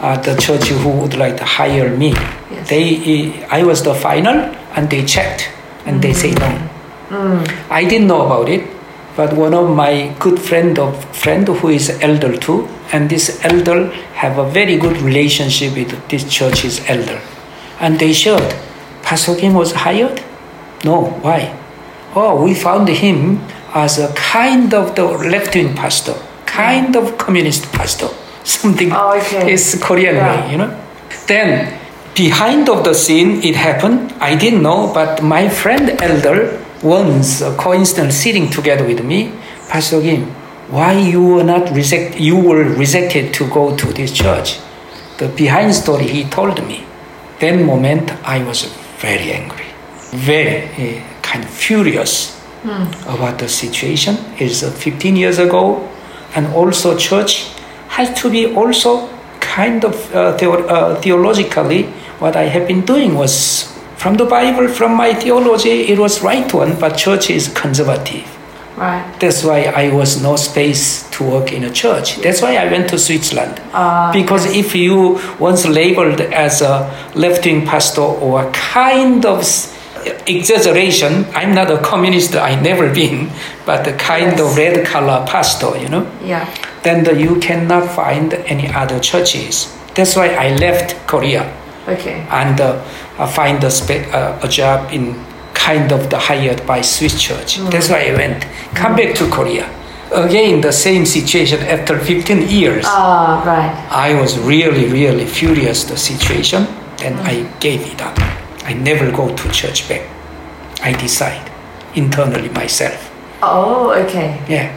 uh, 0.00 0.16
the 0.20 0.34
church 0.36 0.68
who 0.68 0.90
would 0.90 1.16
like 1.16 1.36
to 1.36 1.44
hire 1.44 1.94
me. 1.96 2.10
Yes. 2.10 2.68
They, 2.68 3.44
I 3.46 3.62
was 3.62 3.82
the 3.82 3.94
final, 3.94 4.36
and 4.76 4.90
they 4.90 5.04
checked, 5.04 5.50
and 5.84 6.00
mm-hmm. 6.00 6.00
they 6.00 6.12
say 6.12 6.30
no. 6.32 6.68
Mm. 7.08 7.70
I 7.70 7.84
didn't 7.84 8.08
know 8.08 8.26
about 8.26 8.48
it, 8.48 8.68
but 9.16 9.32
one 9.32 9.54
of 9.54 9.74
my 9.74 10.14
good 10.18 10.38
friend 10.40 10.78
of 10.78 11.04
friend 11.14 11.46
who 11.46 11.68
is 11.68 11.90
elder 12.00 12.36
too, 12.36 12.68
and 12.92 13.08
this 13.08 13.40
elder 13.44 13.90
have 14.14 14.38
a 14.38 14.48
very 14.50 14.76
good 14.76 14.96
relationship 14.98 15.74
with 15.74 16.08
this 16.08 16.28
church's 16.28 16.80
elder, 16.88 17.20
and 17.80 17.98
they 17.98 18.12
shared 18.12 18.54
Pastor 19.06 19.36
Kim 19.36 19.54
was 19.54 19.70
hired? 19.70 20.20
No. 20.84 21.04
Why? 21.22 21.56
Oh, 22.16 22.42
we 22.42 22.54
found 22.54 22.88
him 22.88 23.38
as 23.72 24.00
a 24.00 24.12
kind 24.14 24.74
of 24.74 24.96
the 24.96 25.04
left-wing 25.04 25.76
pastor, 25.76 26.14
kind 26.44 26.96
of 26.96 27.16
communist 27.16 27.70
pastor, 27.70 28.08
something 28.46 28.92
oh, 28.92 29.18
okay. 29.18 29.52
is 29.52 29.78
Korean 29.82 30.14
yeah. 30.14 30.46
way, 30.46 30.52
you 30.52 30.58
know. 30.58 30.70
Then 31.26 31.78
behind 32.14 32.68
of 32.68 32.84
the 32.84 32.94
scene, 32.94 33.42
it 33.42 33.56
happened. 33.56 34.12
I 34.20 34.36
didn't 34.36 34.62
know, 34.62 34.92
but 34.94 35.22
my 35.22 35.48
friend 35.48 36.00
elder 36.00 36.62
once, 36.82 37.40
a 37.40 37.54
coincidence, 37.56 38.14
sitting 38.14 38.48
together 38.48 38.84
with 38.84 39.04
me, 39.04 39.32
Pastor 39.68 40.00
Kim, 40.00 40.26
why 40.70 40.92
you 40.92 41.22
were 41.22 41.44
not 41.44 41.74
reject, 41.74 42.20
you 42.20 42.36
were 42.36 42.64
rejected 42.64 43.34
to 43.34 43.48
go 43.50 43.76
to 43.76 43.86
this 43.92 44.12
church. 44.12 44.58
The 45.18 45.28
behind 45.28 45.74
story 45.74 46.06
he 46.06 46.24
told 46.24 46.64
me. 46.66 46.84
Then 47.38 47.66
moment 47.66 48.12
I 48.26 48.42
was 48.44 48.64
very 48.98 49.32
angry, 49.32 49.66
very 50.12 50.64
uh, 50.98 51.02
kind 51.22 51.44
of 51.44 51.50
furious 51.50 52.40
mm. 52.62 53.14
about 53.14 53.38
the 53.38 53.48
situation. 53.48 54.16
It's 54.38 54.62
uh, 54.62 54.70
15 54.70 55.16
years 55.16 55.38
ago, 55.38 55.86
and 56.34 56.46
also 56.48 56.96
church 56.96 57.50
has 57.88 58.20
to 58.22 58.30
be 58.30 58.54
also 58.54 59.08
kind 59.40 59.84
of 59.84 60.14
uh, 60.14 60.36
theo- 60.36 60.66
uh, 60.66 61.00
theologically 61.00 61.84
what 62.18 62.36
I 62.36 62.44
have 62.44 62.66
been 62.66 62.84
doing 62.84 63.14
was 63.14 63.72
from 63.96 64.16
the 64.16 64.24
Bible, 64.24 64.68
from 64.68 64.94
my 64.94 65.14
theology, 65.14 65.88
it 65.92 65.98
was 65.98 66.22
right 66.22 66.52
one, 66.52 66.78
but 66.78 66.96
church 66.96 67.30
is 67.30 67.48
conservative. 67.48 68.30
Right. 68.76 69.18
That's 69.20 69.42
why 69.42 69.64
I 69.64 69.90
was 69.90 70.22
no 70.22 70.36
space 70.36 71.08
to 71.12 71.24
work 71.24 71.50
in 71.50 71.64
a 71.64 71.70
church. 71.70 72.16
That's 72.16 72.42
why 72.42 72.56
I 72.56 72.70
went 72.70 72.90
to 72.90 72.98
Switzerland. 72.98 73.58
Uh, 73.72 74.12
because 74.12 74.44
yes. 74.44 74.66
if 74.66 74.74
you 74.74 75.18
once 75.38 75.66
labeled 75.66 76.20
as 76.20 76.60
a 76.60 77.10
left-wing 77.14 77.64
pastor 77.64 78.02
or 78.02 78.50
kind 78.52 79.24
of 79.24 79.40
exaggeration, 80.26 81.24
I'm 81.34 81.54
not 81.54 81.70
a 81.70 81.78
communist. 81.78 82.36
I 82.36 82.60
never 82.60 82.92
been, 82.92 83.30
but 83.64 83.84
the 83.84 83.94
kind 83.94 84.32
yes. 84.32 84.40
of 84.40 84.56
red 84.56 84.86
collar 84.86 85.26
pastor, 85.26 85.76
you 85.78 85.88
know. 85.88 86.10
Yeah. 86.22 86.46
Then 86.86 87.02
the, 87.02 87.20
you 87.20 87.40
cannot 87.40 87.90
find 87.90 88.32
any 88.46 88.68
other 88.72 89.00
churches. 89.00 89.76
That's 89.96 90.14
why 90.14 90.28
I 90.28 90.54
left 90.54 90.94
Korea. 91.08 91.42
Okay. 91.88 92.24
And 92.30 92.60
uh, 92.60 92.80
I 93.18 93.26
find 93.26 93.58
a, 93.64 93.72
spe- 93.72 94.06
uh, 94.14 94.38
a 94.40 94.46
job 94.46 94.92
in 94.92 95.20
kind 95.52 95.90
of 95.90 96.10
the 96.10 96.18
hired 96.18 96.64
by 96.64 96.82
Swiss 96.82 97.20
church. 97.20 97.58
Mm. 97.58 97.72
That's 97.72 97.88
why 97.88 98.06
I 98.06 98.14
went. 98.14 98.46
Come 98.76 98.94
back 98.94 99.16
to 99.16 99.28
Korea. 99.28 99.66
Again, 100.12 100.60
the 100.60 100.70
same 100.70 101.04
situation 101.06 101.58
after 101.62 101.98
15 101.98 102.48
years. 102.48 102.84
Ah, 102.86 103.42
right. 103.44 103.74
I 103.90 104.14
was 104.20 104.38
really, 104.38 104.86
really 104.86 105.26
furious 105.26 105.82
the 105.82 105.96
situation, 105.96 106.68
and 107.02 107.16
mm. 107.16 107.26
I 107.26 107.58
gave 107.58 107.80
it 107.80 108.00
up. 108.00 108.16
I 108.62 108.74
never 108.74 109.10
go 109.10 109.34
to 109.34 109.50
church 109.50 109.88
back. 109.88 110.06
I 110.84 110.92
decide 110.92 111.50
internally 111.96 112.50
myself. 112.50 113.10
Oh, 113.42 113.90
okay. 114.06 114.40
Yeah. 114.48 114.70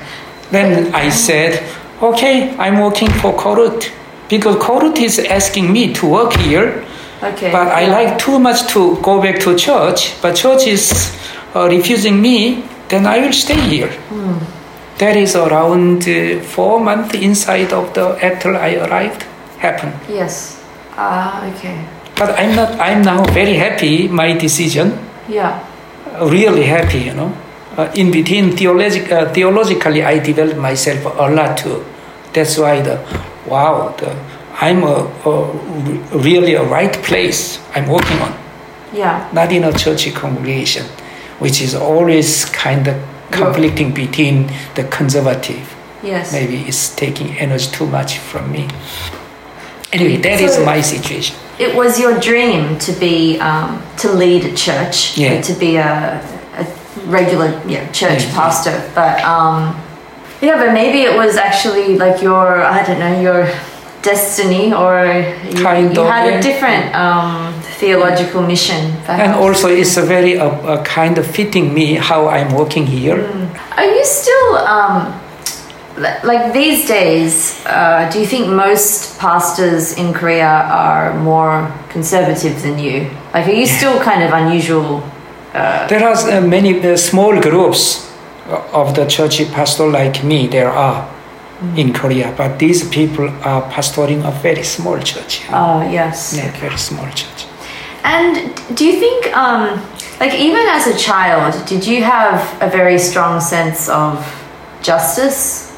Then 0.50 0.96
I 0.96 1.10
said, 1.10 1.62
okay, 2.02 2.56
I'm 2.58 2.80
working 2.80 3.10
for 3.10 3.34
KoRoot 3.34 3.92
because 4.30 4.56
KoRoot 4.58 4.98
is 4.98 5.20
asking 5.20 5.72
me 5.72 5.94
to 5.94 6.08
work 6.08 6.34
here 6.34 6.86
Okay. 7.22 7.52
But 7.52 7.68
I 7.68 7.88
like 7.88 8.18
too 8.18 8.40
much 8.40 8.72
to 8.72 8.96
go 9.02 9.22
back 9.22 9.40
to 9.42 9.56
church, 9.56 10.16
but 10.22 10.36
church 10.36 10.68
is 10.68 11.12
uh, 11.54 11.68
refusing 11.68 12.22
me, 12.22 12.64
then 12.88 13.06
I 13.06 13.20
will 13.20 13.34
stay 13.34 13.60
here. 13.60 13.90
Mm. 14.10 14.40
That 15.00 15.18
is 15.18 15.36
around 15.36 16.08
uh, 16.08 16.40
four 16.42 16.80
months 16.80 17.16
inside 17.16 17.74
of 17.74 17.94
the 17.94 18.18
after 18.24 18.56
I 18.56 18.76
arrived 18.76 19.24
happened. 19.60 20.00
Yes. 20.08 20.64
Ah, 20.96 21.44
uh, 21.44 21.52
okay. 21.52 21.86
But 22.16 22.40
I'm 22.40 22.56
not. 22.56 22.80
I'm 22.80 23.02
now 23.04 23.24
very 23.34 23.56
happy. 23.56 24.08
My 24.08 24.32
decision. 24.34 24.96
Yeah. 25.28 25.60
Really 26.24 26.64
happy, 26.64 27.00
you 27.00 27.14
know. 27.14 27.36
Uh, 27.78 27.92
in 27.96 28.12
between 28.12 28.56
theologic, 28.58 29.12
uh, 29.12 29.32
theologically, 29.34 30.04
I 30.04 30.20
developed 30.20 30.60
myself 30.60 31.06
a 31.06 31.30
lot 31.32 31.58
too. 31.58 31.86
That's 32.34 32.58
why 32.58 32.82
the 32.82 32.98
wow 33.48 33.96
the 33.98 34.16
I'm 34.62 34.84
a, 34.84 35.08
a, 35.26 35.52
really 36.18 36.54
a 36.56 36.64
right 36.64 36.92
place 37.04 37.60
I'm 37.76 37.88
working 37.88 38.18
on. 38.20 38.34
Yeah. 38.92 39.30
not 39.34 39.52
in 39.52 39.64
a 39.64 39.72
church 39.72 40.12
congregation, 40.16 40.84
which 41.38 41.62
is 41.62 41.76
always 41.76 42.46
kind 42.46 42.88
of 42.88 42.96
conflicting 43.32 43.94
between 43.94 44.50
the 44.76 44.84
conservative. 44.86 45.76
Yes. 46.04 46.34
Maybe 46.34 46.62
it's 46.68 46.94
taking 46.96 47.38
energy 47.38 47.70
too 47.72 47.86
much 47.86 48.18
from 48.18 48.52
me. 48.52 48.68
Anyway, 49.94 50.18
that 50.18 50.42
is 50.42 50.56
So- 50.56 50.66
my 50.66 50.82
situation. 50.82 51.36
It 51.60 51.76
was 51.76 52.00
your 52.00 52.20
dream 52.20 52.78
to 52.80 52.92
be 52.94 53.38
um, 53.40 53.82
to 53.98 54.12
lead 54.12 54.46
a 54.46 54.56
church, 54.56 55.18
Yeah. 55.18 55.42
to 55.42 55.54
be 55.54 55.76
a 55.78 56.20
regular 57.06 57.62
yeah, 57.68 57.90
church 57.92 58.24
Yeah. 58.26 58.34
pastor. 58.36 58.92
But 58.96 59.22
um, 59.24 59.76
yeah, 60.42 60.58
but 60.58 60.74
maybe 60.74 61.02
it 61.02 61.16
was 61.16 61.36
actually 61.38 61.98
like 61.98 62.22
your 62.22 62.64
I 62.64 62.84
don't 62.84 63.00
know 63.00 63.20
your 63.22 63.48
destiny, 64.02 64.74
or 64.74 65.06
you, 65.44 65.60
you 65.60 66.04
had 66.06 66.34
a 66.34 66.42
different 66.42 66.96
um, 66.96 67.54
theological 67.80 68.42
mission. 68.42 68.94
Perhaps. 69.04 69.24
And 69.24 69.34
also, 69.34 69.68
it's 69.68 69.98
a 69.98 70.02
very 70.02 70.40
uh, 70.40 70.48
uh, 70.48 70.84
kind 70.84 71.18
of 71.18 71.26
fitting 71.28 71.74
me 71.74 71.96
how 71.96 72.28
I'm 72.28 72.54
working 72.54 72.86
here. 72.86 73.20
Are 73.76 73.86
you 73.86 74.06
still 74.06 74.58
um, 74.58 75.20
like 75.98 76.54
these 76.54 76.88
days? 76.88 77.62
Uh, 77.66 78.10
do 78.12 78.20
you 78.20 78.26
think 78.26 78.48
most 78.48 79.20
pastors 79.20 79.98
in 79.98 80.14
Korea 80.14 80.48
are 80.48 81.14
more 81.20 81.72
conservative 81.90 82.62
than 82.62 82.80
you? 82.80 83.10
Like, 83.34 83.48
are 83.48 83.54
you 83.54 83.66
still 83.66 84.00
kind 84.02 84.24
of 84.24 84.32
unusual? 84.32 85.04
There 85.54 86.04
are 86.04 86.16
uh, 86.16 86.42
many 86.42 86.80
uh, 86.80 86.98
small 86.98 87.40
groups 87.42 88.12
of 88.74 88.96
the 88.96 89.06
church 89.06 89.42
pastor 89.52 89.88
like 89.88 90.24
me. 90.24 90.48
There 90.48 90.70
are 90.70 91.10
in 91.76 91.94
Korea, 91.94 92.34
but 92.38 92.58
these 92.58 92.88
people 92.88 93.30
are 93.44 93.62
pastoring 93.70 94.26
a 94.26 94.32
very 94.32 94.64
small 94.64 94.98
church. 95.00 95.42
Oh, 95.52 95.82
yes. 95.82 96.34
Yeah, 96.38 96.52
very 96.60 96.78
small 96.78 97.06
church. 97.08 97.46
And 98.04 98.56
do 98.76 98.86
you 98.86 99.00
think, 99.00 99.36
um, 99.36 99.82
like, 100.20 100.34
even 100.34 100.66
as 100.68 100.88
a 100.88 100.98
child, 100.98 101.68
did 101.68 101.86
you 101.86 102.04
have 102.04 102.62
a 102.62 102.70
very 102.70 102.98
strong 102.98 103.42
sense 103.42 103.90
of 103.90 104.26
justice? 104.82 105.78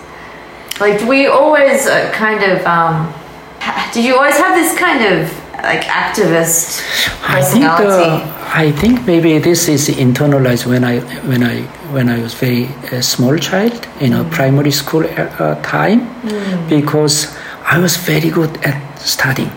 Like, 0.80 1.02
we 1.08 1.28
always 1.28 1.88
uh, 1.88 2.12
kind 2.12 2.44
of, 2.44 2.66
um, 2.66 3.12
did 3.92 4.06
you 4.06 4.16
always 4.16 4.38
have 4.38 4.56
this 4.56 4.78
kind 4.78 5.04
of 5.04 5.41
like 5.64 5.84
activist 5.84 6.82
I 7.24 7.42
think 7.42 7.66
personality? 7.66 8.24
uh, 8.24 8.42
I 8.54 8.72
think 8.72 9.06
maybe 9.06 9.38
this 9.40 9.68
is 9.68 9.88
internalized 9.90 10.66
when 10.66 10.84
I 10.84 11.00
when 11.28 11.44
I 11.44 11.62
when 11.94 12.10
I 12.10 12.22
was 12.22 12.34
very 12.34 12.66
uh, 12.92 13.02
small 13.02 13.38
child 13.38 13.88
in 14.00 14.14
a 14.14 14.24
primary 14.26 14.72
school 14.72 15.06
uh, 15.06 15.56
time 15.62 16.00
because 16.68 17.34
I 17.64 17.80
was 17.80 17.96
very 17.98 18.30
good 18.30 18.58
at 18.66 18.78
studying. 19.00 19.52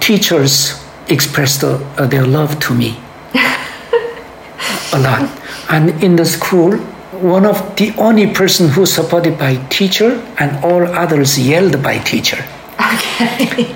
Teachers 0.00 0.84
expressed 1.08 1.64
uh, 1.64 1.78
their 2.06 2.26
love 2.26 2.58
to 2.60 2.74
me 2.74 3.00
a 4.92 4.98
lot, 4.98 5.30
and 5.70 6.02
in 6.02 6.16
the 6.16 6.24
school. 6.26 6.76
One 7.18 7.46
of 7.46 7.74
the 7.74 7.92
only 7.98 8.32
person 8.32 8.68
who 8.68 8.86
supported 8.86 9.40
by 9.40 9.56
teacher 9.70 10.22
and 10.38 10.64
all 10.64 10.86
others 10.86 11.36
yelled 11.36 11.82
by 11.82 11.98
teacher. 11.98 12.44
Okay. 12.78 13.74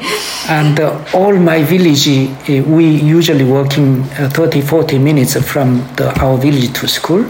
And 0.48 0.78
uh, 0.78 1.04
all 1.14 1.34
my 1.36 1.62
village, 1.62 2.08
uh, 2.08 2.62
we 2.68 2.86
usually 2.86 3.44
working 3.44 4.02
uh, 4.18 4.28
30, 4.30 4.60
40 4.60 4.98
minutes 4.98 5.40
from 5.42 5.78
the, 5.96 6.12
our 6.20 6.36
village 6.38 6.72
to 6.80 6.88
school, 6.88 7.24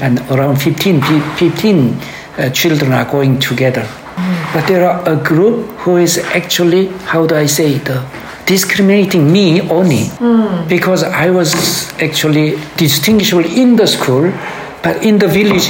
and 0.00 0.20
around 0.30 0.56
15, 0.56 1.00
15 1.36 2.00
uh, 2.38 2.50
children 2.50 2.92
are 2.92 3.04
going 3.10 3.38
together. 3.40 3.86
But 4.52 4.66
there 4.68 4.88
are 4.88 5.08
a 5.08 5.16
group 5.16 5.66
who 5.78 5.96
is 5.96 6.18
actually, 6.18 6.86
how 7.06 7.26
do 7.26 7.34
I 7.34 7.46
say, 7.46 7.78
the 7.78 8.04
discriminating 8.46 9.30
me 9.32 9.60
only 9.62 10.08
because 10.68 11.02
I 11.02 11.30
was 11.30 11.92
actually 12.00 12.56
distinguishable 12.76 13.44
in 13.44 13.74
the 13.76 13.86
school, 13.86 14.32
but 14.82 15.02
in 15.04 15.18
the 15.18 15.26
village 15.26 15.68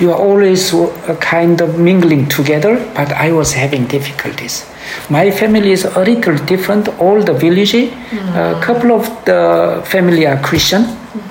you 0.00 0.10
are 0.10 0.18
always 0.18 0.72
uh, 0.72 1.16
kind 1.20 1.60
of 1.60 1.78
mingling 1.78 2.28
together. 2.28 2.76
But 2.94 3.12
I 3.12 3.32
was 3.32 3.52
having 3.52 3.86
difficulties. 3.86 4.64
My 5.10 5.30
family 5.30 5.72
is 5.72 5.84
a 5.84 6.00
little 6.04 6.36
different. 6.46 6.88
All 7.00 7.22
the 7.22 7.32
village, 7.34 7.74
a 7.74 8.60
couple 8.62 8.92
of 8.92 9.04
the 9.24 9.82
family 9.84 10.26
are 10.26 10.38
Christian, 10.42 10.86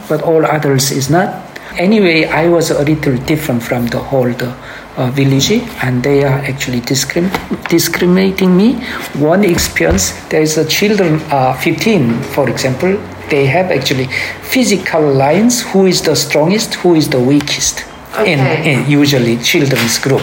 but 0.09 0.21
all 0.21 0.45
others 0.45 0.91
is 0.91 1.09
not. 1.09 1.41
Anyway, 1.77 2.25
I 2.25 2.49
was 2.49 2.69
a 2.71 2.83
little 2.83 3.17
different 3.25 3.63
from 3.63 3.87
the 3.87 3.97
whole 3.99 4.29
the, 4.31 4.53
uh, 4.95 5.09
village, 5.09 5.51
and 5.81 6.03
they 6.03 6.23
are 6.23 6.39
actually 6.51 6.81
discrim- 6.81 7.31
discriminating 7.67 8.55
me. 8.55 8.73
One 9.17 9.43
experience, 9.43 10.11
there 10.29 10.41
is 10.41 10.57
a 10.57 10.65
children, 10.65 11.19
uh, 11.31 11.53
15, 11.53 12.19
for 12.35 12.47
example, 12.47 12.95
they 13.29 13.45
have 13.47 13.71
actually 13.71 14.07
physical 14.41 15.01
lines. 15.01 15.61
Who 15.71 15.87
is 15.87 16.01
the 16.03 16.15
strongest? 16.15 16.75
Who 16.75 16.93
is 16.93 17.09
the 17.09 17.19
weakest? 17.19 17.83
In, 18.23 18.39
Okay. 18.39 18.73
in 18.73 18.77
usually 18.87 19.37
children's 19.37 19.97
group. 19.97 20.21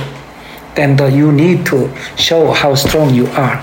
Then 0.75 0.97
the, 0.97 1.11
you 1.11 1.33
need 1.33 1.67
to 1.67 1.95
show 2.17 2.53
how 2.53 2.75
strong 2.75 3.13
you 3.15 3.27
are. 3.29 3.63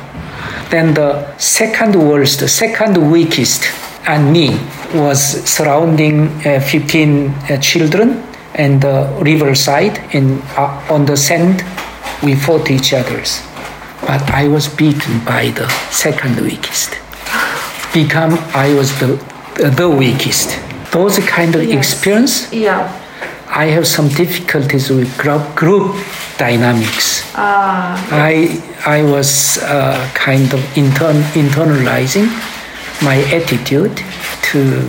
Then 0.69 0.93
the 0.93 1.37
second 1.37 1.95
worst, 1.95 2.39
the 2.39 2.47
second 2.47 3.11
weakest, 3.11 3.65
and 4.05 4.31
me 4.31 4.59
was 4.93 5.19
surrounding 5.47 6.27
uh, 6.45 6.59
15 6.61 7.29
uh, 7.29 7.57
children 7.57 8.23
and 8.55 8.81
the 8.81 9.17
riverside 9.21 9.99
in 10.13 10.41
uh, 10.57 10.85
on 10.89 11.05
the 11.05 11.15
sand. 11.15 11.63
We 12.23 12.35
fought 12.35 12.71
each 12.71 12.93
others, 12.93 13.41
but 14.01 14.21
I 14.31 14.47
was 14.47 14.67
beaten 14.67 15.23
by 15.23 15.51
the 15.51 15.69
second 15.91 16.39
weakest. 16.41 16.97
Become 17.93 18.33
I 18.53 18.73
was 18.73 18.97
the 18.99 19.19
the 19.77 19.89
weakest. 19.89 20.59
Those 20.91 21.19
kind 21.19 21.55
of 21.55 21.61
experience 21.61 22.51
yeah. 22.51 22.91
I 23.49 23.65
have 23.67 23.87
some 23.87 24.09
difficulties 24.09 24.89
with 24.89 25.17
group, 25.17 25.55
group 25.55 25.95
dynamics. 26.37 27.23
I, 27.35 28.61
I 28.85 29.03
was 29.03 29.57
uh, 29.63 30.09
kind 30.13 30.53
of 30.53 30.61
intern, 30.77 31.17
internalizing 31.33 32.27
my 33.03 33.17
attitude 33.33 33.95
to 34.51 34.81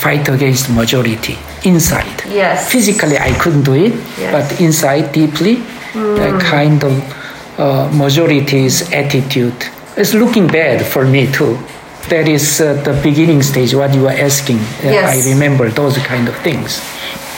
fight 0.00 0.28
against 0.28 0.70
majority 0.70 1.38
inside. 1.64 2.22
Yes. 2.28 2.70
Physically, 2.70 3.18
I 3.18 3.32
couldn't 3.38 3.62
do 3.64 3.74
it, 3.74 3.92
Yes. 4.18 4.32
but 4.32 4.60
inside 4.60 5.12
deeply, 5.12 5.62
a 5.94 6.38
kind 6.40 6.82
of 6.82 7.58
uh, 7.58 7.88
majority's 7.94 8.90
attitude 8.92 9.54
is 9.96 10.14
looking 10.14 10.46
bad 10.48 10.84
for 10.84 11.04
me 11.04 11.30
too. 11.30 11.58
That 12.08 12.28
is 12.28 12.60
uh, 12.60 12.74
the 12.82 12.92
beginning 13.02 13.42
stage, 13.42 13.74
what 13.74 13.94
you 13.94 14.02
were 14.02 14.10
asking. 14.28 14.58
Uh, 14.58 14.90
Yes. 14.92 15.26
I 15.26 15.30
remember 15.32 15.70
those 15.70 15.96
kind 15.98 16.28
of 16.28 16.36
things. 16.38 16.82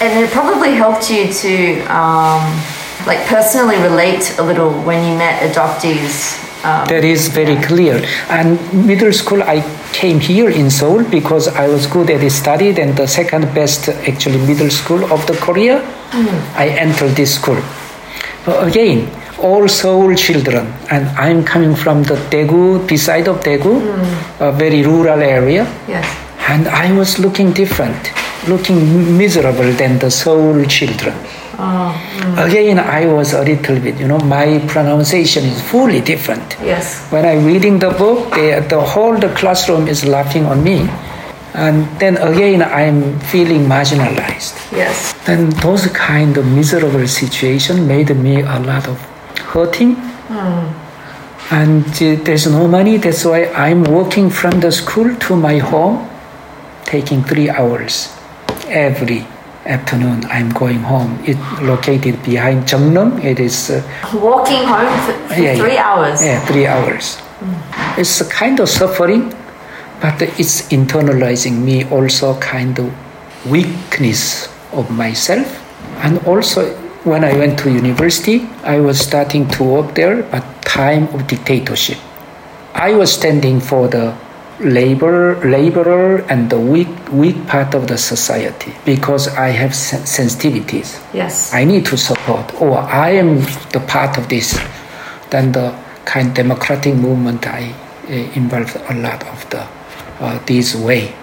And 0.01 0.25
it 0.25 0.31
probably 0.31 0.73
helped 0.75 1.11
you 1.11 1.33
to 1.33 1.81
um, 1.95 2.43
like 3.07 3.21
personally 3.27 3.77
relate 3.89 4.35
a 4.39 4.43
little 4.43 4.71
when 4.89 5.01
you 5.09 5.17
met 5.17 5.41
adoptees. 5.49 6.43
Um, 6.65 6.87
That 6.89 7.05
is 7.05 7.29
very 7.29 7.57
clear. 7.63 8.03
And 8.29 8.59
middle 8.87 9.13
school, 9.13 9.43
I 9.43 9.63
came 9.93 10.19
here 10.21 10.51
in 10.51 10.71
Seoul 10.71 11.05
because 11.05 11.47
I 11.49 11.69
was 11.69 11.87
good 11.87 12.11
at 12.11 12.23
study. 12.33 12.69
and 12.81 12.97
the 12.97 13.07
second 13.07 13.45
best, 13.55 13.89
actually, 13.89 14.39
middle 14.47 14.71
school 14.71 15.05
of 15.13 15.27
the 15.27 15.35
Korea. 15.47 15.77
I 16.65 16.69
entered 16.85 17.15
this 17.15 17.35
school. 17.35 17.61
But 18.45 18.67
again, 18.67 19.09
all 19.39 19.69
Seoul 19.69 20.15
children, 20.15 20.73
and 20.91 21.07
I'm 21.27 21.45
coming 21.45 21.75
from 21.77 22.03
the 22.05 22.17
Daegu, 22.33 22.87
beside 22.89 23.29
of 23.29 23.41
Daegu, 23.41 23.75
a 24.41 24.51
very 24.53 24.83
rural 24.83 25.21
area. 25.23 25.65
yes. 25.89 26.07
And 26.49 26.69
I 26.69 26.93
was 26.93 27.19
looking 27.19 27.53
different, 27.53 28.13
looking 28.49 28.79
miserable 29.19 29.71
than 29.73 29.99
the 29.99 30.11
Seoul 30.11 30.65
children. 30.67 31.15
Again, 31.59 32.79
I 32.79 33.07
was 33.07 33.33
a 33.33 33.43
little 33.43 33.81
bit, 33.81 33.99
you 33.99 34.07
know, 34.07 34.19
my 34.19 34.59
pronunciation 34.69 35.45
is 35.45 35.61
fully 35.63 36.01
different. 36.01 36.57
Yes. 36.63 37.09
When 37.11 37.25
I'm 37.25 37.47
reading 37.47 37.79
the 37.79 37.91
book, 37.91 38.35
they, 38.35 38.61
the 38.61 38.81
whole 38.81 39.17
the 39.17 39.33
classroom 39.35 39.89
is 39.89 40.05
laughing 40.05 40.45
on 40.45 40.63
me. 40.63 40.89
And 41.55 41.87
then 41.99 42.19
again, 42.19 42.61
I'm 42.63 43.19
feeling 43.21 43.65
marginalized. 43.65 44.55
Yes. 44.71 45.15
Then 45.25 45.49
those 45.65 45.87
kind 45.87 46.37
of 46.37 46.47
miserable 46.47 47.09
situation 47.09 47.87
made 47.89 48.15
me 48.15 48.43
a 48.43 48.59
lot 48.59 48.87
of 48.87 49.01
hurting. 49.53 49.97
And 51.51 51.87
uh, 51.87 52.23
there's 52.25 52.47
no 52.47 52.69
money. 52.69 52.99
That's 52.99 53.25
why 53.25 53.47
I'm 53.47 53.85
walking 53.85 54.29
from 54.29 54.61
the 54.61 54.71
school 54.73 55.15
to 55.17 55.37
my 55.37 55.59
home, 55.59 56.07
taking 56.85 57.23
three 57.25 57.49
hours 57.49 58.13
every 58.69 59.27
afternoon. 59.67 60.25
I'm 60.27 60.51
going 60.51 60.81
home. 60.81 61.19
It 61.27 61.37
located 61.63 62.23
behind 62.23 62.67
Jeonnam. 62.69 63.19
It 63.25 63.39
is. 63.41 63.71
Uh, 63.71 63.83
Walking 64.15 64.65
home 64.65 64.93
for, 65.05 65.35
for 65.35 65.41
Yeah, 65.41 65.57
three 65.57 65.77
hours. 65.79 66.23
yeah, 66.25 66.41
three 66.47 66.67
hours. 66.67 67.19
It's 67.99 68.21
a 68.21 68.29
kind 68.29 68.61
of 68.61 68.69
suffering, 68.69 69.31
but 70.01 70.21
it's 70.23 70.63
internalizing 70.73 71.63
me 71.65 71.85
also 71.91 72.39
kind 72.41 72.79
of 72.79 72.93
weakness 73.51 74.49
of 74.73 74.91
myself. 74.91 75.47
And 76.05 76.19
also 76.27 76.75
when 77.05 77.25
I 77.25 77.33
went 77.37 77.59
to 77.61 77.71
university, 77.71 78.49
I 78.65 78.81
was 78.81 78.99
starting 78.99 79.49
to 79.57 79.65
work 79.65 79.95
there, 79.95 80.23
but 80.25 80.45
time 80.63 81.09
of 81.15 81.27
dictatorship. 81.27 81.99
I 82.75 82.93
was 82.95 83.13
standing 83.13 83.61
for 83.61 83.89
the 83.89 84.15
labor 84.61 85.37
laborer 85.45 86.23
and 86.31 86.49
the 86.51 86.59
weak 86.59 86.89
weak 87.13 87.37
part 87.47 87.75
of 87.75 87.87
the 87.89 87.99
society 87.99 88.73
because 88.85 89.29
I 89.29 89.49
have 89.51 89.75
sen- 89.75 90.03
sensitivities. 90.03 91.01
Yes. 91.13 91.53
I 91.53 91.65
need 91.65 91.85
to 91.87 91.97
support, 91.97 92.55
or 92.61 92.79
I 92.79 93.11
am 93.11 93.41
the 93.73 93.81
part 93.87 94.17
of 94.19 94.29
this. 94.29 94.59
Then 95.31 95.53
the 95.53 95.75
kind 96.05 96.35
democratic 96.35 96.95
movement 96.95 97.47
I 97.47 97.75
uh, 98.09 98.13
involved 98.13 98.77
a 98.89 98.95
lot 98.95 99.27
of 99.29 99.49
the 99.51 99.67
uh, 100.21 100.39
this 100.47 100.75
way. 100.75 101.15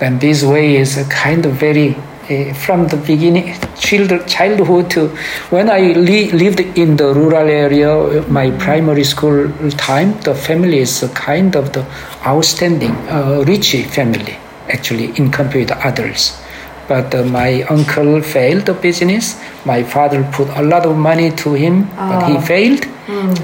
Then 0.00 0.18
this 0.18 0.42
way 0.42 0.76
is 0.76 0.98
a 0.98 1.04
kind 1.08 1.46
of 1.46 1.52
very 1.54 1.96
uh, 2.30 2.52
from 2.54 2.88
the 2.88 2.96
beginning, 2.96 3.54
child, 3.78 4.26
childhood 4.26 4.90
to 4.90 5.08
when 5.50 5.70
I 5.70 5.80
li- 5.92 6.30
lived 6.32 6.60
in 6.60 6.96
the 6.96 7.12
rural 7.14 7.48
area, 7.48 8.22
my 8.28 8.50
primary 8.52 9.04
school 9.04 9.50
time, 9.76 10.18
the 10.22 10.34
family 10.34 10.78
is 10.78 11.02
a 11.02 11.08
kind 11.10 11.54
of 11.56 11.72
the 11.72 11.84
outstanding, 12.26 12.92
uh, 13.08 13.44
rich 13.46 13.74
family 13.86 14.36
actually 14.68 15.16
in 15.16 15.30
compared 15.30 15.68
to 15.68 15.76
others. 15.86 16.40
But 16.88 17.14
uh, 17.14 17.24
my 17.24 17.62
uncle 17.62 18.22
failed 18.22 18.66
the 18.66 18.74
business. 18.74 19.40
My 19.64 19.82
father 19.82 20.22
put 20.32 20.48
a 20.56 20.62
lot 20.62 20.86
of 20.86 20.96
money 20.96 21.30
to 21.42 21.54
him, 21.54 21.88
but 21.96 22.28
he 22.28 22.38
failed, 22.46 22.84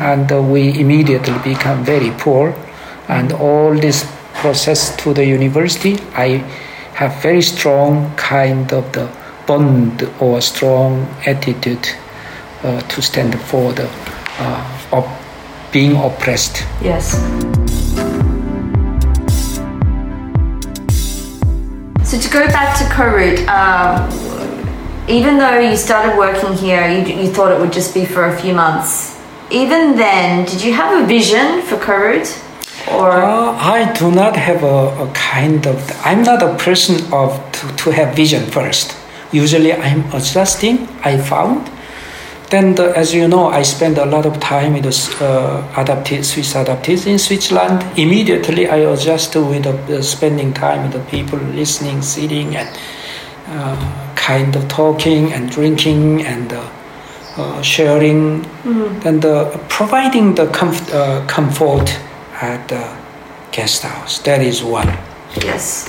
and 0.00 0.30
uh, 0.30 0.40
we 0.42 0.78
immediately 0.78 1.34
become 1.42 1.84
very 1.84 2.10
poor. 2.18 2.54
And 3.08 3.32
all 3.32 3.74
this 3.74 4.06
process 4.34 4.96
to 5.02 5.12
the 5.12 5.24
university, 5.26 5.98
I 6.14 6.42
have 7.02 7.20
very 7.20 7.42
strong 7.42 8.14
kind 8.16 8.72
of 8.72 8.92
the 8.92 9.10
bond 9.46 10.08
or 10.20 10.40
strong 10.40 11.02
attitude 11.26 11.88
uh, 12.62 12.80
to 12.82 13.02
stand 13.02 13.34
for 13.40 13.72
the 13.72 13.88
uh, 14.38 14.88
of 14.92 15.04
being 15.72 15.96
oppressed. 15.96 16.64
Yes. 16.80 17.12
So 22.08 22.20
to 22.20 22.28
go 22.30 22.46
back 22.48 22.78
to 22.78 22.84
KoRoot, 22.94 23.48
um, 23.48 25.08
even 25.08 25.38
though 25.38 25.58
you 25.58 25.76
started 25.76 26.16
working 26.16 26.52
here, 26.54 26.86
you, 26.86 27.00
you 27.20 27.28
thought 27.28 27.50
it 27.50 27.58
would 27.58 27.72
just 27.72 27.94
be 27.94 28.04
for 28.04 28.26
a 28.26 28.36
few 28.40 28.54
months. 28.54 29.18
Even 29.50 29.96
then, 29.96 30.44
did 30.44 30.62
you 30.62 30.72
have 30.72 31.02
a 31.02 31.06
vision 31.06 31.62
for 31.62 31.76
KoRoot? 31.76 32.28
Or 32.90 33.10
Uh, 33.12 33.56
I 33.56 33.92
do 33.92 34.10
not 34.10 34.36
have 34.36 34.62
a, 34.64 35.04
a 35.04 35.08
kind 35.14 35.66
of. 35.66 35.78
I'm 36.04 36.22
not 36.22 36.42
a 36.42 36.54
person 36.56 36.96
of 37.12 37.30
to, 37.52 37.76
to 37.84 37.90
have 37.90 38.14
vision 38.16 38.44
first. 38.50 38.96
Usually, 39.32 39.72
I'm 39.72 40.04
adjusting. 40.12 40.88
I 41.04 41.16
found. 41.18 41.70
Then, 42.50 42.74
the, 42.74 42.92
as 42.94 43.14
you 43.14 43.28
know, 43.28 43.46
I 43.48 43.62
spend 43.62 43.96
a 43.96 44.04
lot 44.04 44.26
of 44.26 44.38
time 44.38 44.74
with 44.74 44.82
the 44.84 45.24
uh, 45.24 45.80
adapted, 45.80 46.22
Swiss 46.26 46.52
adaptees 46.54 47.06
in 47.06 47.18
Switzerland. 47.18 47.82
Immediately, 47.96 48.68
I 48.68 48.76
adjust 48.92 49.34
with 49.36 49.62
the, 49.62 49.98
uh, 49.98 50.02
spending 50.02 50.52
time 50.52 50.82
with 50.82 50.92
the 50.92 51.04
people, 51.10 51.38
listening, 51.38 52.02
sitting, 52.02 52.54
and 52.56 52.68
uh, 53.48 54.12
kind 54.16 54.54
of 54.54 54.68
talking 54.68 55.32
and 55.32 55.50
drinking 55.50 56.26
and 56.26 56.52
uh, 56.52 56.60
uh, 57.38 57.62
sharing, 57.62 58.44
and 59.06 59.24
uh, 59.24 59.48
providing 59.68 60.34
the 60.34 60.44
comf- 60.48 60.92
uh, 60.92 61.26
comfort 61.26 61.88
at 62.42 62.68
the 62.68 62.84
guest 63.52 63.82
house. 63.82 64.18
That 64.20 64.42
is 64.42 64.62
one. 64.62 64.92
yes, 65.40 65.88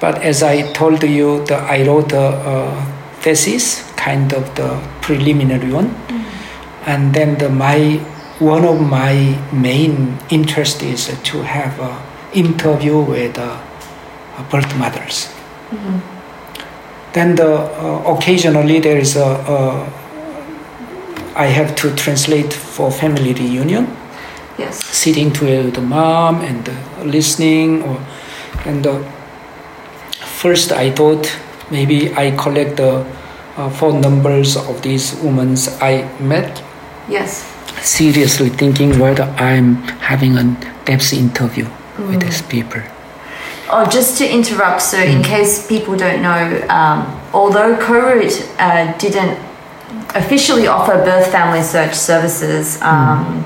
But 0.00 0.22
as 0.22 0.42
I 0.42 0.72
told 0.72 1.02
you, 1.02 1.44
the, 1.46 1.56
I 1.56 1.86
wrote 1.86 2.12
a, 2.12 2.26
uh 2.52 2.94
thesis, 3.24 3.82
kind 3.96 4.32
of 4.34 4.54
the 4.54 4.68
preliminary 5.00 5.72
one, 5.72 5.88
and 6.84 7.14
then 7.14 7.38
the, 7.38 7.48
my 7.48 7.96
one 8.38 8.64
of 8.64 8.80
my 8.80 9.14
main 9.52 10.18
interest 10.28 10.82
is 10.82 11.06
to 11.22 11.42
have 11.42 11.80
an 11.80 11.96
interview 12.34 13.00
with 13.00 13.38
uh, 13.38 13.56
birth 14.50 14.76
mothers. 14.76 15.32
Then 17.14 17.36
the 17.36 17.50
uh, 17.56 18.14
occasionally 18.14 18.80
there 18.80 18.98
is 18.98 19.16
a, 19.16 19.30
a 19.56 19.58
I 21.36 21.46
have 21.46 21.74
to 21.76 21.94
translate 21.94 22.52
for 22.52 22.90
family 22.90 23.32
reunion 23.32 23.86
yes, 24.58 24.84
sitting 24.84 25.32
to 25.32 25.70
the 25.70 25.80
mom 25.80 26.40
and 26.40 26.68
uh, 26.68 27.04
listening 27.04 27.82
or 27.82 27.98
and 28.64 28.86
uh, 28.86 28.98
first 30.40 30.72
i 30.72 30.90
thought 30.90 31.30
maybe 31.70 32.12
i 32.14 32.30
collect 32.32 32.76
the 32.76 33.04
uh, 33.56 33.70
phone 33.70 34.00
numbers 34.00 34.56
of 34.56 34.82
these 34.82 35.14
women 35.22 35.56
i 35.80 36.08
met. 36.20 36.62
Yes, 37.08 37.44
seriously 37.82 38.48
thinking 38.48 38.98
whether 38.98 39.24
i'm 39.38 39.76
having 40.00 40.36
a 40.38 40.44
depth 40.84 41.12
interview 41.12 41.68
with 41.98 42.20
these 42.20 42.42
people 42.42 42.80
Oh, 43.70 43.88
just 43.88 44.18
to 44.18 44.30
interrupt, 44.30 44.82
so 44.82 44.98
in 44.98 45.22
case 45.22 45.66
people 45.66 45.96
don't 45.96 46.20
know, 46.20 46.66
um, 46.68 47.20
although 47.32 47.74
KoRoot 47.76 48.46
uh, 48.58 48.96
didn't 48.98 49.38
officially 50.14 50.66
offer 50.66 50.92
birth 51.02 51.32
family 51.32 51.62
search 51.62 51.94
services, 51.94 52.80
um, 52.82 53.42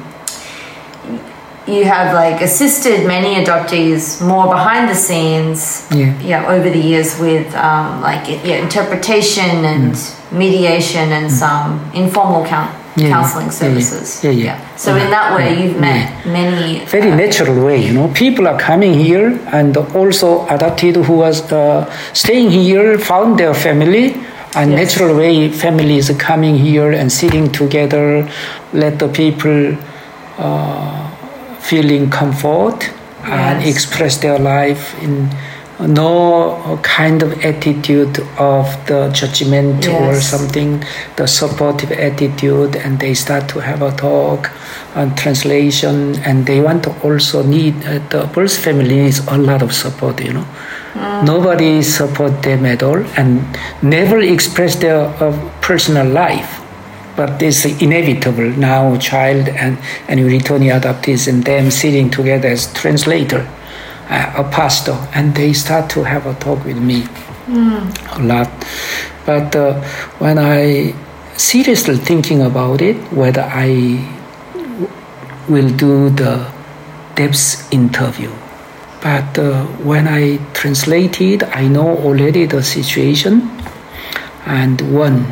you 1.68 1.84
have 1.84 2.14
like 2.14 2.40
assisted 2.40 3.06
many 3.06 3.30
adoptees 3.44 4.02
more 4.26 4.46
behind 4.56 4.88
the 4.88 4.94
scenes. 4.94 5.86
Yeah. 5.94 6.54
over 6.54 6.68
the 6.70 6.78
years 6.90 7.18
with 7.20 7.46
um, 7.54 8.00
like 8.00 8.24
yeah, 8.28 8.56
interpretation 8.66 9.64
and 9.72 9.92
mediation 10.32 11.12
and 11.12 11.30
some 11.30 11.68
informal 11.94 12.44
coun- 12.44 12.74
Yeah, 12.98 13.06
yeah. 13.08 13.14
counseling 13.14 13.46
Yeah, 13.46 13.52
yeah. 13.52 13.64
services. 13.64 14.24
Yeah, 14.24 14.30
yeah. 14.46 14.56
So 14.76 14.96
in 14.96 15.10
that 15.16 15.28
way, 15.36 15.48
Yeah, 15.54 15.60
you've 15.62 15.80
met 15.80 16.26
many 16.26 16.84
very 16.96 17.10
uh, 17.12 17.16
natural 17.24 17.56
way 17.66 17.78
you 17.86 17.92
know 17.98 18.08
people 18.24 18.44
are 18.50 18.58
coming 18.70 18.94
here 18.94 19.28
and 19.58 19.76
also 20.00 20.28
adopted 20.56 20.96
who 21.06 21.14
was 21.26 21.38
uh, 21.52 21.84
staying 22.12 22.50
here 22.50 22.98
found 23.10 23.38
their 23.38 23.54
family 23.66 24.06
and 24.58 24.66
Yes. 24.72 24.78
natural 24.82 25.12
way 25.22 25.48
families 25.64 26.10
coming 26.18 26.54
here 26.68 26.90
and 27.00 27.06
sitting 27.12 27.46
together 27.52 28.04
let 28.72 28.98
the 28.98 29.08
people 29.08 29.76
uh, 30.38 31.07
feeling 31.68 32.10
comfort 32.10 32.90
and 33.24 33.62
express 33.64 34.18
their 34.18 34.38
life 34.38 35.00
in 35.02 35.28
no 35.80 36.78
kind 36.82 37.22
of 37.22 37.32
attitude 37.44 38.18
of 38.38 38.66
the 38.86 39.08
judgment 39.14 39.86
or 39.86 40.20
something 40.20 40.82
the 41.16 41.26
supportive 41.26 41.92
attitude 41.92 42.74
and 42.74 42.98
they 42.98 43.14
start 43.14 43.48
to 43.48 43.60
have 43.60 43.80
a 43.82 43.92
talk 43.92 44.50
and 44.96 45.16
translation 45.16 46.16
and 46.24 46.46
they 46.46 46.60
want 46.60 46.82
to 46.82 46.90
also 47.02 47.42
need 47.44 47.74
uh, 47.84 47.98
the 48.08 48.28
birth 48.34 48.56
family 48.56 48.96
needs 49.02 49.20
a 49.28 49.38
lot 49.38 49.62
of 49.62 49.72
support 49.72 50.20
you 50.20 50.32
know. 50.32 50.46
Nobody 51.22 51.82
support 51.82 52.42
them 52.42 52.66
at 52.66 52.82
all 52.82 52.98
and 53.16 53.44
never 53.82 54.18
express 54.18 54.74
their 54.76 55.02
uh, 55.22 55.50
personal 55.60 56.08
life 56.08 56.60
but 57.18 57.42
it's 57.42 57.64
inevitable 57.82 58.50
now 58.56 58.96
child 58.96 59.48
and 59.48 59.76
and 60.06 60.24
returning 60.24 60.70
adoptees 60.70 61.26
and 61.26 61.42
them 61.44 61.70
sitting 61.70 62.08
together 62.08 62.48
as 62.48 62.72
translator 62.72 63.42
uh, 64.08 64.42
a 64.42 64.44
pastor 64.58 64.96
and 65.14 65.34
they 65.34 65.52
start 65.52 65.90
to 65.90 66.04
have 66.04 66.26
a 66.26 66.34
talk 66.34 66.64
with 66.64 66.78
me 66.78 67.06
a 67.48 68.22
lot. 68.22 68.50
But 69.26 69.56
uh, 69.56 69.82
when 70.18 70.38
i 70.38 70.94
seriously 71.36 71.96
thinking 71.96 72.42
about 72.42 72.80
it 72.82 72.96
whether 73.12 73.42
I 73.42 73.70
will 75.48 75.70
do 75.70 76.10
the 76.10 76.50
depth 77.16 77.72
interview. 77.72 78.30
But 79.02 79.38
uh, 79.38 79.64
when 79.90 80.08
i 80.08 80.38
translated 80.54 81.42
i 81.44 81.66
know 81.66 81.96
already 81.98 82.46
the 82.46 82.62
situation. 82.62 83.50
And 84.46 84.80
one 84.94 85.26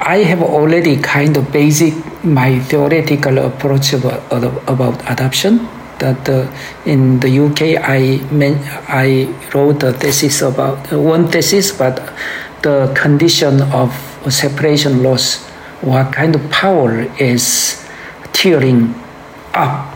i 0.00 0.18
have 0.18 0.42
already 0.42 0.96
kind 0.96 1.36
of 1.36 1.52
basic 1.52 1.94
my 2.24 2.58
theoretical 2.60 3.38
approach 3.38 3.92
about, 3.92 4.22
about 4.66 5.10
adoption 5.10 5.68
that 5.98 6.28
uh, 6.28 6.50
in 6.86 7.20
the 7.20 7.38
uk 7.40 7.60
i 7.60 8.18
i 8.88 9.28
wrote 9.54 9.82
a 9.82 9.92
thesis 9.92 10.40
about 10.40 10.92
uh, 10.92 10.98
one 10.98 11.28
thesis 11.28 11.70
but 11.70 12.12
the 12.62 12.92
condition 12.94 13.60
of 13.72 13.92
separation 14.28 15.02
loss 15.02 15.44
what 15.82 16.12
kind 16.12 16.34
of 16.34 16.50
power 16.50 17.02
is 17.18 17.86
tearing 18.32 18.94
up 19.54 19.94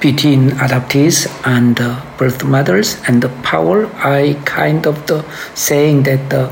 between 0.00 0.50
adoptees 0.52 1.30
and 1.46 1.80
uh, 1.80 2.00
birth 2.16 2.42
mothers 2.44 2.96
and 3.06 3.22
the 3.22 3.28
power 3.42 3.86
i 3.98 4.34
kind 4.46 4.86
of 4.86 5.06
the 5.06 5.22
saying 5.54 6.02
that 6.02 6.30
the 6.30 6.44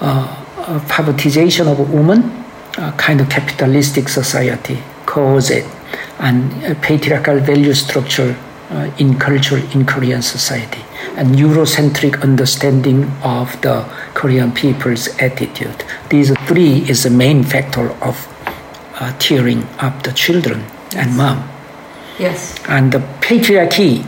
uh, 0.00 0.44
uh, 0.58 0.78
privatization 0.86 1.66
of 1.66 1.78
women 1.92 2.43
uh, 2.78 2.92
kind 2.92 3.20
of 3.20 3.28
capitalistic 3.28 4.08
society 4.08 4.78
cause 5.06 5.50
it 5.50 5.66
and 6.18 6.50
patriarchal 6.82 7.38
value 7.38 7.74
structure 7.74 8.36
uh, 8.70 8.90
in 8.98 9.18
culture 9.18 9.58
in 9.74 9.84
korean 9.84 10.22
society. 10.22 10.82
And 11.16 11.36
eurocentric 11.36 12.22
understanding 12.22 13.04
of 13.22 13.60
the 13.60 13.84
korean 14.14 14.52
people's 14.52 15.08
attitude. 15.20 15.84
These 16.08 16.32
three 16.48 16.88
is 16.88 17.04
the 17.04 17.10
main 17.10 17.44
factor 17.44 17.90
of 18.02 18.26
uh, 18.94 19.12
tearing 19.18 19.64
up 19.78 20.02
the 20.02 20.12
children 20.12 20.64
and 20.96 21.16
mom. 21.16 21.48
Yes, 22.18 22.58
and 22.68 22.92
the 22.92 22.98
patriarchy, 23.20 24.06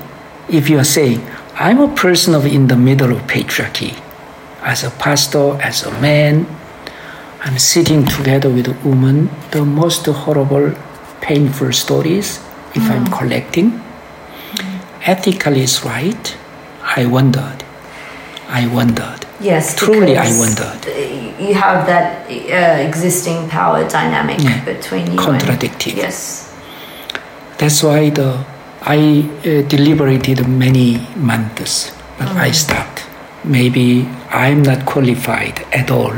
if 0.49 0.69
you 0.71 0.79
are 0.79 0.85
saying, 0.85 1.27
I'm 1.55 1.81
a 1.81 1.95
person 1.95 2.35
of 2.35 2.47
in 2.47 2.69
the 2.69 2.77
middle 2.77 3.13
of 3.13 3.23
patriarchy. 3.23 4.01
As 4.63 4.85
a 4.85 4.91
pastor, 4.91 5.61
as 5.61 5.85
a 5.85 5.91
man, 6.01 6.47
I'm 7.41 7.59
sitting 7.59 8.05
together 8.07 8.51
with 8.51 8.69
a 8.69 8.89
woman, 8.89 9.31
the 9.51 9.65
most 9.65 10.07
horrible, 10.07 10.75
painful 11.21 11.73
stories, 11.73 12.39
if 12.75 12.83
mm. 12.83 12.91
I'm 12.91 13.07
collecting. 13.07 13.71
Mm. 13.71 15.09
Ethically 15.09 15.63
is 15.63 15.85
right. 15.85 16.37
I 16.83 17.07
wondered. 17.07 17.65
I 18.49 18.67
wondered. 18.67 19.27
Yes, 19.41 19.77
truly, 19.77 20.17
I 20.17 20.31
wondered. 20.39 20.87
You 21.39 21.55
have 21.55 21.87
that 21.87 22.27
uh, 22.31 22.89
existing 22.89 23.49
power 23.51 23.87
dynamic 23.87 24.41
yeah. 24.41 24.65
between 24.65 25.13
you. 25.13 25.19
Contradicting. 25.19 25.93
And, 25.93 26.03
yes. 26.03 26.55
That's 27.59 27.83
why 27.83 28.11
the 28.11 28.45
I 28.83 29.29
uh, 29.41 29.69
deliberated 29.69 30.49
many 30.49 31.07
months, 31.17 31.93
but 32.19 32.29
mm. 32.29 32.37
I 32.37 32.51
stopped. 32.53 33.05
Maybe 33.45 34.09
I'm 34.31 34.63
not 34.63 34.87
qualified 34.87 35.61
at 35.73 35.91
all 35.91 36.15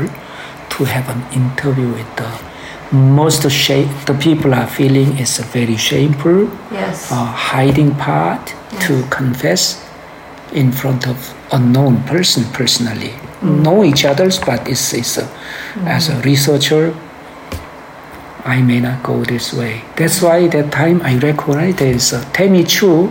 to 0.69 0.85
have 0.85 1.09
an 1.09 1.21
interview 1.33 1.89
with 1.89 2.15
the 2.15 2.95
most 2.95 3.49
shame. 3.51 3.89
The 4.05 4.13
people 4.13 4.53
are 4.53 4.67
feeling 4.67 5.17
is 5.17 5.39
a 5.39 5.43
very 5.43 5.77
shameful. 5.77 6.49
Yes. 6.71 7.11
Uh, 7.11 7.25
hiding 7.25 7.95
part 7.95 8.55
yes. 8.71 8.87
to 8.87 9.03
confess 9.09 9.85
in 10.53 10.71
front 10.71 11.07
of 11.07 11.35
unknown 11.51 12.03
person 12.03 12.43
personally. 12.53 13.13
Mm. 13.41 13.63
Know 13.63 13.83
each 13.83 14.05
others 14.05 14.39
but 14.39 14.67
it's, 14.67 14.93
it's 14.93 15.17
a, 15.17 15.23
mm. 15.23 15.87
as 15.87 16.09
a 16.09 16.19
researcher, 16.21 16.95
I 18.45 18.61
may 18.61 18.79
not 18.79 19.03
go 19.03 19.23
this 19.23 19.53
way. 19.53 19.83
That's 19.95 20.21
why 20.21 20.47
that 20.47 20.71
time 20.71 21.01
I 21.01 21.17
recognize 21.17 21.75
there 21.75 21.93
is 21.93 22.13
a 22.13 22.23
Tammy 22.31 22.63
Chu 22.63 23.07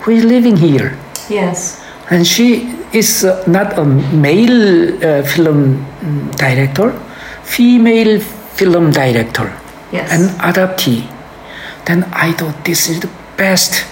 who 0.00 0.10
is 0.12 0.24
living 0.24 0.56
here. 0.56 0.98
Yes. 1.28 1.84
And 2.10 2.26
she 2.26 2.74
is 2.92 3.24
uh, 3.24 3.44
not 3.46 3.78
a 3.78 3.84
male 3.84 5.04
uh, 5.04 5.22
film 5.22 5.84
director, 6.36 6.92
female 7.42 8.20
film 8.20 8.90
director, 8.90 9.52
yes. 9.92 10.10
and 10.12 10.30
adoptee. 10.40 11.06
Then 11.86 12.04
I 12.12 12.32
thought 12.32 12.64
this 12.64 12.88
is 12.88 13.00
the 13.00 13.10
best, 13.36 13.86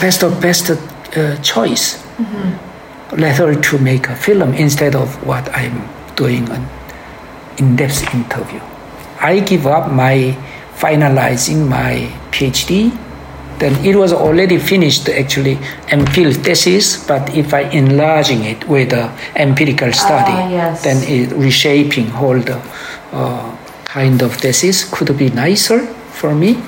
best 0.00 0.22
of 0.22 0.40
best 0.40 0.70
uh, 0.70 1.36
choice. 1.42 2.02
Mm-hmm. 2.16 3.20
Let 3.20 3.36
her 3.36 3.54
to 3.54 3.78
make 3.78 4.08
a 4.08 4.16
film 4.16 4.54
instead 4.54 4.94
of 4.94 5.24
what 5.26 5.48
I'm 5.54 5.88
doing 6.16 6.48
an 6.48 6.66
in-depth 7.58 8.14
interview. 8.14 8.60
I 9.20 9.40
give 9.40 9.66
up 9.66 9.92
my 9.92 10.36
finalizing 10.76 11.68
my 11.68 12.10
PhD. 12.32 12.90
Then 13.62 13.78
it 13.86 13.94
was 13.94 14.12
already 14.12 14.58
finished 14.58 15.08
actually 15.08 15.54
MPhil 15.86 16.34
thesis, 16.34 17.06
but 17.06 17.22
if 17.32 17.54
I 17.54 17.60
enlarging 17.70 18.42
it 18.42 18.66
with 18.66 18.92
a 18.92 19.16
empirical 19.36 19.92
study, 19.92 20.32
uh, 20.32 20.50
yes. 20.50 20.82
then 20.82 20.98
it 21.06 21.30
reshaping 21.36 22.08
whole 22.08 22.40
the 22.40 22.58
uh, 23.12 23.56
kind 23.84 24.20
of 24.20 24.34
thesis 24.34 24.82
could 24.82 25.16
be 25.16 25.30
nicer 25.30 25.86
for 26.10 26.34
me. 26.34 26.60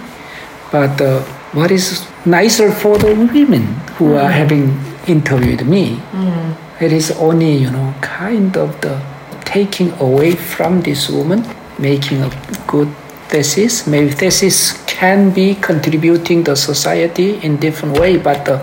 But 0.71 1.01
uh, 1.01 1.23
what 1.59 1.73
is 1.73 2.07
nicer 2.25 2.71
for 2.71 2.97
the 2.97 3.13
women 3.35 3.65
who 3.99 4.11
mm. 4.11 4.23
are 4.23 4.31
having 4.31 4.79
interviewed 5.09 5.67
me? 5.67 5.97
Mm. 6.13 6.55
It 6.81 6.93
is 6.93 7.11
only 7.19 7.57
you 7.57 7.71
know 7.73 7.93
kind 8.03 8.57
of 8.57 8.81
the 8.83 9.03
taking 9.45 9.91
away 9.99 10.37
from 10.37 10.83
this 10.83 11.11
woman 11.11 11.43
making 11.77 12.23
a 12.23 12.31
good 12.69 12.89
thesis. 13.35 13.87
Maybe 13.87 14.11
thesis 14.11 14.57
can 14.87 15.31
be 15.31 15.57
contributing 15.57 16.45
the 16.45 16.55
society 16.55 17.43
in 17.43 17.57
different 17.57 17.99
way, 17.99 18.17
but 18.17 18.49
uh, 18.49 18.63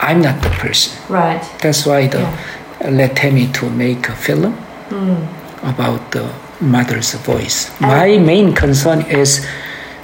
I'm 0.00 0.22
not 0.22 0.42
the 0.42 0.48
person. 0.64 0.96
Right. 1.12 1.42
That's 1.60 1.84
why 1.84 2.06
the 2.08 2.20
yeah. 2.20 2.88
let 2.90 3.22
me 3.36 3.52
to 3.58 3.68
make 3.68 4.08
a 4.08 4.16
film 4.16 4.56
mm. 4.88 5.20
about 5.72 6.10
the 6.10 6.24
mother's 6.60 7.12
voice. 7.30 7.68
And 7.80 7.92
My 7.92 8.16
main 8.16 8.54
concern 8.54 9.02
is 9.22 9.46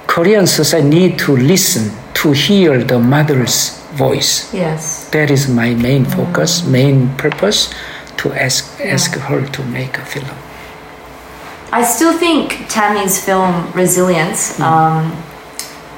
Korean 0.05 0.45
society 0.45 0.87
need 0.87 1.19
to 1.25 1.35
listen 1.35 1.85
to 2.21 2.31
hear 2.31 2.83
the 2.83 2.99
mother's 2.99 3.79
voice. 3.97 4.53
Yes. 4.53 5.09
That 5.09 5.31
is 5.31 5.49
my 5.49 5.73
main 5.73 6.05
focus, 6.05 6.61
mm. 6.61 6.71
main 6.77 6.97
purpose 7.17 7.73
to 8.21 8.33
ask 8.33 8.61
yeah. 8.79 8.93
ask 8.93 9.17
her 9.29 9.41
to 9.55 9.61
make 9.77 9.97
a 9.97 10.05
film. 10.05 10.29
I 11.71 11.83
still 11.83 12.17
think 12.17 12.67
Tammy's 12.69 13.23
film 13.23 13.71
Resilience 13.73 14.57
mm. 14.57 14.63
um, 14.63 15.23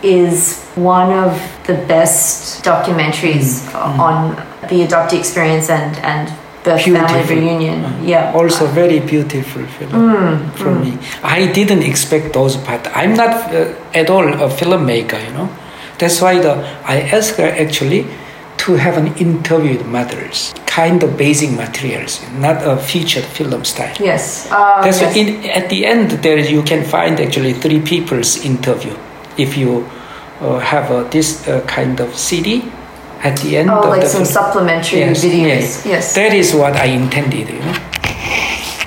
is 0.03 0.61
one 0.75 1.11
of 1.11 1.33
the 1.67 1.73
best 1.87 2.63
documentaries 2.63 3.69
mm. 3.71 3.99
on 3.99 4.35
the 4.69 4.85
adoptee 4.85 5.19
experience 5.19 5.69
and, 5.69 5.95
and 5.97 6.31
birth 6.63 6.83
beautiful. 6.83 7.07
family 7.07 7.35
reunion. 7.35 7.83
Mm. 7.83 8.07
Yeah. 8.07 8.33
Also, 8.33 8.67
very 8.67 8.99
beautiful 8.99 9.65
film 9.65 9.91
mm, 9.91 10.51
for 10.53 10.75
mm. 10.75 10.83
me. 10.83 11.07
I 11.23 11.51
didn't 11.51 11.83
expect 11.83 12.33
those 12.33 12.57
but 12.57 12.89
I'm 12.95 13.13
not 13.13 13.53
uh, 13.53 13.73
at 13.93 14.09
all 14.09 14.27
a 14.27 14.49
filmmaker, 14.49 15.23
you 15.25 15.33
know. 15.33 15.49
That's 15.97 16.19
why 16.19 16.39
the 16.39 16.53
I 16.83 17.01
asked 17.01 17.37
her 17.37 17.47
actually 17.47 18.07
to 18.61 18.73
have 18.75 18.95
an 18.95 19.07
interview 19.17 19.75
with 19.75 19.87
mothers, 19.87 20.53
kind 20.67 21.01
of 21.01 21.17
basic 21.17 21.49
materials, 21.51 22.21
not 22.33 22.61
a 22.61 22.77
featured 22.77 23.23
film 23.23 23.65
style. 23.65 23.95
Yes. 23.99 24.47
Uh, 24.51 24.83
That's 24.83 25.01
yes. 25.01 25.15
In, 25.15 25.49
at 25.49 25.67
the 25.69 25.83
end 25.83 26.11
there 26.21 26.37
you 26.37 26.61
can 26.61 26.85
find 26.85 27.19
actually 27.19 27.53
three 27.53 27.81
people's 27.81 28.45
interview 28.45 28.95
if 29.35 29.57
you 29.57 29.89
uh, 30.41 30.59
have 30.59 30.91
a, 30.91 31.09
this 31.09 31.47
uh, 31.47 31.61
kind 31.61 31.99
of 31.99 32.15
CD 32.15 32.71
at 33.23 33.39
the 33.39 33.57
end. 33.57 33.71
Oh, 33.71 33.89
like 33.89 34.03
some 34.03 34.25
film. 34.25 34.25
supplementary 34.25 34.99
yes, 34.99 35.25
videos. 35.25 35.47
Yes. 35.47 35.85
yes. 35.85 36.15
That 36.15 36.33
is 36.33 36.53
what 36.53 36.73
I 36.75 36.85
intended, 36.85 37.49
you 37.49 37.59
know. 37.59 37.77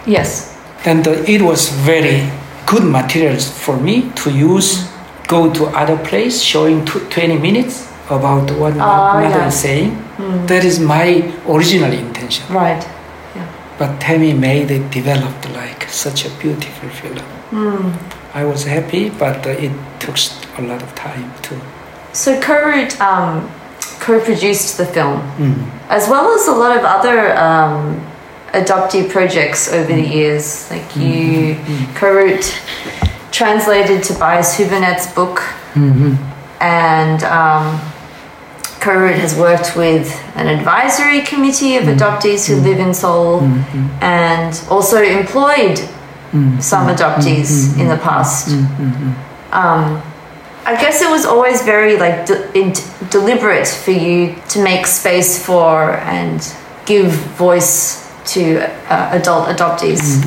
Yes. 0.06 0.56
And 0.84 1.04
it 1.04 1.42
was 1.42 1.70
very 1.70 2.30
good 2.66 2.84
materials 2.84 3.50
for 3.50 3.76
me 3.76 4.12
to 4.22 4.30
use. 4.30 4.88
Go 5.26 5.52
to 5.52 5.64
other 5.66 5.96
place, 5.96 6.42
showing 6.42 6.84
20 6.84 7.38
minutes 7.38 7.93
about 8.10 8.50
what 8.52 8.74
uh, 8.74 9.20
mother 9.20 9.28
yeah. 9.28 9.48
is 9.48 9.60
saying. 9.60 9.90
Mm. 10.16 10.46
That 10.48 10.64
is 10.64 10.78
my 10.78 11.32
original 11.48 11.92
intention. 11.92 12.52
Right. 12.52 12.82
Yeah. 13.34 13.50
But 13.78 14.00
Tammy 14.00 14.32
made 14.32 14.70
it 14.70 14.90
developed 14.90 15.50
like 15.52 15.88
such 15.88 16.26
a 16.26 16.30
beautiful 16.38 16.88
film. 16.90 17.18
Mm. 17.50 18.14
I 18.34 18.44
was 18.44 18.64
happy, 18.64 19.10
but 19.10 19.46
it 19.46 19.72
took 20.00 20.16
a 20.58 20.62
lot 20.62 20.82
of 20.82 20.94
time 20.94 21.32
too. 21.42 21.60
So 22.12 22.40
KoRoot 22.40 23.00
um, 23.00 23.50
co-produced 24.00 24.76
the 24.76 24.86
film, 24.86 25.20
mm. 25.36 25.70
as 25.88 26.08
well 26.08 26.34
as 26.34 26.46
a 26.48 26.52
lot 26.52 26.76
of 26.76 26.84
other 26.84 27.36
um, 27.36 28.00
adoptee 28.54 29.10
projects 29.10 29.72
over 29.72 29.92
the 29.92 30.04
hmm. 30.04 30.12
years. 30.12 30.70
Like 30.70 30.82
hmm. 30.92 31.02
you, 31.02 31.54
mm-hmm. 31.54 31.96
KoRoot 31.96 33.32
translated 33.32 34.04
Tobias 34.04 34.56
Hübinette's 34.56 35.12
book. 35.12 35.38
Mm-hmm. 35.74 36.14
And 36.62 37.22
um, 37.24 37.80
KoRoot 38.84 39.14
has 39.14 39.34
worked 39.34 39.76
with 39.76 40.12
an 40.36 40.46
advisory 40.46 41.22
committee 41.22 41.76
of 41.76 41.84
mm. 41.84 41.96
adoptees 41.96 42.46
who 42.46 42.56
mm. 42.56 42.64
live 42.64 42.78
in 42.78 42.92
Seoul 42.92 43.40
mm-hmm. 43.40 44.04
and 44.04 44.52
also 44.68 45.00
employed 45.02 45.78
mm. 46.32 46.62
some 46.62 46.88
adoptees 46.94 47.78
in 47.80 47.88
the 47.88 47.96
past. 47.96 48.48
Um, 49.52 50.02
I 50.66 50.76
guess 50.78 51.00
it 51.00 51.10
was 51.10 51.24
always 51.24 51.62
very 51.62 51.96
like 51.96 52.26
de- 52.26 52.74
deliberate 53.08 53.68
for 53.68 53.92
you 53.92 54.34
to 54.50 54.62
make 54.62 54.86
space 54.86 55.44
for 55.44 55.92
and 56.16 56.40
give 56.84 57.10
voice 57.38 58.04
to 58.34 58.68
uh, 58.92 59.18
adult 59.18 59.48
adoptees. 59.48 60.24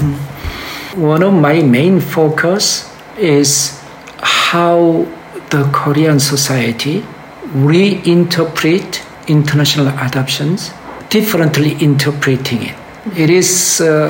One 0.95 1.21
of 1.21 1.33
my 1.33 1.61
main 1.61 1.99
focus 1.99 2.91
is 3.17 3.79
how 4.17 5.05
the 5.51 5.69
Korean 5.71 6.19
society 6.19 7.05
reinterpret 7.53 9.03
international 9.27 9.87
adoptions, 9.99 10.71
differently 11.09 11.73
interpreting 11.79 12.63
it. 12.63 12.75
It 13.15 13.29
is, 13.29 13.81
uh, 13.81 14.09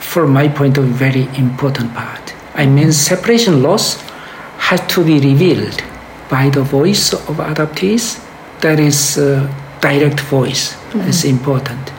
from 0.00 0.32
my 0.32 0.48
point 0.48 0.78
of 0.78 0.84
view, 0.84 0.94
very 0.94 1.28
important 1.36 1.94
part. 1.94 2.34
I 2.54 2.66
mean, 2.66 2.92
separation 2.92 3.62
laws 3.62 4.00
has 4.58 4.80
to 4.94 5.04
be 5.04 5.20
revealed 5.20 5.82
by 6.30 6.50
the 6.50 6.62
voice 6.62 7.12
of 7.12 7.36
adoptees. 7.36 8.24
That 8.60 8.80
is 8.80 9.18
uh, 9.18 9.52
direct 9.80 10.20
voice. 10.20 10.72
Mm-hmm. 10.72 11.08
is 11.08 11.24
important. 11.24 11.90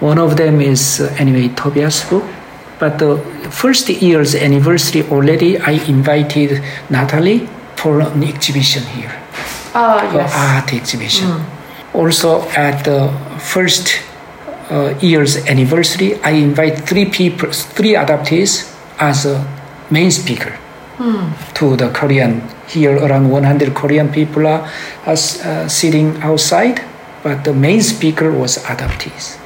One 0.00 0.18
of 0.18 0.36
them 0.36 0.60
is 0.60 1.00
uh, 1.00 1.14
anyway 1.18 1.48
Tobias' 1.48 2.08
book. 2.10 2.24
But 2.80 2.98
the 2.98 3.18
first 3.50 3.88
year's 3.88 4.34
anniversary 4.34 5.04
already, 5.04 5.58
I 5.58 5.72
invited 5.86 6.60
Natalie 6.90 7.48
for 7.76 8.00
an 8.00 8.24
exhibition 8.24 8.82
here 8.82 9.21
oh, 9.74 10.02
yes. 10.14 10.32
art 10.34 10.72
exhibition. 10.72 11.28
Mm. 11.28 11.94
Also, 11.94 12.42
at 12.50 12.84
the 12.84 13.12
first 13.38 14.00
uh, 14.70 14.94
year's 15.00 15.36
anniversary, 15.46 16.20
I 16.22 16.30
invite 16.30 16.88
three 16.88 17.06
people, 17.06 17.52
three 17.52 17.94
adoptees 17.94 18.72
as 18.98 19.26
a 19.26 19.46
main 19.90 20.10
speaker 20.10 20.58
mm. 20.96 21.54
to 21.54 21.76
the 21.76 21.90
Korean. 21.90 22.42
Here, 22.68 22.96
around 22.96 23.28
100 23.28 23.74
Korean 23.74 24.10
people 24.10 24.46
are, 24.46 24.66
are 25.04 25.12
uh, 25.12 25.68
sitting 25.68 26.16
outside 26.22 26.80
but 27.22 27.44
the 27.44 27.52
main 27.54 27.80
speaker 27.80 28.32
was 28.32 28.58
adoptees. 28.64 29.38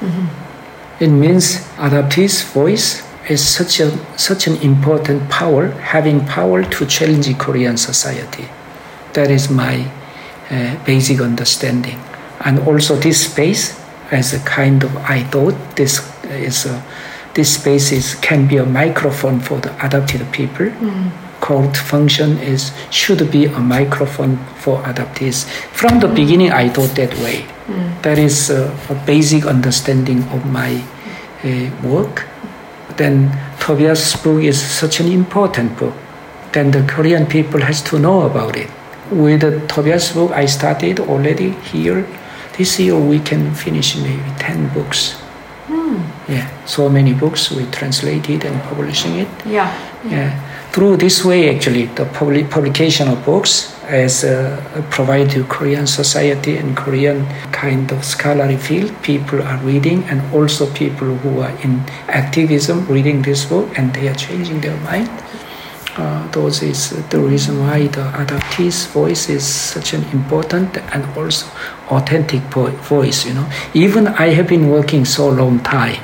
It 0.99 1.09
means 1.09 1.59
adoptees' 1.77 2.43
voice 2.53 3.05
is 3.29 3.47
such 3.47 3.81
a 3.81 3.91
such 4.17 4.47
an 4.47 4.57
important 4.63 5.29
power, 5.29 5.69
having 5.93 6.25
power 6.25 6.63
to 6.65 6.87
challenge 6.87 7.29
Korean 7.39 7.77
society. 7.77 8.49
That 9.13 9.31
is 9.31 9.51
my 9.51 9.91
uh, 10.51 10.77
basic 10.85 11.21
understanding, 11.21 11.99
and 12.45 12.59
also 12.61 12.95
this 12.97 13.25
space 13.31 13.75
as 14.11 14.33
a 14.35 14.39
kind 14.41 14.85
of 14.85 14.97
I 14.97 15.23
thought 15.25 15.55
this 15.77 16.01
is 16.31 16.67
a, 16.67 16.83
this 17.35 17.55
space 17.55 17.93
is 17.93 18.15
can 18.17 18.47
be 18.47 18.57
a 18.57 18.65
microphone 18.65 19.41
for 19.41 19.61
the 19.61 19.71
adopted 19.85 20.23
people. 20.33 20.71
Called 21.41 21.77
function 21.77 22.39
is 22.39 22.73
should 22.91 23.31
be 23.31 23.45
a 23.47 23.59
microphone 23.61 24.39
for 24.57 24.83
adoptees. 24.83 25.45
From 25.73 26.01
the 26.01 26.09
beginning, 26.09 26.51
I 26.51 26.69
thought 26.71 26.95
that 26.97 27.13
way. 27.19 27.45
That 28.03 28.19
is 28.19 28.51
uh, 28.51 28.71
a 28.89 28.95
basic 29.07 29.45
understanding 29.45 30.23
of 30.35 30.47
my 30.47 30.83
uh, 31.45 31.71
work. 31.83 32.25
Then 32.97 33.31
Tobias' 33.61 34.17
book 34.17 34.43
is 34.43 34.59
such 34.61 35.01
an 35.01 35.09
important 35.13 35.77
book. 35.79 35.95
Then 36.53 36.71
the 36.71 36.83
Korean 36.87 37.27
people 37.27 37.61
has 37.61 37.83
to 37.91 37.99
know 37.99 38.23
about 38.23 38.57
it. 38.57 38.71
With 39.11 39.41
the 39.41 39.67
Tobias' 39.69 40.13
book, 40.13 40.33
I 40.33 40.47
started 40.47 41.01
already 41.01 41.51
here. 41.73 42.07
This 42.59 42.79
year 42.81 42.99
we 42.99 43.21
can 43.21 43.55
finish 43.55 43.97
maybe 43.97 44.31
ten 44.39 44.69
books. 44.75 45.23
Yeah, 46.29 46.49
so 46.67 46.89
many 46.89 47.13
books 47.15 47.51
we 47.53 47.67
translated 47.67 48.45
and 48.45 48.61
publishing 48.63 49.19
it. 49.19 49.29
Yeah. 49.47 49.71
Yeah. 50.05 50.35
Through 50.73 50.97
this 50.97 51.25
way, 51.25 51.55
actually, 51.55 51.87
the 51.87 52.05
public 52.05 52.51
publication 52.51 53.09
of 53.09 53.25
books 53.25 53.73
as 53.87 54.25
uh, 54.25 54.61
provide 54.91 55.31
to 55.31 55.45
Korean 55.45 55.87
society 55.87 56.57
and 56.57 56.77
Korean 56.77 57.25
kind 57.53 57.93
of 57.93 58.05
scholarly 58.05 58.57
field, 58.57 58.91
people 59.03 59.41
are 59.41 59.59
reading, 59.59 60.03
and 60.11 60.21
also 60.35 60.67
people 60.75 61.15
who 61.23 61.41
are 61.41 61.55
in 61.63 61.79
activism 62.09 62.85
reading 62.89 63.23
this 63.23 63.45
book, 63.45 63.69
and 63.79 63.95
they 63.95 64.09
are 64.09 64.15
changing 64.15 64.61
their 64.61 64.77
mind. 64.79 65.09
Uh, 65.97 66.31
those 66.31 66.63
is 66.63 66.91
the 67.09 67.19
reason 67.19 67.59
why 67.61 67.87
the 67.87 68.05
adoptee's 68.23 68.85
voice 68.87 69.31
is 69.31 69.45
such 69.47 69.95
an 69.95 70.03
important 70.13 70.77
and 70.93 71.03
also 71.17 71.47
authentic 71.89 72.43
voice. 72.85 73.25
You 73.25 73.35
know, 73.35 73.49
even 73.73 74.09
I 74.09 74.29
have 74.35 74.47
been 74.47 74.69
working 74.69 75.07
so 75.07 75.29
long 75.29 75.61
time 75.61 76.03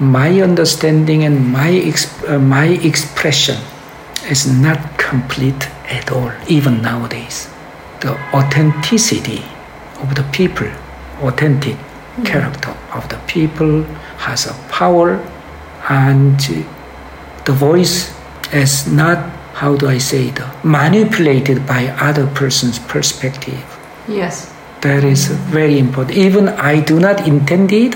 my 0.00 0.40
understanding 0.40 1.24
and 1.24 1.52
my 1.52 1.70
ex- 1.70 2.24
uh, 2.24 2.38
my 2.38 2.68
expression 2.68 3.56
is 4.30 4.46
not 4.46 4.78
complete 4.98 5.68
at 5.90 6.10
all 6.10 6.32
even 6.48 6.80
nowadays 6.80 7.50
the 8.00 8.12
authenticity 8.32 9.44
of 10.00 10.14
the 10.14 10.22
people 10.32 10.66
authentic 11.20 11.76
character 12.24 12.74
of 12.94 13.06
the 13.10 13.18
people 13.26 13.82
has 14.16 14.46
a 14.46 14.54
power 14.70 15.20
and 15.90 16.40
the 17.44 17.52
voice 17.52 18.10
is 18.52 18.86
not 18.86 19.18
how 19.54 19.76
do 19.76 19.88
i 19.88 19.98
say 19.98 20.28
it 20.28 20.40
manipulated 20.64 21.66
by 21.66 21.88
other 22.00 22.26
person's 22.28 22.78
perspective 22.78 23.62
Yes. 24.08 24.50
that 24.80 25.04
is 25.04 25.26
very 25.52 25.78
important. 25.78 26.16
Even 26.16 26.48
I 26.48 26.80
do 26.80 26.98
not 26.98 27.28
intend 27.28 27.70
it, 27.70 27.94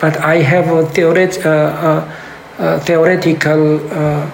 but 0.00 0.16
I 0.18 0.42
have 0.42 0.66
a, 0.68 0.82
theoret- 0.84 1.40
uh, 1.46 1.48
uh, 1.48 2.12
uh, 2.58 2.80
theoretical 2.80 3.78
uh, 3.90 4.28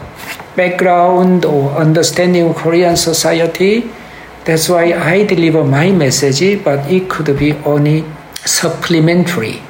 background 0.57 1.45
or 1.45 1.71
understanding 1.77 2.49
of 2.49 2.57
Korean 2.57 2.97
society. 2.97 3.89
That's 4.45 4.69
why 4.69 4.93
I 4.95 5.25
deliver 5.25 5.63
my 5.63 5.93
message, 5.93 6.65
but 6.65 6.91
it 6.91 7.09
could 7.11 7.39
be 7.39 7.53
only 7.65 8.03
supplementary 8.45 9.63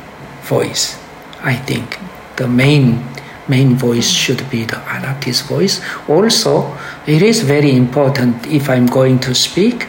voice. 0.44 0.96
I 1.42 1.56
think 1.56 1.98
the 2.36 2.46
main 2.48 3.02
main 3.48 3.74
voice 3.76 4.08
should 4.08 4.48
be 4.50 4.64
the 4.64 4.76
adoptee's 4.76 5.42
voice. 5.42 5.80
Also, 6.08 6.76
it 7.06 7.22
is 7.22 7.40
very 7.42 7.76
important 7.76 8.46
if 8.46 8.68
I'm 8.68 8.86
going 8.86 9.18
to 9.20 9.34
speak. 9.34 9.86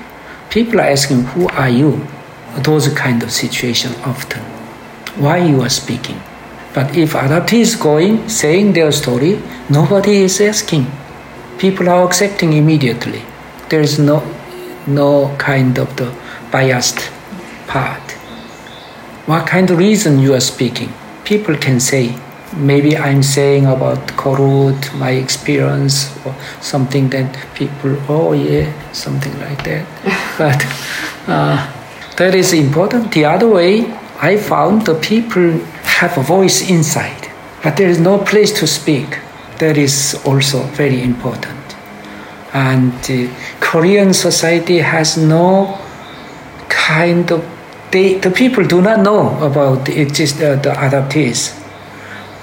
People 0.50 0.80
are 0.80 0.92
asking, 0.92 1.24
"Who 1.34 1.48
are 1.50 1.70
you?" 1.70 2.06
Those 2.64 2.88
kind 2.90 3.24
of 3.24 3.32
situation 3.32 3.92
often. 4.06 4.42
Why 5.18 5.38
you 5.38 5.62
are 5.62 5.70
speaking? 5.70 6.20
But 6.74 6.98
if 6.98 7.14
adoptee 7.14 7.62
is 7.62 7.76
going, 7.76 8.28
saying 8.30 8.74
their 8.74 8.92
story, 8.92 9.40
nobody 9.70 10.24
is 10.24 10.42
asking. 10.42 10.88
People 11.58 11.90
are 11.90 12.04
accepting 12.04 12.54
immediately. 12.54 13.22
There 13.70 13.82
is 13.82 13.98
no 13.98 14.22
no 14.88 15.36
kind 15.38 15.78
of 15.78 15.96
the 15.96 16.12
biased 16.52 17.00
part. 17.68 18.12
What 19.26 19.48
kind 19.48 19.72
of 19.72 19.80
reason 19.80 20.20
you 20.20 20.34
are 20.36 20.42
speaking? 20.42 20.94
People 21.24 21.58
can 21.58 21.80
say, 21.80 22.14
maybe 22.56 22.98
I'm 22.98 23.24
saying 23.24 23.66
about 23.66 24.00
KoRoot, 24.18 24.94
my 24.98 25.12
experience, 25.12 26.16
or 26.26 26.36
something 26.62 27.10
that 27.10 27.36
people, 27.54 27.98
oh 28.10 28.34
yeah, 28.34 28.72
something 28.92 29.38
like 29.40 29.64
that. 29.64 29.86
but 30.38 30.66
uh, 31.30 31.72
that 32.18 32.36
is 32.36 32.54
important. 32.54 33.12
The 33.12 33.26
other 33.26 33.48
way, 33.48 33.92
I 34.22 34.38
found 34.38 34.86
the 34.86 34.96
people 34.96 35.60
have 36.00 36.18
a 36.18 36.22
voice 36.24 36.70
inside, 36.70 37.30
but 37.64 37.78
there 37.78 37.90
is 37.90 38.00
no 38.00 38.20
place 38.20 38.58
to 38.60 38.68
speak. 38.68 39.20
That 39.60 39.78
is 39.78 40.22
also 40.26 40.64
very 40.76 41.02
important. 41.02 41.76
And 42.54 42.94
uh, 42.94 43.34
Korean 43.60 44.14
society 44.14 44.80
has 44.80 45.18
no 45.18 45.80
kind 46.70 47.32
of 47.32 47.44
they, 47.92 48.16
the 48.16 48.32
people 48.32 48.66
do 48.66 48.82
not 48.82 49.00
know 49.00 49.42
about 49.42 49.86
the 49.86 50.02
exist 50.02 50.42
uh, 50.42 50.56
the 50.56 50.72
adoptees. 50.72 51.65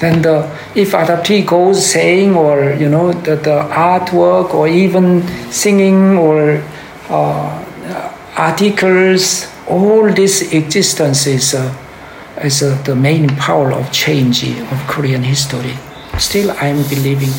Then 0.03 0.21
the 0.21 0.51
if 0.75 0.93
adoptee 0.99 1.47
goes 1.47 1.87
saying 1.87 2.35
or 2.35 2.75
you 2.75 2.89
know 2.89 3.13
the, 3.13 3.37
the 3.37 3.63
artwork 3.71 4.53
or 4.53 4.67
even 4.67 5.23
singing 5.53 6.19
or 6.19 6.61
uh, 7.09 7.63
articles, 8.37 9.47
all 9.69 10.13
this 10.13 10.53
existence 10.53 11.29
is 11.29 11.55
uh, 11.55 11.73
is 12.43 12.65
uh, 12.65 12.75
the 12.83 12.97
main 12.97 13.29
power 13.37 13.73
of 13.73 13.93
change 13.93 14.43
of 14.43 14.79
Korean 14.89 15.23
history. 15.23 15.77
Still, 16.19 16.51
I'm 16.59 16.83
believing 16.91 17.31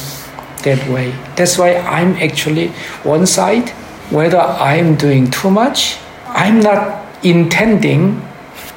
that 0.63 0.87
way. 0.87 1.11
That's 1.35 1.57
why 1.57 1.75
I'm 1.75 2.15
actually 2.15 2.69
one 3.03 3.27
side. 3.27 3.71
Whether 4.09 4.39
I'm 4.39 4.95
doing 4.95 5.29
too 5.29 5.51
much, 5.51 5.97
I'm 6.27 6.61
not 6.61 7.03
intending, 7.23 8.21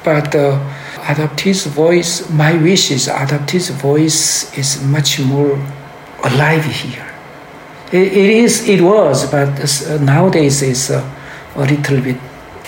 but 0.03 0.35
uh, 0.35 0.59
adoptee's 1.07 1.65
voice, 1.65 2.29
my 2.29 2.53
wish 2.61 2.91
is 2.91 3.07
adoptee's 3.07 3.69
voice 3.69 4.51
is 4.57 4.83
much 4.83 5.19
more 5.21 5.55
alive 6.25 6.65
here. 6.65 7.07
It, 7.93 8.11
it 8.11 8.29
is, 8.43 8.67
it 8.67 8.81
was, 8.81 9.25
but 9.31 9.55
uh, 9.57 10.03
nowadays 10.03 10.61
it's 10.61 10.89
uh, 10.89 11.01
a 11.55 11.61
little 11.61 12.01
bit 12.01 12.17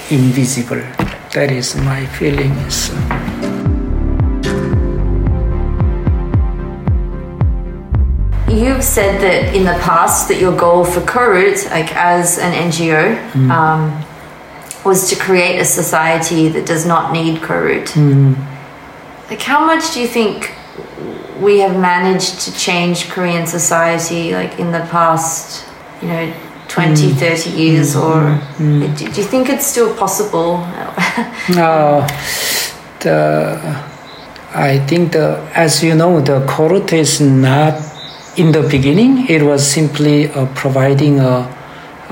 invisible. 0.09 0.81
That 1.34 1.51
is 1.51 1.76
my 1.76 2.05
feeling. 2.05 2.51
Is, 2.64 2.89
You've 8.47 8.84
said 8.84 9.22
that 9.22 9.53
in 9.53 9.65
the 9.65 9.77
past 9.84 10.30
that 10.30 10.39
your 10.39 10.55
goal 10.57 10.85
for 10.85 11.01
KoRoot, 11.01 11.69
like 11.72 11.93
as 11.93 12.39
an 12.39 12.53
NGO, 12.53 13.35
um, 13.49 14.05
was 14.90 15.10
to 15.11 15.16
create 15.28 15.57
a 15.60 15.68
society 15.82 16.44
that 16.56 16.66
does 16.66 16.86
not 16.94 17.03
need 17.18 17.36
KoRoot. 17.48 17.88
Mm-hmm. 17.94 18.34
Like, 19.30 19.41
how 19.52 19.61
much 19.72 19.84
do 19.94 19.98
you 20.03 20.10
think 20.18 20.36
we 21.45 21.53
have 21.64 21.76
managed 21.94 22.34
to 22.45 22.49
change 22.68 22.98
Korean 23.14 23.45
society, 23.45 24.24
like 24.40 24.53
in 24.64 24.70
the 24.78 24.84
past, 24.95 25.66
you 26.02 26.07
know, 26.11 26.26
20, 26.68 26.94
mm-hmm. 26.94 27.18
30 27.18 27.49
years, 27.61 27.95
or 27.95 28.16
mm-hmm. 28.16 28.95
do, 28.98 29.03
do 29.14 29.22
you 29.22 29.28
think 29.34 29.49
it's 29.49 29.68
still 29.74 29.91
possible? 30.03 30.52
Now, 31.64 32.07
the 33.03 33.18
I 34.72 34.80
think 34.90 35.11
the 35.14 35.28
as 35.53 35.84
you 35.84 35.94
know 36.02 36.22
the 36.22 36.40
KoRoot 36.52 36.91
is 36.94 37.22
not 37.22 37.76
in 38.36 38.52
the 38.52 38.64
beginning. 38.76 39.28
It 39.36 39.44
was 39.44 39.61
simply 39.66 40.18
uh, 40.30 40.48
providing 40.56 41.20
a, 41.20 41.36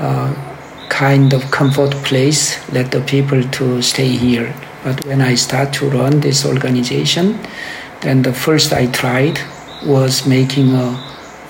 a 0.06 0.47
kind 0.88 1.32
of 1.32 1.50
comfort 1.50 1.92
place, 2.04 2.56
let 2.72 2.90
the 2.90 3.00
people 3.00 3.42
to 3.42 3.82
stay 3.82 4.08
here. 4.08 4.54
But 4.84 5.04
when 5.06 5.20
I 5.20 5.34
start 5.34 5.72
to 5.74 5.90
run 5.90 6.20
this 6.20 6.44
organization, 6.44 7.38
then 8.00 8.22
the 8.22 8.32
first 8.32 8.72
I 8.72 8.86
tried 8.86 9.40
was 9.84 10.26
making 10.26 10.74
a 10.74 10.96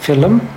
film. 0.00 0.48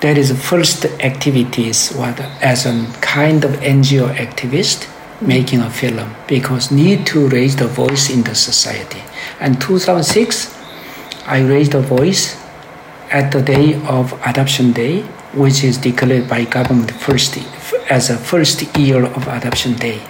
That 0.00 0.16
is 0.16 0.28
the 0.28 0.36
first 0.36 0.84
activities 0.84 1.92
what 1.92 2.20
as 2.40 2.66
a 2.66 2.86
kind 3.00 3.44
of 3.44 3.52
NGO 3.60 4.14
activist 4.14 4.88
making 5.20 5.60
a 5.60 5.70
film 5.70 6.14
because 6.28 6.70
need 6.70 7.06
to 7.06 7.28
raise 7.28 7.56
the 7.56 7.66
voice 7.66 8.10
in 8.10 8.22
the 8.22 8.34
society. 8.34 9.02
And 9.40 9.60
2006, 9.60 10.54
I 11.26 11.40
raised 11.40 11.74
a 11.74 11.80
voice 11.80 12.36
at 13.10 13.32
the 13.32 13.42
day 13.42 13.74
of 13.86 14.12
adoption 14.24 14.72
day, 14.72 15.02
which 15.34 15.64
is 15.64 15.78
declared 15.78 16.28
by 16.28 16.44
government 16.44 16.90
first 16.92 17.36
as 17.90 18.10
a 18.10 18.16
first 18.16 18.76
year 18.76 19.04
of 19.04 19.26
adoption 19.28 19.74
day. 19.74 20.00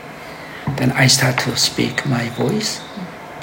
then 0.76 0.92
I 0.92 1.06
start 1.06 1.38
to 1.40 1.56
speak 1.56 2.06
my 2.06 2.28
voice 2.30 2.80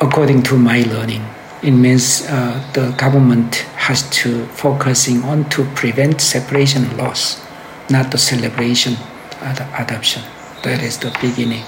according 0.02 0.44
to 0.44 0.58
my 0.58 0.84
learning. 0.84 1.26
It 1.64 1.72
means 1.72 2.26
uh, 2.28 2.62
the 2.74 2.92
government 2.98 3.56
has 3.88 4.08
to 4.22 4.46
focusing 4.48 5.24
on 5.24 5.50
to 5.50 5.66
prevent 5.74 6.22
separation 6.22 6.98
loss, 6.98 7.42
not 7.90 8.12
the 8.12 8.18
celebration 8.18 8.96
ad- 9.42 9.68
adoption. 9.80 10.22
That 10.64 10.84
is 10.84 10.98
the 11.00 11.16
beginning. 11.22 11.64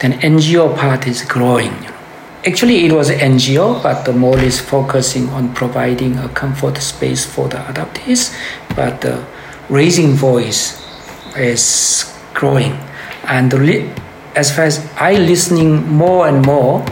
Then 0.00 0.20
NGO 0.20 0.76
part 0.76 1.06
is 1.06 1.22
growing. 1.24 1.74
Actually, 2.46 2.86
it 2.86 2.92
was 2.92 3.10
NGO, 3.10 3.82
but 3.82 4.04
the 4.04 4.12
mall 4.12 4.38
is 4.38 4.60
focusing 4.60 5.28
on 5.30 5.52
providing 5.54 6.16
a 6.18 6.28
comfort 6.28 6.78
space 6.78 7.24
for 7.26 7.48
the 7.48 7.56
adoptees, 7.56 8.36
but 8.76 9.00
the 9.00 9.24
raising 9.68 10.12
voice 10.12 10.85
is 11.38 12.12
growing. 12.34 12.72
And 13.24 13.52
as 14.34 14.54
far 14.54 14.64
as 14.64 14.86
I 14.96 15.14
listening 15.16 15.86
more 15.88 16.28
and 16.28 16.44
more, 16.44 16.84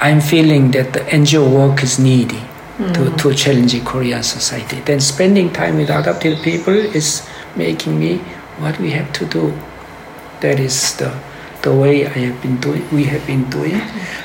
I'm 0.00 0.20
feeling 0.20 0.70
that 0.72 0.92
the 0.92 1.00
NGO 1.00 1.50
work 1.50 1.82
is 1.82 1.98
needy 1.98 2.40
to, 2.78 3.10
hmm. 3.10 3.16
to 3.16 3.34
challenge 3.34 3.84
Korean 3.84 4.22
society. 4.22 4.80
Then 4.80 5.00
spending 5.00 5.52
time 5.52 5.76
with 5.76 5.90
adopted 5.90 6.42
people 6.42 6.74
is 6.74 7.28
making 7.56 7.98
me 7.98 8.18
what 8.58 8.78
we 8.78 8.90
have 8.90 9.12
to 9.14 9.26
do. 9.26 9.58
That 10.40 10.60
is 10.60 10.96
the 10.96 11.12
the 11.62 11.74
way 11.74 12.06
I 12.06 12.30
have 12.30 12.40
been 12.42 12.56
doing. 12.58 12.86
We 12.92 13.04
have 13.04 13.26
been 13.26 13.48
doing. 13.50 13.80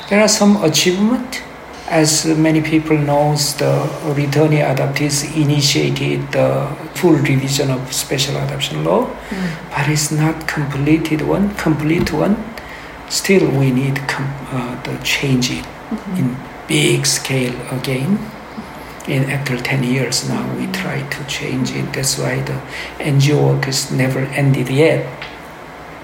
There 0.08 0.20
are 0.20 0.28
some 0.28 0.62
achievement. 0.62 1.42
As 1.88 2.24
many 2.24 2.62
people 2.62 2.96
knows, 2.96 3.54
the 3.56 3.86
returning 4.16 4.60
adoptees 4.60 5.36
initiated 5.36 6.32
the 6.32 6.74
full 6.94 7.12
revision 7.12 7.70
of 7.70 7.92
special 7.92 8.36
adoption 8.38 8.84
law, 8.84 9.04
mm. 9.04 9.70
but 9.70 9.88
it's 9.90 10.10
not 10.10 10.48
completed 10.48 11.20
one, 11.20 11.54
complete 11.56 12.10
one. 12.10 12.42
Still, 13.10 13.50
we 13.50 13.70
need 13.70 13.96
com- 14.08 14.34
uh, 14.50 14.82
the 14.82 14.96
change 15.04 15.50
it 15.50 15.64
mm-hmm. 15.64 16.16
in 16.16 16.36
big 16.66 17.04
scale 17.04 17.54
again. 17.70 18.18
In 19.06 19.28
after 19.30 19.58
10 19.58 19.84
years 19.84 20.26
now, 20.26 20.42
we 20.56 20.64
mm. 20.64 20.72
try 20.72 21.02
to 21.02 21.24
change 21.26 21.70
it. 21.72 21.92
That's 21.92 22.18
why 22.18 22.40
the 22.40 22.62
NGO 22.98 23.56
work 23.56 23.68
is 23.68 23.92
never 23.92 24.20
ended 24.20 24.70
yet. 24.70 25.06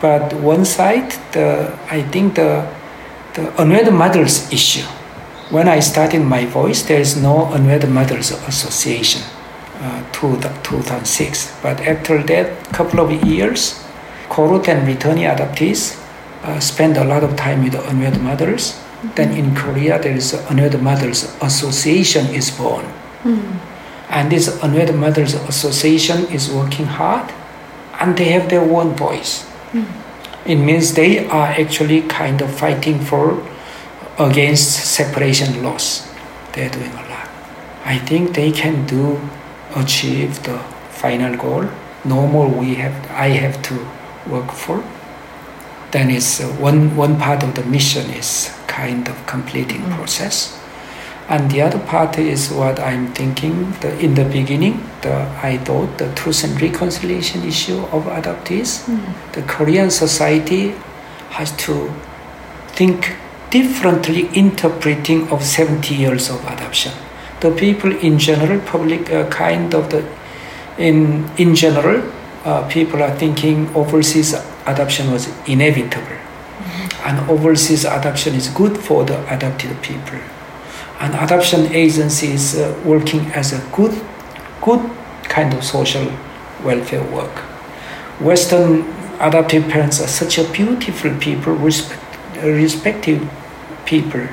But 0.02 0.34
one 0.34 0.66
side, 0.66 1.12
the 1.32 1.78
I 1.90 2.02
think 2.02 2.34
the 2.34 2.68
the 3.32 3.48
unwed 3.62 3.90
mothers 3.94 4.52
issue. 4.52 4.86
When 5.50 5.66
I 5.66 5.80
started 5.80 6.20
my 6.20 6.46
voice, 6.46 6.82
there 6.82 7.00
is 7.00 7.16
no 7.16 7.52
unwed 7.52 7.88
mothers 7.90 8.30
association 8.30 9.22
uh, 9.80 10.08
to 10.12 10.36
the 10.36 10.48
2006. 10.62 11.60
But 11.60 11.80
after 11.80 12.22
that, 12.22 12.66
couple 12.72 13.00
of 13.00 13.10
years, 13.24 13.82
KoRoot 14.28 14.68
and 14.68 14.86
returning 14.86 15.24
adoptees 15.24 16.00
uh, 16.44 16.60
spend 16.60 16.96
a 16.96 17.02
lot 17.04 17.24
of 17.24 17.34
time 17.34 17.64
with 17.64 17.74
unwed 17.74 18.20
mothers. 18.20 18.78
Then 19.16 19.32
in 19.32 19.56
Korea, 19.56 20.00
there 20.00 20.14
is 20.14 20.34
unwed 20.34 20.80
mothers 20.80 21.24
association 21.42 22.26
is 22.26 22.52
born, 22.52 22.84
and 24.08 24.30
this 24.30 24.62
unwed 24.62 24.94
mothers 24.94 25.34
association 25.34 26.26
is 26.26 26.48
working 26.48 26.86
hard, 26.86 27.32
and 27.98 28.16
they 28.16 28.28
have 28.30 28.50
their 28.50 28.62
own 28.62 28.94
voice. 28.94 29.50
It 30.46 30.56
means 30.56 30.94
they 30.94 31.26
are 31.26 31.48
actually 31.48 32.02
kind 32.02 32.40
of 32.40 32.54
fighting 32.54 33.00
for 33.00 33.42
against 34.20 34.84
separation 34.84 35.62
loss. 35.62 36.06
They're 36.52 36.70
doing 36.70 36.92
a 36.92 37.08
lot. 37.08 37.28
I 37.84 37.98
think 37.98 38.34
they 38.34 38.52
can 38.52 38.86
do 38.86 39.18
achieve 39.74 40.42
the 40.42 40.58
final 40.90 41.36
goal. 41.36 41.64
No 42.04 42.26
more 42.26 42.48
we 42.48 42.74
have 42.74 42.94
I 43.10 43.28
have 43.28 43.62
to 43.62 43.74
work 44.28 44.52
for. 44.52 44.84
Then 45.90 46.10
it's 46.10 46.40
uh, 46.40 46.48
one 46.60 46.96
one 46.96 47.18
part 47.18 47.42
of 47.42 47.54
the 47.54 47.64
mission 47.64 48.10
is 48.10 48.52
kind 48.66 49.08
of 49.08 49.26
completing 49.26 49.82
process. 49.96 50.56
And 51.28 51.48
the 51.48 51.62
other 51.62 51.78
part 51.78 52.18
is 52.18 52.50
what 52.50 52.80
I'm 52.80 53.14
thinking. 53.14 53.70
The, 53.80 53.96
in 54.00 54.14
the 54.14 54.24
beginning, 54.24 54.82
the, 55.02 55.14
I 55.40 55.58
thought 55.58 55.96
the 55.96 56.12
truth 56.14 56.42
and 56.42 56.60
reconciliation 56.60 57.44
issue 57.44 57.78
of 57.92 58.06
adoptees, 58.06 58.84
the 59.32 59.42
Korean 59.42 59.90
society 59.90 60.74
has 61.30 61.56
to 61.58 61.94
think 62.74 63.14
differently 63.50 64.28
interpreting 64.34 65.28
of 65.30 65.44
70 65.44 65.94
years 65.94 66.30
of 66.30 66.44
adoption. 66.44 66.92
The 67.40 67.50
people 67.50 67.92
in 67.96 68.18
general, 68.18 68.60
public 68.60 69.10
uh, 69.10 69.28
kind 69.28 69.74
of 69.74 69.90
the, 69.90 70.06
in, 70.78 71.28
in 71.36 71.54
general, 71.54 72.10
uh, 72.44 72.68
people 72.68 73.02
are 73.02 73.14
thinking 73.16 73.74
overseas 73.74 74.34
adoption 74.66 75.10
was 75.10 75.28
inevitable. 75.46 76.18
And 77.04 77.30
overseas 77.30 77.84
adoption 77.84 78.34
is 78.34 78.48
good 78.48 78.78
for 78.78 79.04
the 79.04 79.18
adopted 79.34 79.82
people 79.82 80.20
and 81.00 81.14
adoption 81.14 81.72
agency 81.72 82.32
is 82.32 82.56
uh, 82.56 82.78
working 82.84 83.20
as 83.32 83.54
a 83.54 83.66
good, 83.72 83.98
good 84.60 84.80
kind 85.24 85.52
of 85.54 85.64
social 85.64 86.04
welfare 86.62 87.02
work. 87.10 87.34
Western 88.20 88.82
adoptive 89.18 89.66
parents 89.68 89.98
are 90.00 90.08
such 90.08 90.36
a 90.36 90.44
beautiful 90.52 91.10
people, 91.18 91.54
respect, 91.54 92.02
respective 92.42 93.22
people. 93.90 94.26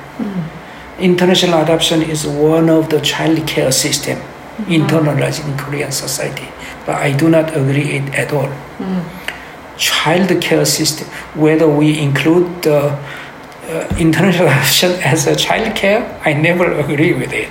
International 0.99 1.61
adoption 1.61 2.01
is 2.01 2.25
one 2.25 2.69
of 2.69 2.89
the 2.89 2.99
child 3.01 3.45
care 3.47 3.71
system 3.71 4.17
mm-hmm. 4.17 4.71
internalized 4.77 5.45
in 5.45 5.57
Korean 5.57 5.91
society, 5.91 6.47
but 6.85 6.95
I 6.95 7.11
do 7.15 7.29
not 7.29 7.55
agree 7.55 7.89
it 7.97 8.15
at 8.15 8.33
all. 8.33 8.47
Mm-hmm. 8.47 9.77
Child 9.77 10.41
care 10.41 10.65
system, 10.65 11.07
whether 11.35 11.67
we 11.67 11.99
include 11.99 12.63
the 12.63 12.79
uh, 12.79 13.95
international 13.99 14.47
adoption 14.55 14.91
as 15.13 15.27
a 15.27 15.35
child 15.35 15.75
care, 15.75 16.01
I 16.25 16.33
never 16.33 16.71
agree 16.79 17.13
with 17.13 17.31
it. 17.31 17.49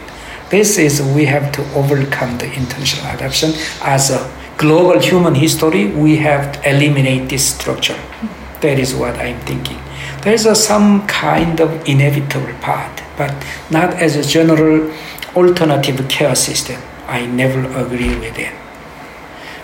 This 0.50 0.78
is 0.78 1.02
we 1.02 1.24
have 1.26 1.52
to 1.52 1.62
overcome 1.74 2.38
the 2.38 2.52
international 2.52 3.06
adoption 3.14 3.50
as 3.82 4.10
a 4.10 4.20
global 4.58 5.00
human 5.00 5.34
history. 5.34 5.86
We 5.86 6.16
have 6.18 6.52
to 6.52 6.70
eliminate 6.70 7.28
this 7.28 7.54
structure. 7.54 7.94
Mm-hmm. 7.94 8.60
That 8.60 8.78
is 8.78 8.94
what 8.94 9.14
I'm 9.16 9.38
thinking. 9.40 9.78
There 10.22 10.34
is 10.34 10.46
a, 10.46 10.54
some 10.54 11.06
kind 11.06 11.60
of 11.60 11.88
inevitable 11.88 12.52
part, 12.60 13.02
but 13.16 13.32
not 13.70 13.94
as 13.94 14.16
a 14.16 14.22
general 14.22 14.92
alternative 15.34 16.08
care 16.08 16.34
system. 16.34 16.80
I 17.06 17.26
never 17.26 17.60
agree 17.78 18.16
with 18.18 18.38
it. 18.38 18.52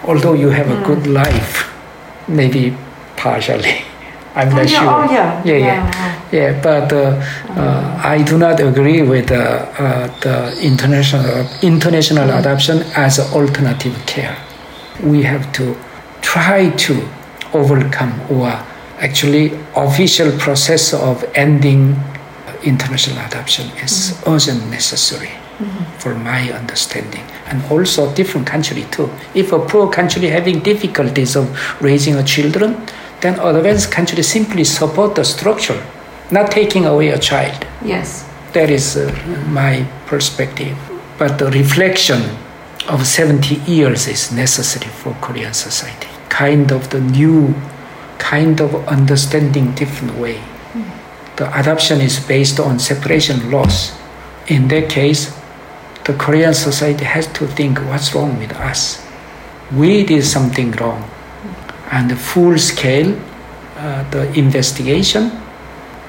Although 0.05 0.35
you 0.35 0.51
have 0.51 0.71
a 0.71 0.85
good 0.85 1.07
life, 1.07 1.73
maybe 2.29 2.77
partially. 3.17 3.85
I'm 4.35 4.49
not 4.49 4.71
yeah, 4.71 4.81
sure. 4.81 4.89
oh, 4.89 5.13
yeah. 5.13 5.43
yeah, 5.45 5.57
yeah, 5.57 5.67
Yeah, 6.33 6.53
yeah. 6.53 6.63
But 6.63 6.93
uh, 6.93 7.23
uh, 7.61 8.01
I 8.03 8.23
do 8.23 8.39
not 8.39 8.61
agree 8.61 9.03
with 9.03 9.31
uh, 9.31 9.35
uh, 9.35 10.21
the 10.21 10.59
international 10.63 11.47
international 11.61 12.31
adoption 12.31 12.83
as 12.97 13.19
alternative 13.21 13.95
care. 14.07 14.37
We 15.03 15.23
have 15.25 15.53
to 15.55 15.77
try 16.23 16.71
to 16.71 17.09
overcome 17.53 18.19
or 18.31 18.65
actually 19.03 19.53
official 19.77 20.31
process 20.39 20.95
of 20.95 21.25
ending 21.35 21.95
international 22.65 23.19
adoption 23.27 23.67
is 23.79 24.23
urgent 24.27 24.71
necessary 24.71 25.31
for 25.99 26.15
my 26.15 26.51
understanding. 26.53 27.25
And 27.47 27.63
also 27.71 28.13
different 28.15 28.47
country 28.47 28.85
too. 28.91 29.11
If 29.35 29.53
a 29.53 29.59
poor 29.59 29.91
country 29.91 30.29
having 30.29 30.61
difficulties 30.61 31.37
of 31.37 31.47
raising 31.83 32.15
a 32.15 32.25
children 32.25 32.87
then 33.21 33.39
advanced 33.39 33.93
country 33.93 34.23
simply 34.23 34.65
support 34.65 35.15
the 35.15 35.25
structure 35.25 35.81
not 36.31 36.51
taking 36.51 36.87
away 36.87 37.09
a 37.11 37.19
child. 37.19 37.67
Yes. 37.85 38.29
that 38.53 38.71
is 38.71 38.97
uh, 38.97 39.11
my 39.49 39.87
perspective. 40.07 40.77
But 41.19 41.39
the 41.39 41.51
reflection 41.51 42.21
of 42.89 43.07
70 43.07 43.55
years 43.71 44.09
is 44.09 44.33
necessary 44.33 44.91
for 44.91 45.17
korean 45.21 45.55
society. 45.55 46.09
Kind 46.29 46.73
of 46.73 46.91
the 46.91 47.01
new 47.01 47.55
kind 48.19 48.61
of 48.61 48.75
understanding 48.89 49.73
different 49.75 50.17
way 50.19 50.41
the 51.37 51.59
adoption 51.59 52.01
is 52.01 52.21
based 52.21 52.61
on 52.61 52.79
separation 52.79 53.51
loss. 53.51 53.99
In 54.49 54.69
that 54.69 54.89
case, 54.89 55.37
the 56.05 56.15
Korean 56.15 56.55
society 56.55 57.05
has 57.05 57.27
to 57.39 57.47
think 57.47 57.79
what's 57.89 58.15
wrong 58.15 58.39
with 58.39 58.53
us. 58.53 59.05
We 59.75 60.05
did 60.05 60.25
something 60.25 60.73
wrong. 60.73 61.09
And 61.91 62.19
full 62.19 62.59
scale, 62.59 63.19
uh, 63.77 64.09
the 64.11 64.33
investigation, 64.39 65.31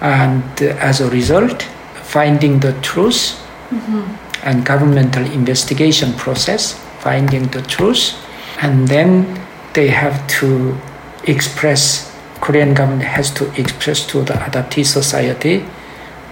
and 0.02 0.44
uh, 0.62 0.66
as 0.80 1.02
a 1.02 1.10
result, 1.10 1.64
finding 2.04 2.60
the 2.60 2.74
truth, 2.82 3.40
and 4.44 4.66
governmental 4.66 5.26
investigation 5.26 6.14
process, 6.14 6.74
finding 7.00 7.48
the 7.48 7.62
truth, 7.64 8.14
and 8.62 8.88
then 8.88 9.40
they 9.74 9.88
have 9.88 10.28
to 10.28 10.78
express 11.26 12.12
Korean 12.42 12.74
government 12.74 13.04
has 13.04 13.32
to 13.32 13.46
express 13.60 14.06
to 14.08 14.22
the 14.24 14.34
adoptee 14.34 14.86
society 14.86 15.66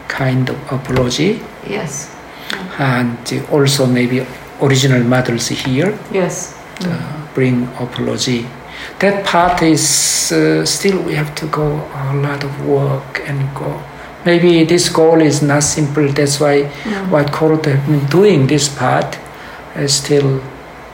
kind 0.07 0.49
of 0.49 0.57
apology 0.72 1.39
Yes. 1.68 2.09
and 2.80 3.18
also 3.51 3.85
maybe 3.85 4.26
original 4.61 5.03
mothers 5.03 5.47
here 5.47 5.97
Yes. 6.11 6.53
uh, 6.85 7.27
bring 7.34 7.63
apology 7.80 8.45
that 8.99 9.23
part 9.26 9.61
is 9.61 10.31
uh, 10.31 10.65
still 10.65 11.01
we 11.03 11.13
have 11.15 11.34
to 11.35 11.45
go 11.47 11.68
a 11.93 12.15
lot 12.15 12.43
of 12.43 12.65
work 12.65 13.22
and 13.27 13.53
go. 13.55 13.81
Maybe 14.26 14.63
this 14.65 14.89
goal 14.89 15.22
is 15.22 15.41
not 15.41 15.63
simple. 15.63 16.07
That's 16.11 16.39
why 16.39 16.63
Mm. 16.84 17.09
what 17.09 17.31
KoRoot 17.31 17.65
have 17.65 17.85
been 17.85 18.05
doing 18.07 18.47
this 18.47 18.68
part 18.69 19.18
is 19.76 19.93
still 19.93 20.41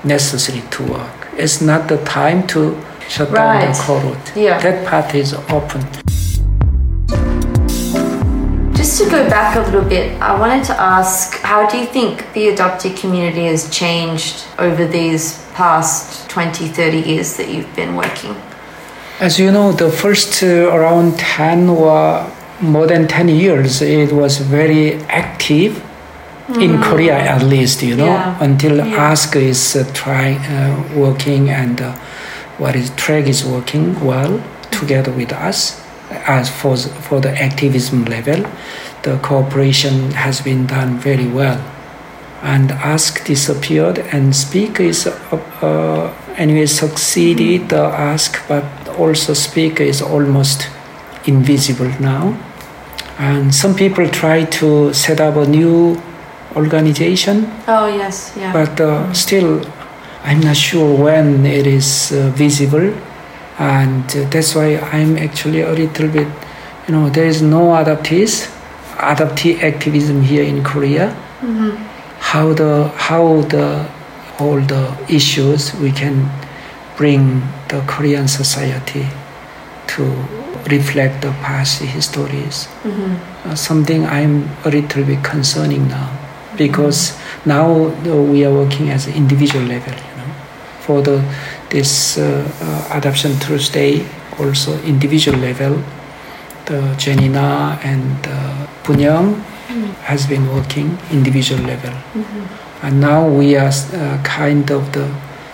necessary 0.03 0.63
to 0.71 0.83
work. 0.83 1.27
It's 1.37 1.61
not 1.61 1.87
the 1.87 1.97
time 2.03 2.45
to 2.47 2.75
shut 3.09 3.33
down 3.33 3.55
Right. 3.55 3.67
the 3.67 3.81
KoRoot. 3.83 4.35
Yeah. 4.35 4.59
That 4.59 4.85
part 4.85 5.13
is 5.15 5.33
open. 5.33 5.81
Just 8.75 8.99
to 9.03 9.09
go 9.09 9.27
back 9.29 9.55
a 9.55 9.61
little 9.61 9.81
bit, 9.81 10.19
I 10.21 10.39
wanted 10.39 10.63
to 10.65 10.79
ask 10.79 11.39
how 11.41 11.67
do 11.69 11.77
you 11.77 11.85
think 11.85 12.31
the 12.33 12.47
adoptee 12.53 12.95
community 12.99 13.45
has 13.47 13.69
changed 13.69 14.43
over 14.59 14.85
these 14.85 15.43
past 15.55 16.29
20, 16.29 16.67
30 16.67 16.99
years 17.01 17.37
that 17.37 17.49
you've 17.49 17.73
been 17.75 17.95
working? 17.95 18.35
As 19.19 19.39
you 19.39 19.51
know, 19.51 19.71
the 19.71 19.89
first 19.89 20.43
uh, 20.43 20.69
around 20.71 21.17
10 21.17 21.69
or 21.69 22.31
more 22.61 22.85
than 22.87 23.07
10 23.07 23.29
years, 23.29 23.81
it 23.81 24.11
was 24.13 24.37
very 24.37 24.95
active 25.09 25.81
in 26.59 26.81
Korea 26.81 27.17
at 27.17 27.43
least, 27.43 27.81
you 27.83 27.95
know, 27.95 28.05
Yeah. 28.05 28.35
until 28.39 28.77
Yeah. 28.77 29.09
Ask 29.11 29.35
is 29.35 29.75
uh, 29.75 29.83
try, 29.93 30.37
uh, 30.55 30.75
working 30.95 31.49
and 31.49 31.81
uh, 31.81 31.91
what 32.57 32.75
is 32.75 32.89
TRACK 32.91 33.27
is 33.27 33.45
working 33.45 33.99
well 34.03 34.41
together 34.71 35.11
with 35.11 35.31
us. 35.33 35.81
As 36.09 36.49
for, 36.49 36.77
for 36.77 37.19
the 37.19 37.31
activism 37.31 38.05
level, 38.05 38.49
the 39.03 39.17
cooperation 39.21 40.11
has 40.11 40.39
been 40.41 40.65
done 40.65 40.97
very 40.97 41.27
well. 41.27 41.59
And 42.41 42.71
Ask 42.71 43.25
disappeared, 43.25 43.99
and 44.13 44.35
Speak 44.35 44.79
is 44.79 45.07
uh, 45.07 45.35
uh, 45.61 46.13
anyway 46.37 46.65
succeeded 46.67 47.69
the 47.69 47.81
Ask, 47.81 48.47
but 48.47 48.63
also 48.97 49.33
Speak 49.33 49.79
is 49.81 50.01
almost 50.01 50.69
invisible 51.25 51.91
now. 51.99 52.37
And 53.19 53.53
some 53.53 53.75
people 53.75 54.07
try 54.07 54.45
to 54.45 54.93
set 54.93 55.19
up 55.19 55.35
a 55.35 55.47
new 55.47 56.01
organization, 56.55 57.51
Oh, 57.67 57.87
yes, 57.87 58.33
yeah. 58.37 58.53
but 58.53 58.79
uh, 58.79 59.11
still, 59.13 59.61
I'm 60.27 60.41
not 60.41 60.57
sure 60.57 60.89
when 61.05 61.45
it 61.45 61.65
is 61.65 62.11
uh, 62.11 62.29
visible, 62.35 62.93
and 63.57 64.03
uh, 64.11 64.29
that's 64.29 64.53
why 64.55 64.75
I'm 64.91 65.17
actually 65.17 65.61
a 65.61 65.71
little 65.71 66.09
bit, 66.09 66.27
you 66.85 66.91
know, 66.93 67.09
there 67.09 67.25
is 67.27 67.41
no 67.41 67.61
adoptees, 67.81 68.33
adoptee 68.97 69.63
activism 69.63 70.21
here 70.21 70.43
in 70.43 70.63
Korea. 70.63 71.05
How 72.19 72.51
the 72.53 72.89
how 73.07 73.41
the 73.53 73.87
all 74.39 74.59
the 74.59 74.83
issues 75.07 75.73
we 75.75 75.91
can 75.91 76.29
bring 76.97 77.41
the 77.69 77.79
Korean 77.87 78.27
society 78.27 79.07
to 79.95 80.03
reflect 80.69 81.21
the 81.21 81.31
past 81.45 81.81
histories. 81.81 82.67
Uh, 83.45 83.55
something 83.55 84.05
I'm 84.05 84.49
a 84.65 84.69
little 84.69 85.03
bit 85.05 85.23
concerning 85.23 85.87
now 85.87 86.09
because 86.57 87.15
now 87.45 87.65
uh, 87.85 88.15
we 88.31 88.43
are 88.45 88.51
working 88.51 88.89
as 88.89 89.07
an 89.07 89.13
individual 89.13 89.63
level, 89.65 89.93
for 90.87 91.01
the 91.01 91.21
this 91.69 92.17
uh, 92.17 92.23
uh, 92.23 92.97
adoption 92.97 93.33
through 93.33 93.59
stay 93.59 94.07
also 94.39 94.71
individual 94.83 95.37
level. 95.37 95.83
The 96.65 96.95
Janina 96.97 97.79
and 97.83 98.15
uh, 98.25 98.67
Bunyang 98.83 99.35
has 100.07 100.25
been 100.25 100.47
working 100.55 100.97
individual 101.11 101.61
level, 101.63 101.93
and 102.81 102.99
now 103.01 103.27
we 103.27 103.55
are 103.55 103.71
uh, 103.71 104.21
kind 104.23 104.71
of 104.71 104.91
the 104.93 105.05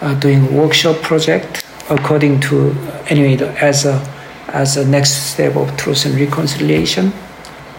uh, 0.01 0.13
doing 0.19 0.53
workshop 0.55 1.01
project 1.01 1.65
according 1.89 2.39
to 2.39 2.75
anyway 3.09 3.35
the, 3.35 3.49
as 3.63 3.85
a 3.85 3.97
as 4.49 4.77
a 4.77 4.85
next 4.85 5.33
step 5.33 5.55
of 5.55 5.75
truth 5.77 6.05
and 6.05 6.15
reconciliation. 6.19 7.11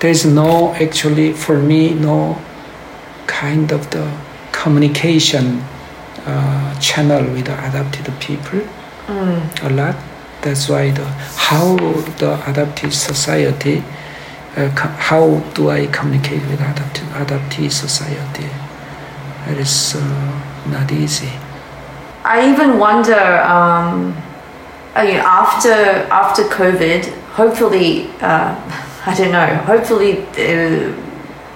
There 0.01 0.11
is 0.11 0.27
no 0.27 0.75
actually 0.75 1.33
for 1.33 1.59
me 1.59 1.95
no 1.95 2.39
kind 3.27 3.73
of 3.73 3.91
the 3.91 4.05
communication 4.53 5.63
uh, 6.27 6.79
channel 6.81 7.23
with 7.33 7.47
the 7.47 7.57
adopted 7.69 8.13
people 8.21 8.61
a 9.09 9.71
lot. 9.71 9.97
That's 10.43 10.69
why 10.69 10.91
the 10.91 11.05
how 11.49 11.77
the 12.19 12.43
adopted 12.51 12.93
society 12.93 13.83
uh, 14.57 14.69
how 14.99 15.41
do 15.55 15.71
I 15.71 15.87
communicate 15.87 16.43
with 16.49 16.61
adoptee 16.61 17.71
society? 17.71 18.49
It 19.51 19.59
is 19.59 19.97
uh, 19.97 20.71
not 20.71 20.93
easy. 20.93 21.31
I 22.25 22.51
even 22.53 22.79
wonder, 22.79 23.41
um, 23.43 24.17
I 24.95 25.05
mean, 25.07 25.17
after 25.17 25.73
after 26.11 26.45
COVID, 26.45 27.05
hopefully, 27.33 28.09
uh, 28.21 28.55
I 29.07 29.15
don't 29.15 29.33
know. 29.33 29.57
Hopefully, 29.67 30.25
uh, 30.39 30.95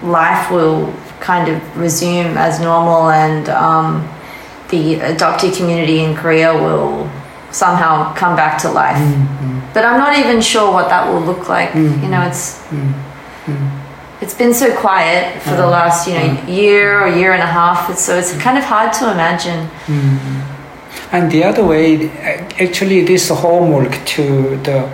life 0.03 0.51
will 0.51 0.93
kind 1.21 1.49
of 1.49 1.77
resume 1.79 2.37
as 2.37 2.61
normal, 2.61 3.11
and 3.11 3.49
um, 3.49 4.07
the 4.71 4.97
adoptee 4.97 5.57
community 5.57 6.01
in 6.01 6.15
Korea 6.15 6.53
will 6.53 7.11
somehow 7.51 8.15
come 8.15 8.37
back 8.37 8.61
to 8.63 8.71
life. 8.71 8.97
Mm-hmm. 8.97 9.73
But 9.73 9.85
I'm 9.85 9.99
not 9.99 10.19
even 10.19 10.41
sure 10.41 10.73
what 10.73 10.89
that 10.89 11.11
will 11.11 11.21
look 11.21 11.49
like. 11.49 11.75
You 11.75 11.83
mm-hmm. 11.83 12.11
know, 12.11 12.23
it's 12.23 12.59
mm-hmm. 12.69 14.23
it's 14.23 14.35
been 14.35 14.55
so 14.55 14.75
quiet 14.77 15.43
for 15.43 15.51
the 15.51 15.63
uh-huh. 15.63 15.71
last 15.71 16.09
you 16.09 16.15
know 16.15 16.27
uh-huh. 16.27 16.51
year 16.51 17.01
or 17.03 17.09
year 17.09 17.33
and 17.33 17.43
a 17.43 17.47
half. 17.47 17.91
It's, 17.91 18.03
so 18.03 18.17
it's 18.19 18.33
kind 18.39 18.59
of 18.59 18.65
hard 18.65 18.93
to 18.95 19.11
imagine. 19.11 19.69
And 21.11 21.33
the 21.33 21.45
other 21.45 21.65
way, 21.65 22.11
actually, 22.61 23.03
this 23.03 23.31
homework 23.31 23.93
to 24.17 24.57
the 24.59 24.91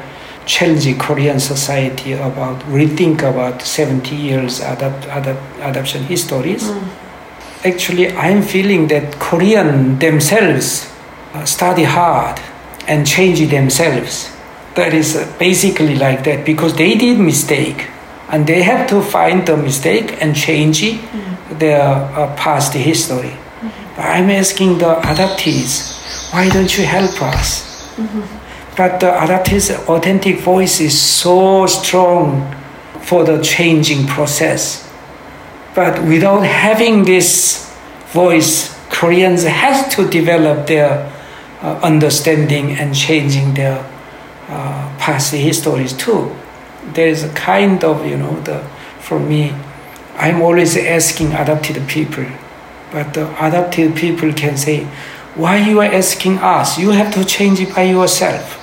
challenge 0.46 0.98
Korean 0.98 1.40
society 1.40 2.12
about 2.12 2.60
rethink 2.64 3.22
about 3.22 3.62
70 3.62 4.14
years 4.14 4.60
adapt, 4.60 5.04
adapt, 5.06 5.40
adoption 5.60 6.04
histories. 6.04 6.64
Mm. 6.64 7.03
Actually, 7.64 8.12
I'm 8.12 8.42
feeling 8.42 8.88
that 8.88 9.18
Korean 9.18 9.98
themselves 9.98 10.92
uh, 11.32 11.46
study 11.46 11.84
hard 11.84 12.38
and 12.86 13.06
change 13.06 13.40
themselves. 13.48 14.30
That 14.74 14.92
is 14.92 15.16
uh, 15.16 15.34
basically 15.38 15.96
like 15.96 16.24
that 16.24 16.44
because 16.44 16.76
they 16.76 16.94
did 16.94 17.18
mistake 17.18 17.88
and 18.28 18.46
they 18.46 18.62
have 18.62 18.86
to 18.90 19.00
find 19.00 19.46
the 19.46 19.56
mistake 19.56 20.20
and 20.20 20.36
change 20.36 20.82
their 21.58 21.80
uh, 21.80 22.34
past 22.36 22.74
history. 22.74 23.32
But 23.96 24.04
I'm 24.04 24.28
asking 24.28 24.78
the 24.78 24.96
adoptees, 24.96 26.32
why 26.34 26.50
don't 26.50 26.76
you 26.76 26.84
help 26.84 27.22
us? 27.22 27.96
But 28.76 29.00
the 29.00 29.06
adoptees' 29.06 29.70
authentic 29.88 30.40
voice 30.40 30.80
is 30.80 31.00
so 31.00 31.64
strong 31.66 32.54
for 33.02 33.24
the 33.24 33.40
changing 33.42 34.06
process. 34.06 34.83
But 35.74 36.02
without 36.04 36.40
having 36.46 37.04
this 37.04 37.72
voice, 38.12 38.72
Koreans 38.90 39.42
have 39.44 39.90
to 39.96 40.08
develop 40.08 40.66
their 40.66 41.10
uh, 41.62 41.80
understanding 41.82 42.72
and 42.72 42.94
changing 42.94 43.54
their 43.54 43.78
uh, 44.48 44.96
past 44.98 45.32
histories 45.32 45.92
too. 45.92 46.34
There 46.92 47.08
is 47.08 47.24
a 47.24 47.32
kind 47.34 47.82
of, 47.82 48.06
you 48.06 48.16
know, 48.16 48.38
the, 48.40 48.62
for 49.00 49.18
me, 49.18 49.52
I'm 50.16 50.42
always 50.42 50.76
asking 50.76 51.32
adopted 51.32 51.88
people, 51.88 52.26
but 52.92 53.14
the 53.14 53.26
adopted 53.44 53.96
people 53.96 54.32
can 54.32 54.56
say, 54.56 54.84
why 55.34 55.56
you 55.56 55.80
are 55.80 55.92
asking 55.92 56.38
us? 56.38 56.78
You 56.78 56.90
have 56.90 57.12
to 57.14 57.24
change 57.24 57.58
it 57.58 57.74
by 57.74 57.82
yourself. 57.84 58.60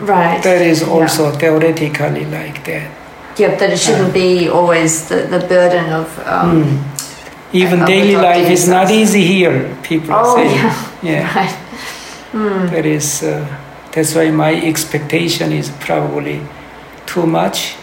Right. 0.00 0.42
That 0.42 0.60
is 0.60 0.80
Yeah. 0.82 0.88
also 0.88 1.30
theoretically 1.30 2.24
like 2.24 2.64
that. 2.64 2.90
Yeah, 3.38 3.54
that 3.56 3.70
it 3.70 3.78
shouldn't 3.78 4.12
be 4.12 4.48
always 4.48 5.08
the, 5.08 5.16
the 5.30 5.38
burden 5.38 5.92
of. 5.92 6.08
Um, 6.26 6.84
Even 7.52 7.80
Of 7.80 7.86
daily 7.86 8.14
life 8.16 8.50
is 8.50 8.68
not 8.68 8.90
easy 8.90 9.22
here. 9.24 9.74
People 9.82 10.14
Oh, 10.14 10.36
say, 10.36 10.54
yeah. 10.54 10.90
yeah. 11.02 11.56
Right. 12.34 12.70
That 12.70 12.84
is. 12.84 13.22
Uh, 13.22 13.46
that's 13.92 14.14
why 14.14 14.30
my 14.30 14.54
expectation 14.54 15.50
is 15.52 15.70
probably 15.80 16.40
too 17.06 17.26
much. 17.26 17.76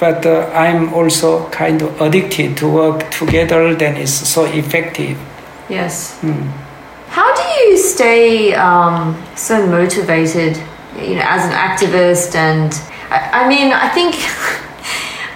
But 0.00 0.24
uh, 0.24 0.50
I'm 0.54 0.94
also 0.94 1.48
kind 1.50 1.82
of 1.82 2.00
addicted 2.00 2.56
to 2.58 2.68
work 2.68 3.10
together. 3.10 3.74
Then 3.74 3.96
it's 3.96 4.12
so 4.12 4.44
effective. 4.46 5.18
Yes. 5.68 6.16
Hmm. 6.20 6.48
How 7.08 7.34
do 7.34 7.42
you 7.42 7.76
stay 7.76 8.54
um, 8.54 9.14
so 9.36 9.66
motivated, 9.66 10.56
you 10.98 11.16
know, 11.16 11.24
as 11.24 11.44
an 11.44 11.52
activist? 11.52 12.34
And 12.34 12.72
I, 13.10 13.44
I 13.44 13.48
mean, 13.48 13.72
I 13.72 13.88
think, 13.90 14.14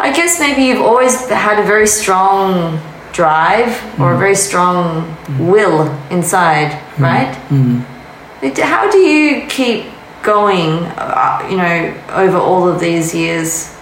I 0.01 0.13
guess 0.13 0.41
maybe 0.41 0.63
you've 0.63 0.81
always 0.81 1.29
had 1.29 1.59
a 1.61 1.67
very 1.67 1.87
strong 1.87 2.81
drive 3.13 4.01
or 4.01 4.15
a 4.15 4.19
very 4.19 4.35
strong 4.35 5.15
will 5.39 5.95
inside, 6.11 6.73
right? 6.99 7.37
Like, 8.41 8.57
How 8.59 8.91
do 8.91 8.97
you 8.97 9.47
keep 9.47 9.85
going, 10.23 10.85
uh, 10.97 11.47
you 11.51 11.57
know, 11.59 11.95
over 12.13 12.39
all 12.39 12.67
of 12.67 12.81
these 12.81 13.15
years? 13.15 13.77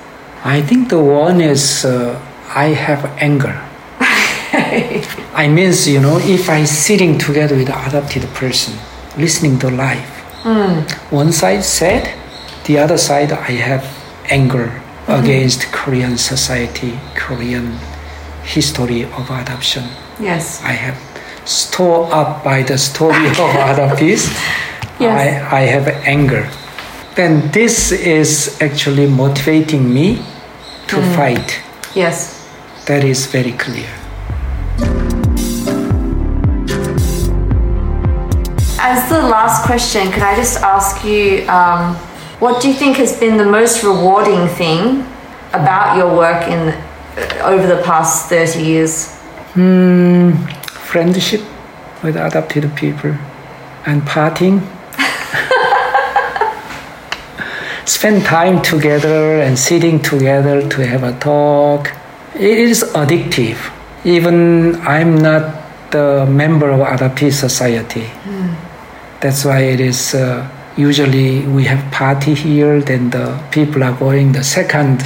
I 0.45 0.61
think 0.61 0.89
the 0.89 0.99
one 1.01 1.41
is 1.41 1.85
uh, 1.85 2.21
I 2.53 2.75
have 2.75 3.05
anger. 3.19 3.55
I 5.35 5.47
means 5.49 5.87
you 5.87 6.01
know 6.01 6.19
if 6.19 6.51
I 6.51 6.65
sitting 6.65 7.17
together 7.19 7.55
with 7.55 7.69
adopted 7.69 8.25
person, 8.35 8.75
listening 9.17 9.59
to 9.61 9.71
life, 9.71 10.11
One 11.11 11.33
side 11.33 11.63
sad, 11.65 12.11
the 12.65 12.79
other 12.79 12.99
side 12.99 13.31
I 13.33 13.53
have 13.53 13.85
anger 14.31 14.83
against 15.09 15.73
Korean 15.73 16.19
society, 16.19 16.99
Korean 17.15 17.79
history 18.45 19.05
of 19.05 19.31
adoption. 19.31 19.85
Yes. 20.21 20.63
I 20.63 20.73
have 20.73 20.99
stored 21.49 22.13
up 22.13 22.45
by 22.45 22.63
the 22.63 22.77
story 22.77 23.27
of 23.27 23.39
other 23.41 23.97
piece. 23.97 24.29
Yes. 25.01 25.51
I, 25.53 25.59
I 25.59 25.61
have 25.63 25.89
anger. 26.07 26.49
Then 27.15 27.51
this 27.53 27.91
is 27.91 28.59
actually 28.61 29.09
motivating 29.09 29.93
me 29.93 30.23
to 30.89 30.97
fight. 31.17 31.61
Yes. 31.95 32.49
That 32.87 33.05
is 33.05 33.27
very 33.27 33.53
clear. 33.53 33.89
As 38.81 39.09
the 39.09 39.21
last 39.21 39.65
question, 39.67 40.11
can 40.13 40.23
I 40.23 40.35
just 40.37 40.63
ask 40.63 41.05
you, 41.05 41.47
um, 41.49 41.97
what 42.41 42.63
do 42.63 42.69
you 42.69 42.75
think 42.75 42.97
has 42.99 43.19
been 43.19 43.37
the 43.37 43.45
most 43.45 43.83
rewarding 43.83 44.47
thing 44.49 45.05
about 45.53 45.97
your 45.97 46.15
work 46.15 46.47
in 46.47 46.69
uh, 46.69 47.43
over 47.43 47.67
the 47.67 47.83
past 47.83 48.29
thirty 48.29 48.63
years? 48.63 49.17
Friendship 50.91 51.41
with 52.03 52.17
adopted 52.17 52.75
people 52.77 53.15
and 53.87 54.03
partying. 54.03 54.63
Spend 57.87 58.25
time 58.25 58.63
together 58.63 59.41
and 59.41 59.59
sitting 59.59 60.01
together 60.01 60.67
to 60.69 60.87
have 60.87 61.03
a 61.03 61.19
talk. 61.19 61.91
It 62.35 62.59
is 62.59 62.85
addictive. 62.95 63.59
Even 64.05 64.77
I'm 64.83 65.19
not 65.19 65.57
the 65.91 66.27
member 66.27 66.71
of 66.71 66.81
adoptee 66.81 67.33
society. 67.33 68.09
That's 69.21 69.45
why 69.45 69.61
it 69.63 69.81
is 69.81 70.15
uh, 70.15 70.47
usually 70.79 71.47
we 71.47 71.65
have 71.65 71.83
party 71.93 72.35
here, 72.35 72.81
then 72.81 73.11
the 73.11 73.27
people 73.51 73.83
are 73.83 73.97
going 73.99 74.33
the 74.33 74.45
second 74.45 75.03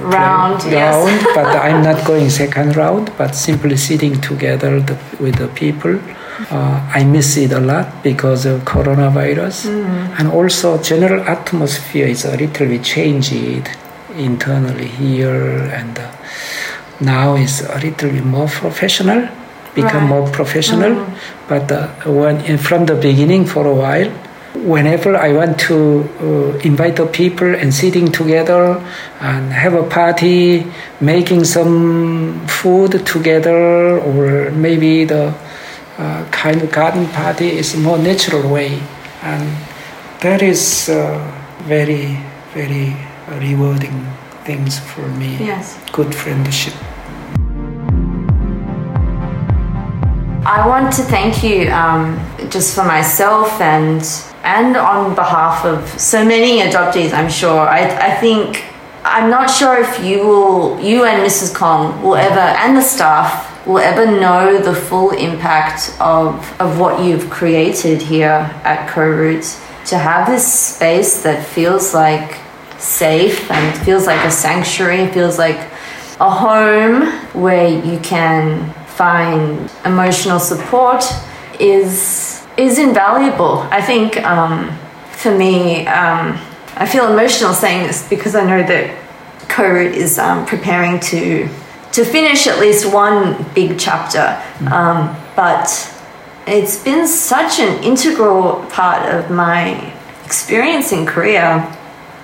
Round, 0.00 0.60
play- 0.60 0.72
yes. 0.72 1.34
but 1.34 1.46
I'm 1.66 1.82
not 1.82 2.04
going 2.10 2.28
second 2.28 2.76
round, 2.76 3.12
but 3.16 3.34
simply 3.34 3.76
sitting 3.76 4.20
together 4.20 4.80
the, 4.80 4.96
with 5.20 5.36
the 5.36 5.48
people. 5.48 5.98
Uh, 6.50 6.90
I 6.92 7.04
miss 7.04 7.36
it 7.36 7.52
a 7.52 7.60
lot 7.60 8.02
because 8.02 8.44
of 8.44 8.62
coronavirus, 8.62 9.66
and 10.18 10.26
also 10.28 10.82
general 10.82 11.20
atmosphere 11.22 12.08
is 12.08 12.24
a 12.24 12.36
little 12.36 12.66
bit 12.66 12.82
changed 12.82 13.32
internally 14.16 14.88
here, 14.88 15.44
and 15.78 15.96
uh, 15.96 16.10
now 17.00 17.36
is 17.36 17.60
a 17.62 17.78
little 17.78 18.10
bit 18.10 18.24
more 18.24 18.48
professional, 18.48 19.28
become 19.76 20.10
Right. 20.10 20.20
more 20.20 20.28
professional. 20.30 21.06
But 21.48 21.70
uh, 21.70 21.86
when 22.04 22.58
from 22.58 22.86
the 22.86 22.96
beginning, 22.96 23.46
for 23.46 23.64
a 23.66 23.74
while, 23.74 24.10
whenever 24.54 25.16
I 25.16 25.32
want 25.32 25.58
to 25.60 26.08
uh, 26.20 26.58
invite 26.58 26.96
the 26.96 27.06
people 27.06 27.54
and 27.54 27.74
sitting 27.74 28.10
together 28.12 28.82
and 29.20 29.52
have 29.52 29.74
a 29.74 29.82
party, 29.82 30.66
making 31.00 31.44
some 31.44 32.46
food 32.46 33.04
together, 33.04 33.98
or 33.98 34.50
maybe 34.52 35.04
the 35.04 35.34
uh, 35.98 36.24
kind 36.30 36.62
of 36.62 36.72
garden 36.72 37.06
party 37.08 37.50
is 37.50 37.76
more 37.76 37.98
natural 37.98 38.48
way, 38.50 38.80
and 39.22 39.42
that 40.20 40.42
is 40.42 40.88
uh, 40.88 41.18
very 41.64 42.18
very 42.52 42.96
rewarding 43.40 44.06
things 44.44 44.78
for 44.78 45.06
me. 45.08 45.36
Yes. 45.38 45.78
Good 45.92 46.14
friendship. 46.14 46.74
I 50.46 50.66
want 50.66 50.92
to 50.94 51.02
thank 51.02 51.42
you 51.42 51.70
um, 51.70 52.20
just 52.50 52.74
for 52.74 52.84
myself 52.84 53.60
and 53.60 54.02
and 54.44 54.76
on 54.76 55.14
behalf 55.14 55.64
of 55.64 55.88
so 56.00 56.24
many 56.24 56.60
adoptees. 56.60 57.12
I'm 57.12 57.30
sure. 57.30 57.60
I, 57.60 58.12
I 58.12 58.14
think 58.16 58.64
I'm 59.04 59.30
not 59.30 59.50
sure 59.50 59.80
if 59.80 60.04
you 60.04 60.26
will, 60.26 60.80
you 60.80 61.04
and 61.04 61.26
Mrs. 61.26 61.54
Kong 61.54 62.02
will 62.02 62.16
ever, 62.16 62.38
and 62.38 62.76
the 62.76 62.82
staff 62.82 63.66
will 63.66 63.78
ever 63.78 64.06
know 64.06 64.58
the 64.60 64.74
full 64.74 65.10
impact 65.10 65.94
of 66.00 66.60
of 66.60 66.78
what 66.78 67.04
you've 67.04 67.28
created 67.30 68.00
here 68.00 68.50
at 68.64 68.88
KoRoot. 68.88 69.60
To 69.88 69.98
have 69.98 70.26
this 70.26 70.50
space 70.50 71.22
that 71.22 71.44
feels 71.46 71.92
like 71.92 72.38
safe 72.78 73.50
and 73.50 73.84
feels 73.84 74.06
like 74.06 74.24
a 74.24 74.30
sanctuary, 74.30 75.06
feels 75.08 75.38
like 75.38 75.58
a 76.20 76.30
home 76.30 77.06
where 77.34 77.68
you 77.68 77.98
can 78.00 78.72
find 78.86 79.70
emotional 79.84 80.38
support 80.38 81.04
is 81.60 82.33
is 82.56 82.78
invaluable. 82.78 83.58
I 83.70 83.80
think 83.80 84.16
um, 84.22 84.76
for 85.12 85.36
me, 85.36 85.86
um, 85.86 86.38
I 86.76 86.86
feel 86.86 87.12
emotional 87.12 87.52
saying 87.52 87.86
this 87.86 88.08
because 88.08 88.34
I 88.34 88.44
know 88.44 88.62
that 88.62 89.00
KoRoot 89.48 89.92
is 89.92 90.18
um, 90.18 90.46
preparing 90.46 91.00
to 91.00 91.48
to 91.92 92.04
finish 92.04 92.48
at 92.48 92.58
least 92.58 92.92
one 92.92 93.44
big 93.54 93.78
chapter, 93.78 94.42
um, 94.72 95.16
but 95.36 95.68
it's 96.44 96.82
been 96.82 97.06
such 97.06 97.60
an 97.60 97.84
integral 97.84 98.66
part 98.66 99.08
of 99.14 99.30
my 99.30 99.92
experience 100.24 100.90
in 100.90 101.06
Korea. 101.06 101.70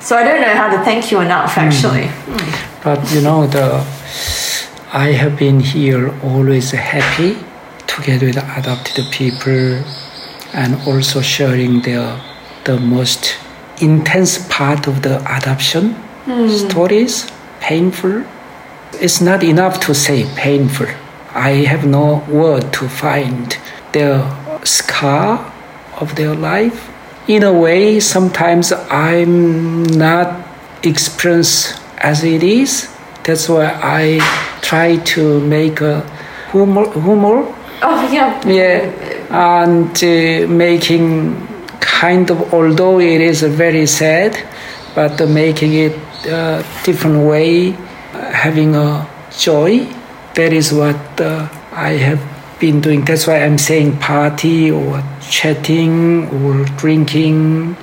So 0.00 0.16
I 0.16 0.24
don't 0.24 0.40
know 0.40 0.54
how 0.56 0.76
to 0.76 0.82
thank 0.82 1.12
you 1.12 1.20
enough, 1.20 1.56
actually. 1.56 2.10
But 2.82 3.12
you 3.12 3.20
know, 3.20 3.46
the 3.46 3.86
I 4.92 5.12
have 5.12 5.38
been 5.38 5.60
here 5.60 6.12
always 6.24 6.72
happy 6.72 7.38
together 7.86 8.26
with 8.26 8.38
adopted 8.38 9.04
people 9.12 9.84
and 10.52 10.74
also 10.86 11.20
sharing 11.20 11.82
the 11.82 12.20
the 12.64 12.78
most 12.78 13.36
intense 13.80 14.46
part 14.48 14.86
of 14.86 15.02
the 15.02 15.16
adoption 15.36 15.94
hmm. 16.24 16.48
stories, 16.48 17.30
painful. 17.60 18.24
It's 18.94 19.20
not 19.20 19.42
enough 19.42 19.80
to 19.86 19.94
say 19.94 20.24
painful. 20.36 20.88
I 21.32 21.64
have 21.70 21.86
no 21.86 22.24
word 22.28 22.72
to 22.74 22.88
find 22.88 23.56
the 23.92 24.26
scar 24.64 25.52
of 25.98 26.16
their 26.16 26.34
life. 26.34 26.90
In 27.28 27.44
a 27.44 27.52
way, 27.52 28.00
sometimes 28.00 28.72
I'm 28.72 29.84
not 29.84 30.46
experienced 30.82 31.80
as 31.98 32.24
it 32.24 32.42
is. 32.42 32.88
That's 33.22 33.48
why 33.48 33.66
I 33.82 34.18
try 34.60 34.96
to 35.14 35.40
make 35.40 35.80
a 35.80 36.02
humor, 36.50 36.90
humor 36.90 37.54
Oh 37.82 38.12
yeah. 38.12 38.40
yeah, 38.46 38.92
and 39.30 39.94
uh, 40.02 40.46
making 40.48 41.46
kind 41.80 42.30
of 42.30 42.52
although 42.52 42.98
it 42.98 43.20
is 43.20 43.42
very 43.42 43.86
sad, 43.86 44.36
but 44.94 45.20
uh, 45.20 45.26
making 45.26 45.74
it 45.74 45.96
a 46.26 46.64
different 46.84 47.26
way, 47.26 47.72
uh, 47.72 48.30
having 48.32 48.74
a 48.74 49.08
joy. 49.38 49.86
That 50.34 50.52
is 50.52 50.72
what 50.72 51.20
uh, 51.20 51.48
I 51.72 51.92
have 51.92 52.22
been 52.60 52.80
doing. 52.80 53.04
That's 53.04 53.26
why 53.26 53.42
I'm 53.42 53.58
saying 53.58 53.98
party 53.98 54.70
or 54.70 55.02
chatting 55.28 56.28
or 56.42 56.64
drinking 56.76 57.76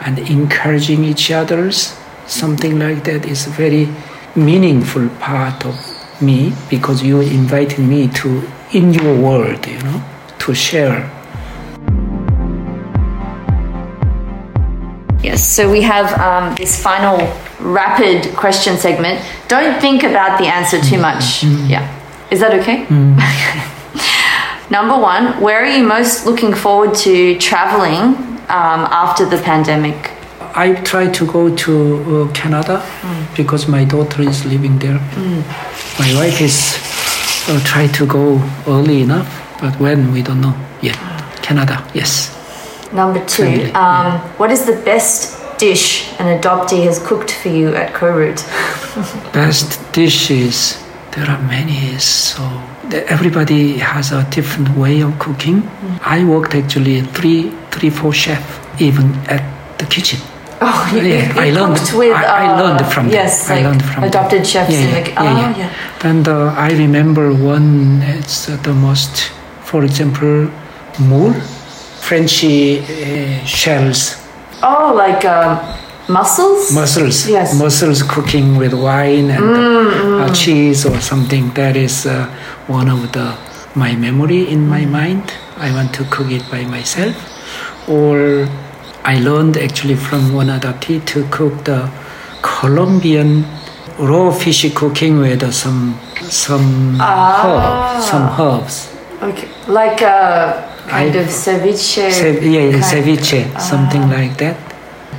and 0.00 0.18
encouraging 0.18 1.04
each 1.04 1.30
others. 1.30 1.98
Something 2.26 2.78
like 2.78 3.04
that 3.04 3.26
is 3.26 3.46
a 3.46 3.50
very 3.50 3.88
meaningful 4.34 5.08
part 5.20 5.64
of 5.64 5.76
me 6.20 6.52
because 6.70 7.02
you 7.02 7.20
invited 7.20 7.80
me 7.80 8.08
to 8.08 8.42
in 8.72 8.92
your 8.92 9.18
world, 9.20 9.66
you 9.66 9.80
know, 9.82 10.02
to 10.44 10.54
share. 10.54 11.10
Yes, 15.22 15.48
so 15.56 15.70
we 15.70 15.80
have 15.80 16.12
um, 16.20 16.54
this 16.56 16.82
final 16.82 17.16
rapid 17.60 18.36
question 18.36 18.76
segment. 18.76 19.24
Don't 19.48 19.80
think 19.80 20.02
about 20.02 20.38
the 20.38 20.46
answer 20.46 20.78
too 20.80 20.98
much. 20.98 21.42
Yeah. 21.44 21.88
Is 22.30 22.40
that 22.40 22.52
okay? 22.60 22.86
Number 24.70 24.98
one, 24.98 25.40
where 25.40 25.60
are 25.62 25.66
you 25.66 25.86
most 25.86 26.26
looking 26.26 26.52
forward 26.52 26.94
to 26.96 27.38
traveling 27.38 28.16
um, 28.48 28.80
after 28.90 29.24
the 29.24 29.38
pandemic? 29.38 30.10
I 30.56 30.74
try 30.84 31.10
to 31.10 31.26
go 31.26 31.54
to 31.56 31.72
uh, 32.28 32.32
Canada 32.32 32.84
because 33.36 33.66
my 33.66 33.84
daughter 33.84 34.22
is 34.22 34.44
living 34.44 34.78
there. 34.78 35.00
My 35.98 36.14
wife 36.14 36.40
is 36.40 36.76
uh, 37.48 37.60
try 37.64 37.86
to 37.88 38.06
go 38.06 38.40
early 38.66 39.02
enough, 39.02 39.43
but 39.64 39.74
when 39.80 40.12
we 40.12 40.20
don't 40.20 40.42
know 40.42 40.54
yet. 40.82 40.98
Canada, 41.42 41.76
yes. 41.94 42.12
Number 42.92 43.20
two, 43.24 43.70
um, 43.74 44.20
what 44.40 44.50
is 44.50 44.66
the 44.66 44.76
best 44.84 45.16
dish 45.58 46.12
an 46.20 46.26
adoptee 46.38 46.84
has 46.84 46.98
cooked 47.08 47.32
for 47.32 47.48
you 47.48 47.68
at 47.74 47.94
KoRoot? 47.94 48.38
Best 49.32 49.68
dishes. 49.92 50.56
There 51.12 51.24
are 51.34 51.40
many, 51.56 51.98
so 51.98 52.42
everybody 53.16 53.78
has 53.78 54.12
a 54.12 54.22
different 54.30 54.68
way 54.76 55.00
of 55.00 55.18
cooking. 55.18 55.58
I 56.16 56.24
worked 56.24 56.54
actually 56.54 57.00
three, 57.18 57.50
three, 57.70 57.90
four 57.90 58.12
chef 58.12 58.42
even 58.80 59.06
at 59.34 59.42
the 59.78 59.86
kitchen. 59.86 60.20
Oh, 60.60 60.90
you, 60.94 61.00
Yeah, 61.02 61.34
you 61.34 61.40
I 61.40 61.50
learned. 61.58 61.80
with, 61.98 62.12
I, 62.12 62.24
I 62.24 62.44
uh, 62.46 62.62
learned 62.62 62.86
from 62.92 63.04
them. 63.06 63.14
yes, 63.14 63.50
I 63.50 63.62
learned 63.62 63.82
from 63.84 64.00
them. 64.02 64.10
adopted 64.10 64.46
chefs 64.46 64.72
Yeah, 64.72 64.80
yeah, 64.80 65.08
yeah, 65.08 65.20
oh, 65.20 65.24
yeah. 65.24 65.56
yeah. 65.60 66.08
And 66.10 66.28
uh, 66.28 66.54
I 66.68 66.70
remember 66.84 67.32
one. 67.32 68.02
It's 68.18 68.48
uh, 68.48 68.56
the 68.62 68.72
most, 68.86 69.30
for 69.64 69.84
example, 69.84 70.50
moule, 71.00 71.34
Frenchy 72.04 72.78
uh, 72.80 73.44
shells. 73.44 74.16
Oh, 74.62 74.92
like 74.94 75.24
um, 75.24 75.58
mussels? 76.08 76.72
mussels. 76.72 77.28
Yes. 77.28 77.58
mussels 77.58 78.02
cooking 78.02 78.56
with 78.56 78.74
wine 78.74 79.30
and 79.30 79.44
uh, 80.22 80.32
cheese 80.34 80.84
or 80.84 81.00
something. 81.00 81.50
That 81.54 81.76
is 81.76 82.06
uh, 82.06 82.26
one 82.66 82.88
of 82.88 83.12
the 83.12 83.36
my 83.74 83.96
memory 83.96 84.48
in 84.48 84.68
my 84.68 84.84
mind. 84.84 85.32
I 85.56 85.72
want 85.72 85.94
to 85.94 86.04
cook 86.04 86.30
it 86.30 86.44
by 86.50 86.64
myself. 86.64 87.16
Or 87.88 88.48
i 89.04 89.18
learned 89.18 89.58
actually 89.58 89.94
from 89.94 90.32
one 90.32 90.46
adoptee 90.48 91.04
to 91.04 91.28
cook 91.30 91.64
the 91.64 91.90
colombian 92.40 93.44
raw 93.98 94.30
fish 94.32 94.72
cooking 94.74 95.18
with 95.18 95.42
uh, 95.42 95.50
some 95.52 95.98
some 96.22 96.98
herb, 96.98 98.02
some 98.02 98.40
herbs 98.40 98.93
Okay. 99.22 99.48
Like 99.68 100.00
a 100.02 100.68
kind 100.88 101.14
I- 101.16 101.18
of 101.20 101.28
ceviche. 101.28 102.08
Yeah, 102.42 102.80
ceviche, 102.80 103.60
something 103.60 104.08
like 104.10 104.36
that. 104.38 104.56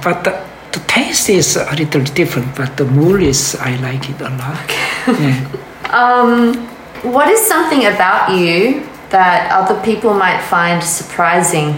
But 0.04 0.24
the, 0.24 0.32
the 0.72 0.80
taste 0.88 1.30
is 1.30 1.56
a 1.58 1.76
little 1.76 2.04
different, 2.04 2.56
but 2.56 2.78
the 2.78 2.86
mood 2.86 3.22
is, 3.24 3.56
I 3.60 3.76
like 3.78 4.10
it 4.10 4.22
a 4.22 4.30
lot. 4.30 4.70
Yeah. 5.08 5.48
Um, 5.86 6.56
what 7.04 7.30
is 7.30 7.40
something 7.40 7.86
about 7.86 8.36
you 8.36 8.82
that 9.12 9.52
other 9.52 9.80
people 9.84 10.14
might 10.16 10.42
find 10.42 10.84
surprising? 10.84 11.76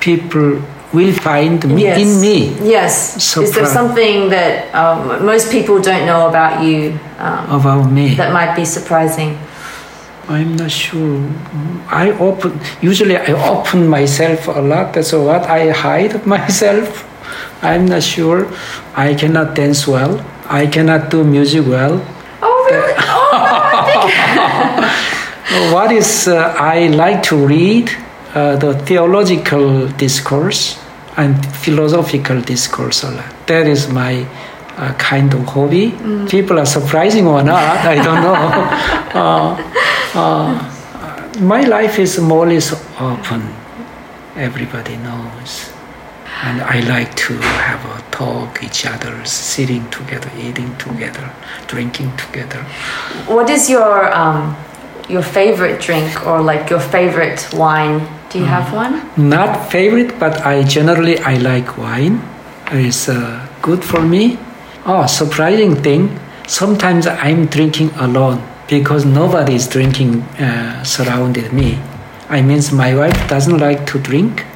People 0.00 0.60
will 0.92 1.12
find 1.12 1.64
me 1.68 1.86
in 1.86 2.20
me 2.20 2.56
Yes. 2.62 3.36
is 3.36 3.54
there 3.54 3.66
something 3.66 4.28
that 4.30 4.74
um, 4.74 5.24
most 5.24 5.50
people 5.52 5.80
don't 5.80 6.04
know 6.06 6.28
about 6.28 6.64
you 6.64 6.98
um, 7.18 7.60
about 7.60 7.92
me. 7.92 8.14
that 8.14 8.32
might 8.32 8.56
be 8.56 8.64
surprising? 8.64 9.38
I'm 10.28 10.56
not 10.56 10.70
sure. 10.70 11.24
I 11.88 12.10
open, 12.20 12.60
usually 12.82 13.16
I 13.16 13.32
open 13.48 13.88
myself 13.88 14.46
a 14.48 14.60
lot. 14.60 15.02
So 15.04 15.24
what 15.24 15.44
I 15.44 15.70
hide 15.70 16.26
myself. 16.36 17.06
I'm 17.62 17.86
not 17.86 18.02
sure. 18.02 18.46
I 18.94 19.14
cannot 19.14 19.54
dance 19.54 19.86
well. 19.88 20.24
I 20.48 20.66
cannot 20.66 21.10
do 21.10 21.24
music 21.24 21.66
well. 21.66 22.04
Oh, 22.42 22.68
really? 22.70 22.94
oh, 22.98 24.04
What 25.72 25.92
is 25.92 26.28
uh, 26.28 26.54
I 26.58 26.88
like 26.88 27.22
to 27.24 27.36
read 27.36 27.90
uh, 28.34 28.56
the 28.56 28.74
theological 28.84 29.88
discourse 29.88 30.78
and 31.16 31.34
philosophical 31.56 32.40
discourse 32.42 33.02
a 33.02 33.10
lot. 33.10 33.46
That 33.46 33.66
is 33.66 33.88
my 33.88 34.26
uh, 34.78 34.94
kind 34.94 35.34
of 35.34 35.44
hobby. 35.44 35.90
People 36.28 36.58
are 36.58 36.66
surprising 36.66 37.26
or 37.26 37.42
not, 37.42 37.78
I 37.84 37.96
don't 37.96 38.22
know. 38.22 38.34
uh, 39.20 39.50
uh, 40.14 41.40
my 41.40 41.62
life 41.62 41.98
is 41.98 42.18
more 42.20 42.46
or 42.46 42.50
less 42.50 42.72
open. 43.00 43.42
Everybody 44.36 44.96
knows. 44.96 45.72
And 46.44 46.62
I 46.62 46.80
like 46.80 47.16
to 47.26 47.34
have 47.34 47.84
a 47.84 48.10
talk 48.12 48.62
each 48.62 48.86
other, 48.86 49.24
sitting 49.24 49.90
together, 49.90 50.30
eating 50.38 50.76
together, 50.76 51.32
drinking 51.66 52.16
together. 52.16 52.62
what 53.26 53.50
is 53.50 53.68
your 53.68 54.14
um, 54.14 54.56
your 55.08 55.22
favorite 55.22 55.80
drink 55.80 56.24
or 56.26 56.40
like 56.40 56.70
your 56.70 56.80
favorite 56.80 57.48
wine? 57.52 58.06
Do 58.30 58.38
you 58.38 58.44
have 58.44 58.72
one? 58.72 59.02
Not 59.16 59.70
favorite, 59.72 60.20
but 60.20 60.46
I 60.46 60.62
generally 60.62 61.18
I 61.18 61.38
like 61.38 61.76
wine. 61.76 62.22
It's 62.70 63.08
uh, 63.08 63.44
good 63.60 63.82
for 63.82 64.00
me. 64.00 64.38
Oh, 64.90 65.04
surprising 65.04 65.76
thing. 65.82 66.18
Sometimes 66.46 67.06
I'm 67.06 67.44
drinking 67.44 67.90
alone 67.96 68.42
because 68.68 69.04
nobody 69.04 69.54
is 69.54 69.68
drinking 69.68 70.22
uh, 70.40 70.82
surrounded 70.82 71.52
me. 71.52 71.78
I 72.30 72.40
mean, 72.40 72.62
my 72.72 72.94
wife 72.94 73.28
doesn't 73.28 73.58
like 73.58 73.84
to 73.88 73.98
drink, 73.98 74.46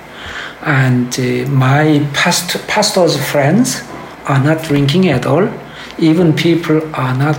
and 0.63 1.13
uh, 1.21 1.51
my 1.51 2.09
past 2.15 2.67
pastor's 2.67 3.23
friends 3.31 3.83
are 4.25 4.43
not 4.43 4.63
drinking 4.63 5.11
at 5.11 5.27
all. 5.27 5.51
Even 5.99 6.33
people 6.33 6.81
are 6.95 7.15
not. 7.15 7.39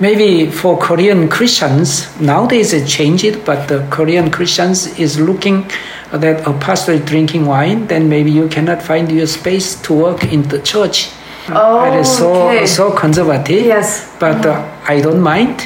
Maybe 0.00 0.50
for 0.50 0.76
Korean 0.76 1.28
Christians 1.28 2.20
nowadays 2.20 2.72
it 2.72 2.88
changed, 2.88 3.44
but 3.44 3.68
the 3.68 3.86
Korean 3.92 4.32
Christians 4.32 4.98
is 4.98 5.20
looking 5.20 5.70
that 6.10 6.44
a 6.48 6.52
pastor 6.58 6.94
is 6.94 7.04
drinking 7.04 7.46
wine, 7.46 7.86
then 7.86 8.08
maybe 8.08 8.32
you 8.32 8.48
cannot 8.48 8.82
find 8.82 9.08
your 9.12 9.28
space 9.28 9.80
to 9.82 9.94
work 9.94 10.24
in 10.24 10.42
the 10.48 10.58
church. 10.58 11.12
Oh, 11.50 11.84
it 11.84 12.00
is 12.00 12.08
so 12.18 12.48
okay. 12.48 12.66
so 12.66 12.90
conservative. 12.92 13.66
Yes. 13.66 14.16
But 14.18 14.46
uh, 14.46 14.64
I 14.88 15.00
don't 15.00 15.20
mind. 15.20 15.60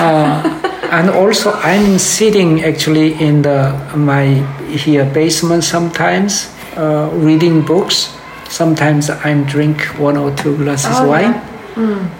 Uh, 0.00 0.42
and 0.90 1.10
also 1.10 1.52
I'm 1.52 1.98
sitting 1.98 2.62
actually 2.64 3.14
in 3.20 3.42
the 3.42 3.72
my 3.96 4.26
here 4.68 5.04
basement 5.04 5.64
sometimes 5.64 6.52
uh, 6.76 7.10
reading 7.14 7.62
books. 7.62 8.16
Sometimes 8.48 9.08
I'm 9.10 9.44
drink 9.44 9.80
one 9.98 10.16
or 10.16 10.34
two 10.34 10.56
glasses 10.56 10.96
Oh, 10.98 11.08
wine. 11.08 11.40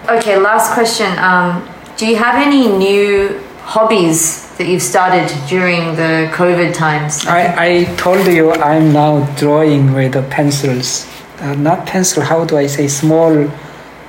Okay, 0.09 0.37
last 0.39 0.73
question. 0.73 1.11
Um, 1.19 1.67
do 1.97 2.07
you 2.07 2.15
have 2.15 2.35
any 2.35 2.67
new 2.67 3.39
hobbies 3.63 4.47
that 4.57 4.67
you've 4.67 4.81
started 4.81 5.27
during 5.47 5.95
the 5.95 6.31
COVID 6.33 6.73
times? 6.73 7.25
I, 7.27 7.53
I 7.57 7.83
told 7.95 8.25
you 8.27 8.51
I'm 8.53 8.91
now 8.93 9.25
drawing 9.35 9.93
with 9.93 10.13
the 10.13 10.23
pencils. 10.23 11.05
Uh, 11.41 11.55
not 11.55 11.87
pencil, 11.87 12.21
how 12.21 12.45
do 12.45 12.55
I 12.55 12.67
say, 12.67 12.87
small 12.87 13.47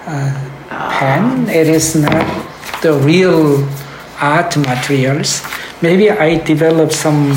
uh, 0.07 0.51
pen. 0.69 1.49
It 1.49 1.67
is 1.67 1.97
not 1.97 2.27
the 2.83 2.93
real 2.93 3.67
art 4.21 4.57
materials. 4.57 5.43
Maybe 5.81 6.11
I 6.11 6.37
develop 6.45 6.93
some 6.93 7.35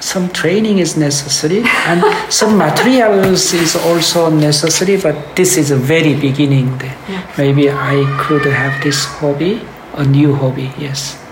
some 0.00 0.28
training 0.30 0.78
is 0.78 0.96
necessary 0.96 1.64
and 1.90 2.00
some 2.32 2.56
materials 2.56 3.52
is 3.52 3.74
also 3.74 4.30
necessary 4.30 4.96
but 4.96 5.34
this 5.34 5.56
is 5.56 5.72
a 5.72 5.76
very 5.76 6.14
beginning 6.14 6.78
there. 6.78 6.96
maybe 7.36 7.68
i 7.68 7.96
could 8.22 8.44
have 8.46 8.72
this 8.84 9.04
hobby 9.04 9.60
a 9.94 10.04
new 10.04 10.32
hobby 10.32 10.70
yes 10.78 11.25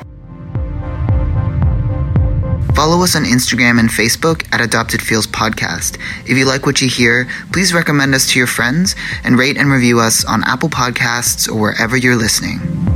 Follow 2.74 3.04
us 3.04 3.14
on 3.14 3.22
Instagram 3.22 3.78
and 3.78 3.88
Facebook 3.88 4.46
at 4.52 4.60
Adopted 4.60 5.00
Feels 5.00 5.28
Podcast. 5.28 5.96
If 6.28 6.36
you 6.36 6.44
like 6.44 6.66
what 6.66 6.82
you 6.82 6.88
hear, 6.88 7.28
please 7.52 7.72
recommend 7.72 8.16
us 8.16 8.28
to 8.32 8.38
your 8.38 8.48
friends 8.48 8.96
and 9.22 9.38
rate 9.38 9.56
and 9.56 9.70
review 9.70 10.00
us 10.00 10.24
on 10.24 10.42
Apple 10.42 10.68
Podcasts 10.68 11.48
or 11.48 11.60
wherever 11.60 11.96
you're 11.96 12.16
listening. 12.16 12.93